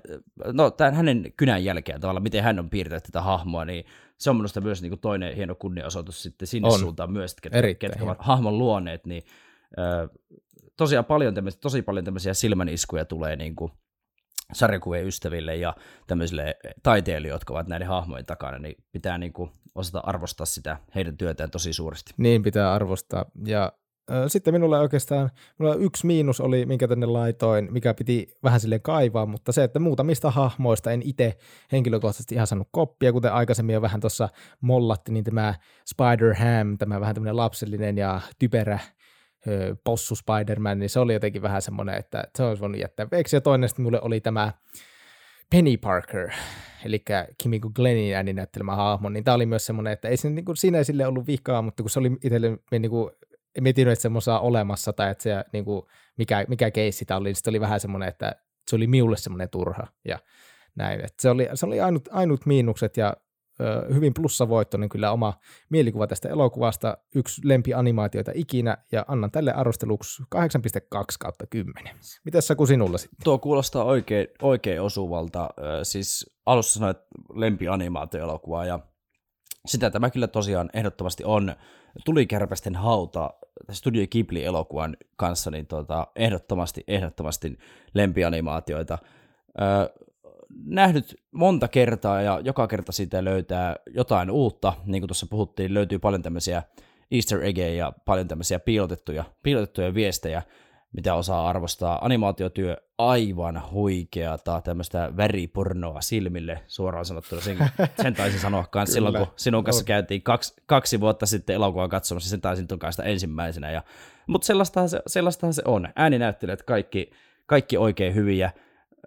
no, 0.53 0.71
tämän 0.71 0.93
hänen 0.93 1.33
kynän 1.37 1.63
jälkeen 1.63 2.01
tavallaan, 2.01 2.23
miten 2.23 2.43
hän 2.43 2.59
on 2.59 2.69
piirtänyt 2.69 3.03
tätä 3.03 3.21
hahmoa, 3.21 3.65
niin 3.65 3.85
se 4.17 4.29
on 4.29 4.35
minusta 4.35 4.61
myös 4.61 4.81
niin 4.81 4.89
kuin 4.89 4.99
toinen 4.99 5.35
hieno 5.35 5.55
kunniaosoitus 5.55 6.23
sitten 6.23 6.47
sinne 6.47 6.69
on. 6.69 6.79
suuntaan 6.79 7.11
myös, 7.11 7.35
ketkä, 7.35 7.73
ketkä 7.79 8.03
ovat 8.03 8.17
hahmon 8.21 8.57
luoneet, 8.57 9.05
niin 9.05 9.23
tosiaan 10.77 11.05
paljon 11.05 11.33
tosi 11.61 11.81
paljon 11.81 12.05
tämmöisiä 12.05 12.33
silmäniskuja 12.33 13.05
tulee 13.05 13.35
niin 13.35 13.55
kuin 13.55 13.71
sarjakuvien 14.53 15.07
ystäville 15.07 15.55
ja 15.55 15.75
tämmöisille 16.07 16.55
taiteilijoille, 16.83 17.35
jotka 17.35 17.53
ovat 17.53 17.67
näiden 17.67 17.87
hahmojen 17.87 18.25
takana, 18.25 18.59
niin 18.59 18.75
pitää 18.91 19.17
niin 19.17 19.33
kuin 19.33 19.51
osata 19.75 19.99
arvostaa 20.03 20.45
sitä 20.45 20.77
heidän 20.95 21.17
työtään 21.17 21.51
tosi 21.51 21.73
suuresti. 21.73 22.13
Niin 22.17 22.43
pitää 22.43 22.73
arvostaa. 22.73 23.25
Ja 23.45 23.73
äh, 24.11 24.23
sitten 24.27 24.53
minulla 24.53 24.79
oikeastaan 24.79 25.31
minulla 25.59 25.75
yksi 25.75 26.05
miinus 26.05 26.41
oli, 26.41 26.65
minkä 26.65 26.87
tänne 26.87 27.05
laitoin, 27.05 27.67
mikä 27.73 27.93
piti 27.93 28.37
vähän 28.43 28.59
sille 28.59 28.79
kaivaa, 28.79 29.25
mutta 29.25 29.51
se, 29.51 29.63
että 29.63 29.79
muutamista 29.79 30.31
hahmoista 30.31 30.91
en 30.91 31.01
itse 31.05 31.37
henkilökohtaisesti 31.71 32.35
ihan 32.35 32.47
saanut 32.47 32.67
koppia, 32.71 33.11
kuten 33.11 33.33
aikaisemmin 33.33 33.73
jo 33.73 33.81
vähän 33.81 34.01
tuossa 34.01 34.29
mollatti, 34.61 35.11
niin 35.11 35.23
tämä 35.23 35.53
Spider-Ham, 35.89 36.77
tämä 36.77 36.99
vähän 36.99 37.15
tämmöinen 37.15 37.37
lapsellinen 37.37 37.97
ja 37.97 38.21
typerä 38.39 38.79
possu 39.83 40.15
Spider-Man, 40.15 40.79
niin 40.79 40.89
se 40.89 40.99
oli 40.99 41.13
jotenkin 41.13 41.41
vähän 41.41 41.61
semmoinen, 41.61 41.95
että 41.95 42.23
se 42.37 42.43
olisi 42.43 42.61
voinut 42.61 42.81
jättää 42.81 43.07
veeksi. 43.11 43.35
Ja 43.35 43.41
toinen 43.41 43.69
sitten 43.69 43.83
mulle 43.83 44.01
oli 44.01 44.21
tämä 44.21 44.51
Penny 45.49 45.77
Parker, 45.77 46.29
eli 46.85 47.03
Kimiko 47.37 47.69
Glennin 47.69 48.15
ääni 48.15 48.33
näyttelemä 48.33 48.75
hahmo, 48.75 49.09
niin 49.09 49.23
tämä 49.23 49.35
oli 49.35 49.45
myös 49.45 49.65
semmoinen, 49.65 49.93
että 49.93 50.07
ei 50.07 50.17
siinä, 50.17 50.35
niin 50.35 50.45
kuin, 50.45 50.57
siinä 50.57 50.77
ei 50.77 50.85
sille 50.85 51.05
ollut 51.05 51.27
vikaa, 51.27 51.61
mutta 51.61 51.83
kun 51.83 51.89
se 51.89 51.99
oli 51.99 52.11
itselle 52.23 52.57
niin 52.71 52.89
kuin, 52.89 53.11
en 53.55 53.73
tiedä, 53.75 53.91
että 53.91 54.01
semmoista 54.01 54.39
olemassa 54.39 54.93
tai 54.93 55.11
että 55.11 55.23
se, 55.23 55.43
niin 55.53 55.65
kuin, 55.65 55.85
mikä, 56.17 56.45
mikä 56.47 56.71
keissi 56.71 57.05
tämä 57.05 57.17
oli, 57.17 57.29
niin 57.29 57.35
sitten 57.35 57.51
oli 57.51 57.61
vähän 57.61 57.79
semmoinen, 57.79 58.09
että 58.09 58.35
se 58.69 58.75
oli 58.75 58.87
miulle 58.87 59.17
semmoinen 59.17 59.49
turha 59.49 59.87
ja 60.05 60.19
näin. 60.75 61.01
Se 61.19 61.29
oli, 61.29 61.49
se 61.53 61.65
oli 61.65 61.81
ainut, 61.81 62.09
ainut 62.11 62.45
miinukset 62.45 62.97
ja 62.97 63.13
hyvin 63.93 64.13
plussavoittoinen 64.13 64.89
kyllä 64.89 65.11
oma 65.11 65.33
mielikuva 65.69 66.07
tästä 66.07 66.29
elokuvasta, 66.29 66.97
yksi 67.15 67.41
lempianimaatioita 67.43 68.31
ikinä, 68.35 68.77
ja 68.91 69.05
annan 69.07 69.31
tälle 69.31 69.53
arvosteluksi 69.53 70.23
8,2 70.23 70.27
kautta 71.19 71.47
10. 71.49 71.95
Mitäs 72.25 72.47
Saku 72.47 72.65
sinulla 72.65 72.97
sitten? 72.97 73.17
Tuo 73.23 73.37
kuulostaa 73.37 73.83
oikein, 73.83 74.27
oikein 74.41 74.81
osuvalta. 74.81 75.49
Siis 75.83 76.35
alussa 76.45 76.73
sanoit 76.73 76.97
lempianimaatioelokuvaa, 77.33 78.65
ja 78.65 78.79
sitä 79.65 79.89
tämä 79.89 80.09
kyllä 80.09 80.27
tosiaan 80.27 80.69
ehdottomasti 80.73 81.23
on. 81.23 81.55
Tuli 82.05 82.25
Kärpästen 82.25 82.75
hauta 82.75 83.33
Studio 83.71 84.07
Ghibli-elokuvan 84.07 84.97
kanssa, 85.15 85.51
niin 85.51 85.67
tota, 85.67 86.07
ehdottomasti, 86.15 86.83
ehdottomasti 86.87 87.57
lempianimaatioita 87.93 88.97
nähnyt 90.65 91.21
monta 91.31 91.67
kertaa 91.67 92.21
ja 92.21 92.39
joka 92.43 92.67
kerta 92.67 92.91
siitä 92.91 93.25
löytää 93.25 93.75
jotain 93.93 94.31
uutta. 94.31 94.73
Niin 94.85 95.01
kuin 95.01 95.07
tuossa 95.07 95.27
puhuttiin, 95.29 95.73
löytyy 95.73 95.99
paljon 95.99 96.21
tämmöisiä 96.21 96.63
easter 97.11 97.43
eggejä 97.43 97.73
ja 97.73 97.93
paljon 98.05 98.27
tämmöisiä 98.27 98.59
piilotettuja, 98.59 99.23
piilotettuja 99.43 99.93
viestejä. 99.93 100.41
mitä 100.93 101.15
osaa 101.15 101.49
arvostaa. 101.49 102.05
Animaatiotyö 102.05 102.77
aivan 102.97 103.61
huikeata, 103.71 104.61
tämmöistä 104.61 105.13
väripornoa 105.17 106.01
silmille 106.01 106.59
suoraan 106.67 107.05
sanottuna. 107.05 107.41
Sen, 107.41 107.57
sen 108.01 108.13
taisin 108.13 108.39
sanoa 108.39 108.65
myös 108.75 108.93
silloin, 108.93 109.15
kun 109.17 109.27
sinun 109.35 109.63
kanssa 109.63 109.83
käytiin 109.83 110.21
kaksi, 110.21 110.53
kaksi 110.65 110.99
vuotta 110.99 111.25
sitten 111.25 111.55
elokuvaa 111.55 111.87
katsomassa, 111.87 112.29
sen 112.29 112.41
taisin 112.41 112.67
tukaista 112.67 113.03
ensimmäisenä. 113.03 113.71
Ja, 113.71 113.83
mutta 114.27 114.45
sellaistahan 114.45 114.89
se, 114.89 115.01
sellaistahan 115.07 115.53
se 115.53 115.61
on. 115.65 115.87
Ääninäyttelijät 115.95 116.63
kaikki, 116.63 117.11
kaikki 117.45 117.77
oikein 117.77 118.15
hyviä. 118.15 118.51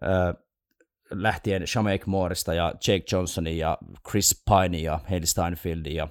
Ö, 0.02 0.34
lähtien 1.10 1.66
Shamek 1.66 2.06
Moorista 2.06 2.54
ja 2.54 2.74
Jake 2.88 3.04
Johnsonin 3.12 3.58
ja 3.58 3.78
Chris 4.10 4.44
Pine 4.50 4.78
ja 4.78 5.00
Haley 5.04 5.26
Steinfeldin 5.26 5.94
ja 5.94 6.08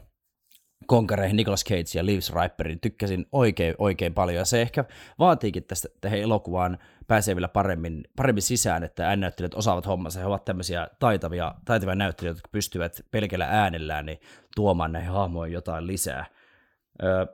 konkareihin 0.88 1.36
Nicolas 1.36 1.64
Cage 1.66 1.98
ja 2.00 2.06
Liv 2.06 2.20
Schreiberin 2.20 2.80
tykkäsin 2.80 3.26
oikein, 3.32 3.76
oikein 3.78 4.14
paljon, 4.14 4.38
ja 4.38 4.46
se 4.46 4.62
ehkä 4.62 4.86
vaatiikin 5.20 5.64
tästä 5.64 5.88
tähän 6.02 6.20
elokuvaan 6.20 6.78
pääsee 7.08 7.36
vielä 7.36 7.48
paremmin, 7.48 8.04
paremmin 8.16 8.42
sisään, 8.42 8.84
että 8.84 9.08
ääninäyttelijät 9.08 9.54
osaavat 9.54 9.88
hommansa, 9.88 10.20
he 10.20 10.26
ovat 10.26 10.46
tämmöisiä 10.46 10.88
taitavia, 11.00 11.56
taitavia 11.66 11.96
näyttelijöitä, 11.96 12.38
jotka 12.38 12.50
pystyvät 12.52 13.06
pelkällä 13.12 13.48
äänellään 13.50 14.06
niin 14.06 14.20
tuomaan 14.56 14.92
näihin 14.92 15.12
hahmoihin 15.12 15.54
jotain 15.54 15.88
lisää. 15.88 16.26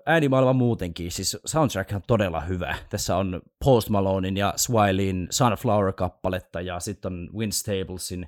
Äänimaailma 0.05 0.53
muutenkin, 0.53 1.12
siis 1.12 1.38
soundtrack 1.45 1.91
on 1.93 2.01
todella 2.07 2.41
hyvä. 2.41 2.76
Tässä 2.89 3.18
on 3.18 3.41
Post 3.66 3.89
Malonein 3.89 4.38
ja 4.38 4.53
Swilin 4.55 5.28
Sunflower-kappaletta 5.32 6.62
ja 6.62 6.80
sitten 6.80 7.14
on 7.14 7.30
Vince 7.38 7.57
Stablesin 7.57 8.28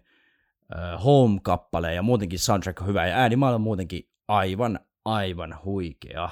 Home-kappale 1.04 1.94
ja 1.94 2.02
muutenkin 2.02 2.40
soundtrack 2.40 2.82
on 2.82 2.88
hyvä 2.88 3.08
ja 3.08 3.16
äänimaailma 3.16 3.64
muutenkin 3.64 4.10
aivan, 4.28 4.80
aivan 5.06 5.58
huikea. 5.66 6.30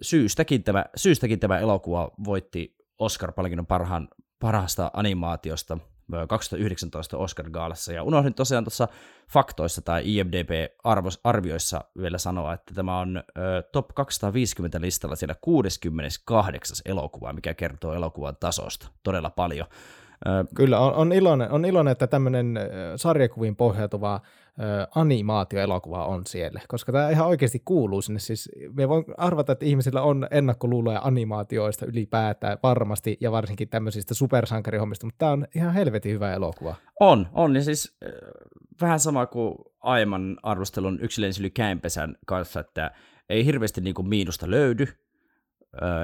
Syystäkin 0.00 0.62
tämä, 0.62 0.84
syystäkin 0.96 1.40
tämä 1.40 1.58
elokuva 1.58 2.10
voitti 2.24 2.76
Oscar-palkinnon 2.98 3.66
parhaan, 3.66 4.08
parhaasta 4.38 4.90
animaatiosta 4.94 5.78
2019 6.28 7.16
Oscar-gaalassa, 7.16 7.92
ja 7.92 8.02
unohdin 8.02 8.34
tosiaan 8.34 8.64
tuossa 8.64 8.88
faktoissa 9.32 9.82
tai 9.82 10.02
IMDb-arvioissa 10.04 11.84
vielä 12.00 12.18
sanoa, 12.18 12.52
että 12.52 12.74
tämä 12.74 12.98
on 12.98 13.22
top 13.72 13.88
250 13.94 14.80
listalla 14.80 15.16
siellä 15.16 15.34
68. 15.40 16.76
elokuva, 16.84 17.32
mikä 17.32 17.54
kertoo 17.54 17.94
elokuvan 17.94 18.36
tasosta 18.40 18.88
todella 19.02 19.30
paljon. 19.30 19.66
Kyllä, 20.54 20.78
on, 20.80 20.94
on, 20.94 21.12
iloinen, 21.12 21.50
on 21.50 21.64
iloinen, 21.64 21.92
että 21.92 22.06
tämmöinen 22.06 22.58
sarjakuviin 22.96 23.56
pohjautuva 23.56 24.20
animaatioelokuva 24.94 26.04
on 26.04 26.22
siellä, 26.26 26.60
koska 26.68 26.92
tämä 26.92 27.10
ihan 27.10 27.26
oikeasti 27.26 27.62
kuuluu 27.64 28.02
sinne. 28.02 28.20
Siis 28.20 28.48
me 28.72 28.88
voin 28.88 29.04
arvata, 29.16 29.52
että 29.52 29.64
ihmisillä 29.64 30.02
on 30.02 30.26
ennakkoluuloja 30.30 31.00
animaatioista 31.04 31.86
ylipäätään 31.86 32.58
varmasti, 32.62 33.16
ja 33.20 33.32
varsinkin 33.32 33.68
tämmöisistä 33.68 34.14
supersankarihommista, 34.14 35.06
mutta 35.06 35.18
tämä 35.18 35.32
on 35.32 35.46
ihan 35.54 35.74
helvetin 35.74 36.12
hyvä 36.12 36.32
elokuva. 36.32 36.74
On, 37.00 37.26
on, 37.32 37.56
ja 37.56 37.62
siis 37.62 37.96
vähän 38.80 39.00
sama 39.00 39.26
kuin 39.26 39.54
aiemman 39.80 40.36
arvostelun 40.42 40.98
yksilöllisen 41.00 41.42
yli 41.42 41.50
käänpesän 41.50 42.16
kanssa, 42.26 42.60
että 42.60 42.90
ei 43.28 43.44
hirveästi 43.44 43.80
niinku 43.80 44.02
miinusta 44.02 44.50
löydy, 44.50 44.86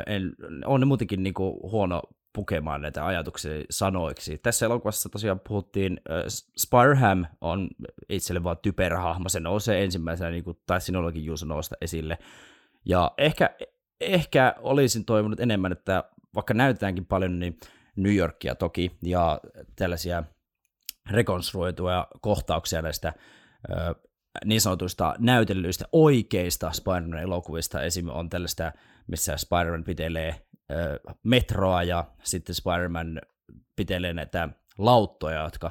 en, 0.06 0.32
on 0.64 0.80
ne 0.80 0.86
muutenkin 0.86 1.22
niinku 1.22 1.70
huono 1.70 2.02
pukemaan 2.34 2.82
näitä 2.82 3.06
ajatuksia 3.06 3.64
sanoiksi. 3.70 4.38
Tässä 4.38 4.66
elokuvassa 4.66 5.08
tosiaan 5.08 5.40
puhuttiin, 5.40 6.00
äh, 6.10 6.24
Spireham 6.58 7.26
on 7.40 7.68
itselle 8.08 8.44
vaan 8.44 8.58
typerä 8.62 9.00
hahmo, 9.00 9.28
se 9.28 9.40
nousee 9.40 9.84
ensimmäisenä, 9.84 10.30
niin 10.30 10.44
kuin 10.44 10.58
taisi 10.66 10.84
sinullakin 10.84 11.24
Juuso 11.24 11.46
nousta 11.46 11.76
esille. 11.80 12.18
Ja 12.84 13.12
ehkä, 13.18 13.50
ehkä 14.00 14.54
olisin 14.58 15.04
toivonut 15.04 15.40
enemmän, 15.40 15.72
että 15.72 16.04
vaikka 16.34 16.54
näytetäänkin 16.54 17.06
paljon, 17.06 17.38
niin 17.38 17.58
New 17.96 18.14
Yorkia 18.14 18.54
toki, 18.54 18.98
ja 19.02 19.40
tällaisia 19.76 20.24
rekonstruoituja 21.10 22.06
kohtauksia 22.20 22.82
näistä 22.82 23.08
äh, 23.08 23.94
niin 24.44 24.60
sanotuista 24.60 25.14
näytellyistä 25.18 25.84
oikeista 25.92 26.72
Spider-Man-elokuvista. 26.72 27.82
Esim. 27.82 28.08
on 28.08 28.28
tällaista, 28.28 28.72
missä 29.06 29.36
Spider-Man 29.36 29.84
pitelee 29.84 30.46
metroa 31.22 31.82
ja 31.82 32.04
sitten 32.22 32.54
Spider-Man 32.54 33.20
pitelee 33.76 34.12
näitä 34.12 34.48
lauttoja, 34.78 35.42
jotka 35.42 35.70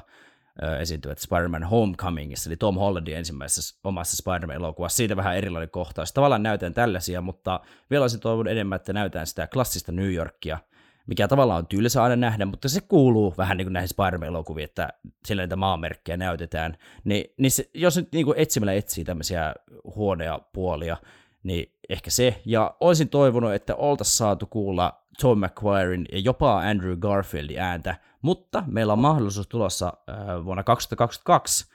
esiintyvät 0.80 1.18
Spider-Man 1.18 1.64
Homecomingissa, 1.64 2.50
eli 2.50 2.56
Tom 2.56 2.74
Hollandin 2.74 3.16
ensimmäisessä 3.16 3.78
omassa 3.84 4.16
Spider-Man-elokuvassa. 4.16 4.96
Siitä 4.96 5.16
vähän 5.16 5.36
erilainen 5.36 5.70
kohtaus. 5.70 6.12
Tavallaan 6.12 6.42
näytän 6.42 6.74
tällaisia, 6.74 7.20
mutta 7.20 7.60
vielä 7.90 8.04
olisin 8.04 8.20
toivonut 8.20 8.52
enemmän, 8.52 8.76
että 8.76 8.92
näytän 8.92 9.26
sitä 9.26 9.46
klassista 9.46 9.92
New 9.92 10.12
Yorkia, 10.12 10.58
mikä 11.06 11.28
tavallaan 11.28 11.58
on 11.58 11.66
tylsä 11.66 12.02
aina 12.02 12.16
nähdä, 12.16 12.44
mutta 12.44 12.68
se 12.68 12.80
kuuluu 12.80 13.34
vähän 13.38 13.56
niin 13.56 13.66
kuin 13.66 13.72
näihin 13.72 13.88
Spider-Man-elokuviin, 13.88 14.64
että 14.64 14.88
sillä 15.26 15.42
niitä 15.42 15.56
maamerkkejä 15.56 16.16
näytetään. 16.16 16.76
Ni, 17.04 17.34
niin 17.38 17.50
se, 17.50 17.70
jos 17.74 17.96
nyt 17.96 18.12
niin 18.12 18.24
kuin 18.24 18.38
etsimällä 18.38 18.72
etsii 18.72 19.04
tämmöisiä 19.04 19.54
huoneja 19.94 20.40
puolia, 20.52 20.96
niin 21.44 21.72
ehkä 21.88 22.10
se. 22.10 22.42
Ja 22.44 22.76
olisin 22.80 23.08
toivonut, 23.08 23.52
että 23.52 23.76
oltaisiin 23.76 24.16
saatu 24.16 24.46
kuulla 24.46 25.00
Tom 25.20 25.38
McQuarrin 25.38 26.06
ja 26.12 26.18
jopa 26.18 26.60
Andrew 26.60 26.98
Garfieldin 26.98 27.60
ääntä, 27.60 27.96
mutta 28.22 28.64
meillä 28.66 28.92
on 28.92 28.98
mahdollisuus 28.98 29.48
tulossa 29.48 29.92
äh, 30.08 30.44
vuonna 30.44 30.64
2022 30.64 31.66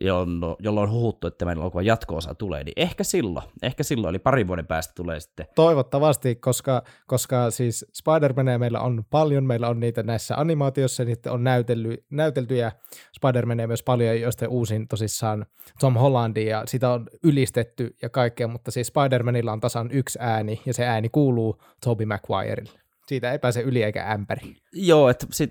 jolloin, 0.00 0.78
on 0.78 0.90
huhuttu, 0.90 1.26
että 1.26 1.38
tämän 1.38 1.58
elokuvan 1.58 1.86
jatko-osa 1.86 2.34
tulee, 2.34 2.64
niin 2.64 2.72
ehkä 2.76 3.04
silloin, 3.04 3.46
ehkä 3.62 3.82
silloin, 3.82 4.12
eli 4.12 4.18
parin 4.18 4.46
vuoden 4.48 4.66
päästä 4.66 4.92
tulee 4.96 5.20
sitten. 5.20 5.46
Toivottavasti, 5.54 6.36
koska, 6.36 6.82
koska 7.06 7.50
siis 7.50 7.86
Spider-Mania 7.92 8.58
meillä 8.58 8.80
on 8.80 9.04
paljon, 9.10 9.44
meillä 9.44 9.68
on 9.68 9.80
niitä 9.80 10.02
näissä 10.02 10.34
animaatioissa, 10.36 11.04
niitä 11.04 11.32
on 11.32 11.44
näytelly, 11.44 12.04
näyteltyjä 12.10 12.72
Spider-Mania 13.16 13.66
myös 13.66 13.82
paljon, 13.82 14.20
joista 14.20 14.48
uusin 14.48 14.88
tosissaan 14.88 15.46
Tom 15.80 15.94
Hollandi, 15.94 16.46
ja 16.46 16.62
sitä 16.66 16.90
on 16.90 17.06
ylistetty 17.22 17.96
ja 18.02 18.08
kaikkea, 18.08 18.48
mutta 18.48 18.70
siis 18.70 18.92
Spider-Manilla 18.92 19.52
on 19.52 19.60
tasan 19.60 19.90
yksi 19.92 20.18
ääni, 20.22 20.62
ja 20.66 20.74
se 20.74 20.86
ääni 20.86 21.08
kuuluu 21.08 21.62
Tobey 21.84 22.06
Maguirelle. 22.06 22.87
Siitä 23.08 23.32
ei 23.32 23.38
pääse 23.38 23.60
yli 23.60 23.82
eikä 23.82 24.10
ämpäri. 24.12 24.56
Joo, 24.72 25.08
että 25.08 25.26
sit 25.32 25.50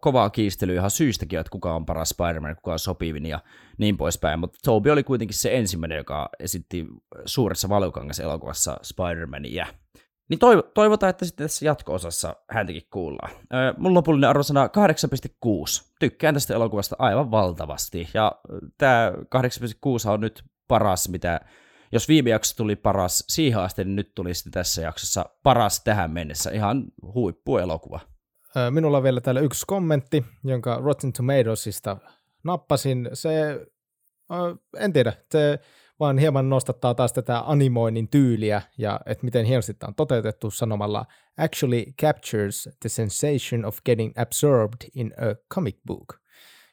kovaa 0.00 0.30
kiistelyä 0.30 0.74
ihan 0.74 0.90
syystäkin, 0.90 1.38
että 1.38 1.50
kuka 1.50 1.74
on 1.74 1.86
paras 1.86 2.08
Spider-Man, 2.08 2.56
kuka 2.56 2.72
on 2.72 2.78
sopivin 2.78 3.26
ja 3.26 3.40
niin 3.78 3.96
poispäin, 3.96 4.40
mutta 4.40 4.58
Toby 4.64 4.90
oli 4.90 5.02
kuitenkin 5.02 5.36
se 5.36 5.56
ensimmäinen, 5.56 5.98
joka 5.98 6.28
esitti 6.40 6.86
suuressa 7.24 7.68
valiokangas 7.68 8.20
elokuvassa 8.20 8.76
Spider-Mania. 8.82 9.66
Niin 10.28 10.38
toiv- 10.38 10.70
toivotaan, 10.74 11.10
että 11.10 11.24
sitten 11.24 11.44
tässä 11.44 11.66
jatko-osassa 11.66 12.36
häntäkin 12.50 12.82
kuullaan. 12.90 13.30
Öö, 13.54 13.74
mun 13.76 13.94
lopullinen 13.94 14.30
arvosana 14.30 14.68
8,6. 14.68 15.92
Tykkään 16.00 16.34
tästä 16.34 16.54
elokuvasta 16.54 16.96
aivan 16.98 17.30
valtavasti. 17.30 18.08
Ja 18.14 18.32
tämä 18.78 19.12
8,6 20.06 20.10
on 20.10 20.20
nyt 20.20 20.44
paras, 20.68 21.08
mitä 21.08 21.40
jos 21.92 22.08
viime 22.08 22.30
jaksossa 22.30 22.56
tuli 22.56 22.76
paras 22.76 23.24
siihen 23.28 23.60
asti, 23.60 23.84
niin 23.84 23.96
nyt 23.96 24.14
tuli 24.14 24.34
sitten 24.34 24.52
tässä 24.52 24.82
jaksossa 24.82 25.26
paras 25.42 25.84
tähän 25.84 26.10
mennessä. 26.10 26.50
Ihan 26.50 26.84
huippuelokuva. 27.14 28.00
Minulla 28.70 28.96
on 28.96 29.02
vielä 29.02 29.20
täällä 29.20 29.40
yksi 29.40 29.66
kommentti, 29.66 30.24
jonka 30.44 30.80
Rotten 30.84 31.12
Tomatoesista 31.12 31.96
nappasin. 32.44 33.08
Se, 33.12 33.30
en 34.78 34.92
tiedä, 34.92 35.12
se 35.32 35.58
vaan 36.00 36.18
hieman 36.18 36.50
nostattaa 36.50 36.94
taas 36.94 37.12
tätä 37.12 37.42
animoinnin 37.46 38.08
tyyliä 38.08 38.62
ja 38.78 39.00
että 39.06 39.24
miten 39.24 39.46
hienosti 39.46 39.74
tämä 39.74 39.88
on 39.88 39.94
toteutettu 39.94 40.50
sanomalla 40.50 41.06
actually 41.38 41.84
captures 42.02 42.68
the 42.80 42.88
sensation 42.88 43.64
of 43.64 43.78
getting 43.84 44.12
absorbed 44.16 44.90
in 44.94 45.14
a 45.16 45.34
comic 45.54 45.76
book– 45.86 46.14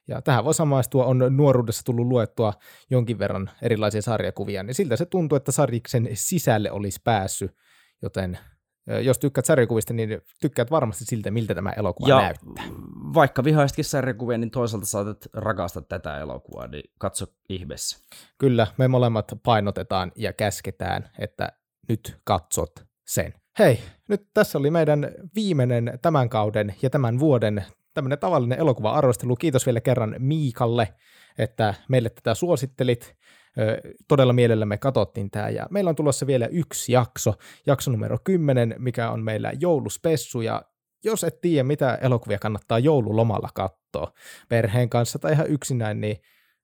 ja 0.07 0.21
tähän 0.21 0.45
voi 0.45 0.53
samaistua, 0.53 1.05
on 1.05 1.25
nuoruudessa 1.29 1.83
tullut 1.85 2.07
luettua 2.07 2.53
jonkin 2.89 3.19
verran 3.19 3.49
erilaisia 3.61 4.01
sarjakuvia, 4.01 4.63
niin 4.63 4.75
siltä 4.75 4.95
se 4.95 5.05
tuntuu, 5.05 5.35
että 5.35 5.51
sarjiksen 5.51 6.09
sisälle 6.13 6.71
olisi 6.71 7.01
päässyt, 7.03 7.55
joten 8.01 8.37
jos 9.01 9.19
tykkäät 9.19 9.45
sarjakuvista, 9.45 9.93
niin 9.93 10.21
tykkäät 10.41 10.71
varmasti 10.71 11.05
siltä, 11.05 11.31
miltä 11.31 11.55
tämä 11.55 11.69
elokuva 11.69 12.09
ja 12.09 12.21
näyttää. 12.21 12.63
vaikka 13.13 13.43
vihaistkin 13.43 13.85
sarjakuvia, 13.85 14.37
niin 14.37 14.51
toisaalta 14.51 14.85
saatat 14.85 15.27
rakastaa 15.33 15.83
tätä 15.83 16.17
elokuvaa, 16.17 16.67
niin 16.67 16.83
katso 16.99 17.25
ihmeessä. 17.49 17.99
Kyllä, 18.37 18.67
me 18.77 18.87
molemmat 18.87 19.31
painotetaan 19.43 20.11
ja 20.15 20.33
käsketään, 20.33 21.09
että 21.19 21.51
nyt 21.89 22.17
katsot 22.23 22.71
sen. 23.05 23.33
Hei, 23.59 23.79
nyt 24.09 24.27
tässä 24.33 24.57
oli 24.57 24.71
meidän 24.71 25.11
viimeinen 25.35 25.99
tämän 26.01 26.29
kauden 26.29 26.75
ja 26.81 26.89
tämän 26.89 27.19
vuoden 27.19 27.65
tämmöinen 27.93 28.19
tavallinen 28.19 28.59
elokuva-arvostelu. 28.59 29.35
Kiitos 29.35 29.65
vielä 29.65 29.81
kerran 29.81 30.15
Miikalle, 30.19 30.93
että 31.37 31.73
meille 31.89 32.09
tätä 32.09 32.33
suosittelit. 32.33 33.15
Todella 34.07 34.33
mielellämme 34.33 34.77
katsottiin 34.77 35.31
tämä 35.31 35.49
ja 35.49 35.67
meillä 35.71 35.89
on 35.89 35.95
tulossa 35.95 36.27
vielä 36.27 36.47
yksi 36.47 36.91
jakso, 36.91 37.33
jakso 37.65 37.91
numero 37.91 38.17
10, 38.23 38.75
mikä 38.77 39.11
on 39.11 39.23
meillä 39.23 39.51
jouluspessu 39.59 40.41
ja 40.41 40.61
jos 41.03 41.23
et 41.23 41.41
tiedä, 41.41 41.63
mitä 41.63 41.95
elokuvia 42.01 42.39
kannattaa 42.39 42.79
joululomalla 42.79 43.49
katsoa 43.53 44.13
perheen 44.49 44.89
kanssa 44.89 45.19
tai 45.19 45.31
ihan 45.31 45.47
yksinään, 45.47 46.01
niin 46.01 46.17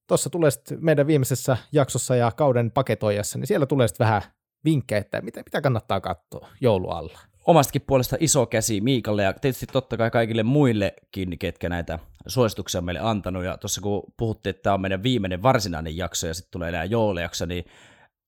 tuossa 0.07 0.29
tulee 0.29 0.51
meidän 0.79 1.07
viimeisessä 1.07 1.57
jaksossa 1.71 2.15
ja 2.15 2.31
kauden 2.31 2.71
paketoijassa, 2.71 3.39
niin 3.39 3.47
siellä 3.47 3.65
tulee 3.65 3.87
vähän 3.99 4.21
vinkkejä, 4.65 4.99
että 4.99 5.21
mitä, 5.21 5.39
mitä 5.45 5.61
kannattaa 5.61 6.01
katsoa 6.01 6.47
joulualla. 6.61 7.19
Omastakin 7.45 7.81
puolesta 7.87 8.17
iso 8.19 8.45
käsi 8.45 8.81
Miikalle 8.81 9.23
ja 9.23 9.33
tietysti 9.33 9.65
totta 9.65 9.97
kai 9.97 10.11
kaikille 10.11 10.43
muillekin, 10.43 11.39
ketkä 11.39 11.69
näitä 11.69 11.99
suosituksia 12.27 12.79
on 12.79 12.85
meille 12.85 12.99
antanut. 12.99 13.43
Ja 13.43 13.57
tuossa 13.57 13.81
kun 13.81 14.03
puhuttiin, 14.17 14.51
että 14.51 14.63
tämä 14.63 14.73
on 14.73 14.81
meidän 14.81 15.03
viimeinen 15.03 15.43
varsinainen 15.43 15.97
jakso 15.97 16.27
ja 16.27 16.33
sitten 16.33 16.51
tulee 16.51 16.69
enää 16.69 16.85
joulujakso, 16.85 17.45
niin 17.45 17.65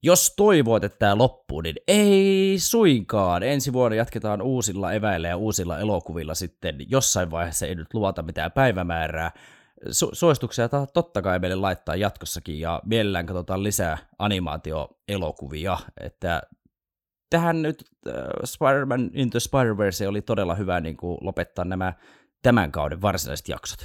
jos 0.04 0.34
toivoit, 0.38 0.84
että 0.84 1.00
tämä 1.00 1.18
loppuu, 1.18 1.62
niin 1.62 1.76
ei 1.88 2.56
suinkaan. 2.60 3.44
Ensi 3.44 3.74
vuonna 3.74 3.96
jatketaan 3.96 4.42
uusilla 4.42 4.94
eväillä 4.94 5.28
ja 5.28 5.38
uusilla 5.38 5.80
elokuvilla 5.80 6.36
sitten. 6.36 6.76
Jossain 6.90 7.32
vaiheessa 7.32 7.66
ei 7.66 7.76
nyt 7.76 7.94
luvata 7.94 8.22
mitään 8.22 8.52
päivämäärää. 8.52 9.32
Su- 9.86 10.10
suosituksia 10.14 10.70
totta 10.94 11.22
kai 11.22 11.40
meille 11.40 11.56
laittaa 11.56 11.96
jatkossakin 11.96 12.60
ja 12.60 12.82
mielellään 12.86 13.26
katsotaan 13.26 13.64
lisää 13.64 13.98
animaatioelokuvia. 14.20 15.78
Että 16.00 16.42
tähän 17.32 17.62
nyt 17.62 17.84
äh, 18.08 18.14
Spider-Man 18.46 19.10
Into 19.14 19.38
Spider-Verse 19.40 20.08
oli 20.08 20.22
todella 20.22 20.56
hyvä 20.56 20.80
niin 20.80 20.98
kuin 20.98 21.18
lopettaa 21.22 21.66
nämä 21.66 21.94
tämän 22.44 22.72
kauden 22.72 23.02
varsinaiset 23.02 23.48
jaksot. 23.48 23.80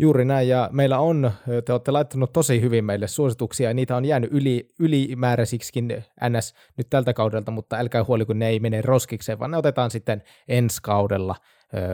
Juuri 0.00 0.24
näin, 0.24 0.48
ja 0.48 0.68
meillä 0.72 0.98
on, 0.98 1.30
te 1.64 1.72
olette 1.72 1.90
laittanut 1.90 2.32
tosi 2.32 2.60
hyvin 2.60 2.84
meille 2.84 3.06
suosituksia, 3.06 3.70
ja 3.70 3.74
niitä 3.74 3.96
on 3.96 4.04
jäänyt 4.04 4.32
yli, 4.32 4.70
ylimääräisiksikin 4.78 6.04
NS 6.28 6.54
nyt 6.76 6.86
tältä 6.90 7.12
kaudelta, 7.12 7.50
mutta 7.50 7.76
älkää 7.76 8.04
huoli, 8.04 8.24
kun 8.24 8.38
ne 8.38 8.48
ei 8.48 8.60
mene 8.60 8.80
roskikseen, 8.82 9.38
vaan 9.38 9.50
ne 9.50 9.56
otetaan 9.56 9.90
sitten 9.90 10.22
ensi 10.48 10.82
kaudella 10.82 11.36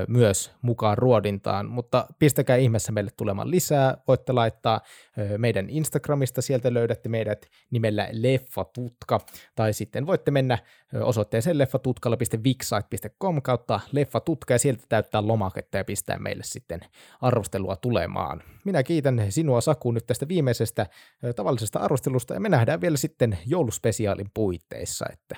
myös 0.09 0.53
mukaan 0.63 0.99
ruodintaan, 0.99 1.67
mutta 1.67 2.07
pistäkää 2.19 2.57
ihmeessä 2.57 2.93
meille 2.93 3.11
tulemaan 3.17 3.51
lisää, 3.51 3.97
voitte 4.09 4.33
laittaa 4.33 4.81
meidän 5.39 5.71
Instagramista, 5.71 6.43
sieltä 6.43 6.75
löydätte 6.75 7.09
meidät 7.09 7.47
nimellä 7.71 8.09
Leffatutka, 8.13 9.21
tai 9.55 9.73
sitten 9.73 10.07
voitte 10.07 10.31
mennä 10.31 10.59
osoitteeseen 11.03 11.59
leffatutkalla.vixsite.com 11.59 13.43
kautta 13.43 13.81
leffatutka, 13.93 14.55
ja 14.55 14.59
sieltä 14.59 14.83
täyttää 14.89 15.27
lomaketta 15.27 15.79
ja 15.79 15.85
pistää 15.85 16.19
meille 16.19 16.43
sitten 16.47 16.81
arvostelua 17.21 17.77
tulemaan. 17.77 18.43
Minä 18.65 18.83
kiitän 18.83 19.27
sinua 19.29 19.61
Saku 19.61 19.93
nyt 19.93 20.07
tästä 20.07 20.29
viimeisestä 20.29 20.87
tavallisesta 21.37 21.79
arvostelusta, 21.79 22.35
ja 22.35 22.41
me 22.41 22.49
nähdään 22.49 22.81
vielä 22.81 22.97
sitten 22.97 23.39
jouluspesiaalin 23.47 24.31
puitteissa, 24.35 25.07
että 25.13 25.37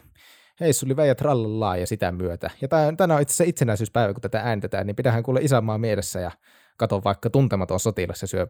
hei, 0.61 0.71
oli 0.87 0.97
väijä 0.97 1.15
trallallaa 1.15 1.77
ja 1.77 1.87
sitä 1.87 2.13
myötä. 2.13 2.51
Ja 2.61 2.69
tänään 2.69 3.17
on 3.17 3.23
itse 3.23 3.33
asiassa 3.33 3.45
itsenäisyyspäivä, 3.45 4.13
kun 4.13 4.21
tätä 4.21 4.41
ääntetään, 4.41 4.87
niin 4.87 4.97
pidähän 4.97 5.23
kuule 5.23 5.41
isänmaa 5.41 5.79
mielessä 5.79 6.21
ja 6.21 6.31
kato 6.77 7.05
vaikka 7.05 7.31
tuntematon 7.31 7.81
sotilas 7.81 8.23
ja 8.23 8.29
syö 8.29 8.47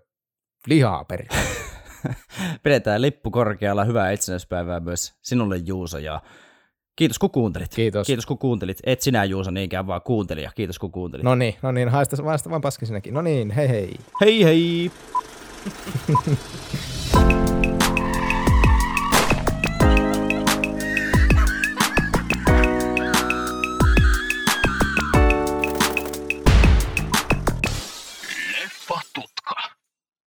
lihaa 0.66 1.04
perin. 1.04 1.28
Pidetään 2.62 3.02
lippu 3.02 3.30
korkealla, 3.30 3.84
hyvää 3.84 4.10
itsenäisyyspäivää 4.10 4.80
myös 4.80 5.14
sinulle 5.22 5.56
Juuso 5.56 5.98
ja 5.98 6.20
Kiitos 6.96 7.18
kun 7.18 7.30
kuuntelit. 7.30 7.74
Kiitos. 7.74 8.06
Kiitos 8.06 8.26
kun 8.26 8.38
kuuntelit. 8.38 8.78
Et 8.84 9.00
sinä 9.00 9.24
Juuso 9.24 9.50
niinkään 9.50 9.86
vaan 9.86 10.02
kuuntelija. 10.02 10.50
Kiitos 10.54 10.78
kun 10.78 10.92
kuuntelit. 10.92 11.24
No 11.24 11.34
niin, 11.34 11.54
no 11.62 11.72
niin, 11.72 11.88
haista 11.88 12.24
vaan, 12.24 12.38
vaan 12.50 12.60
paski 12.60 12.86
sinäkin. 12.86 13.14
No 13.14 13.22
niin, 13.22 13.50
hei 13.50 13.68
hei. 13.68 13.96
Hei 14.20 14.44
hei. 14.44 14.90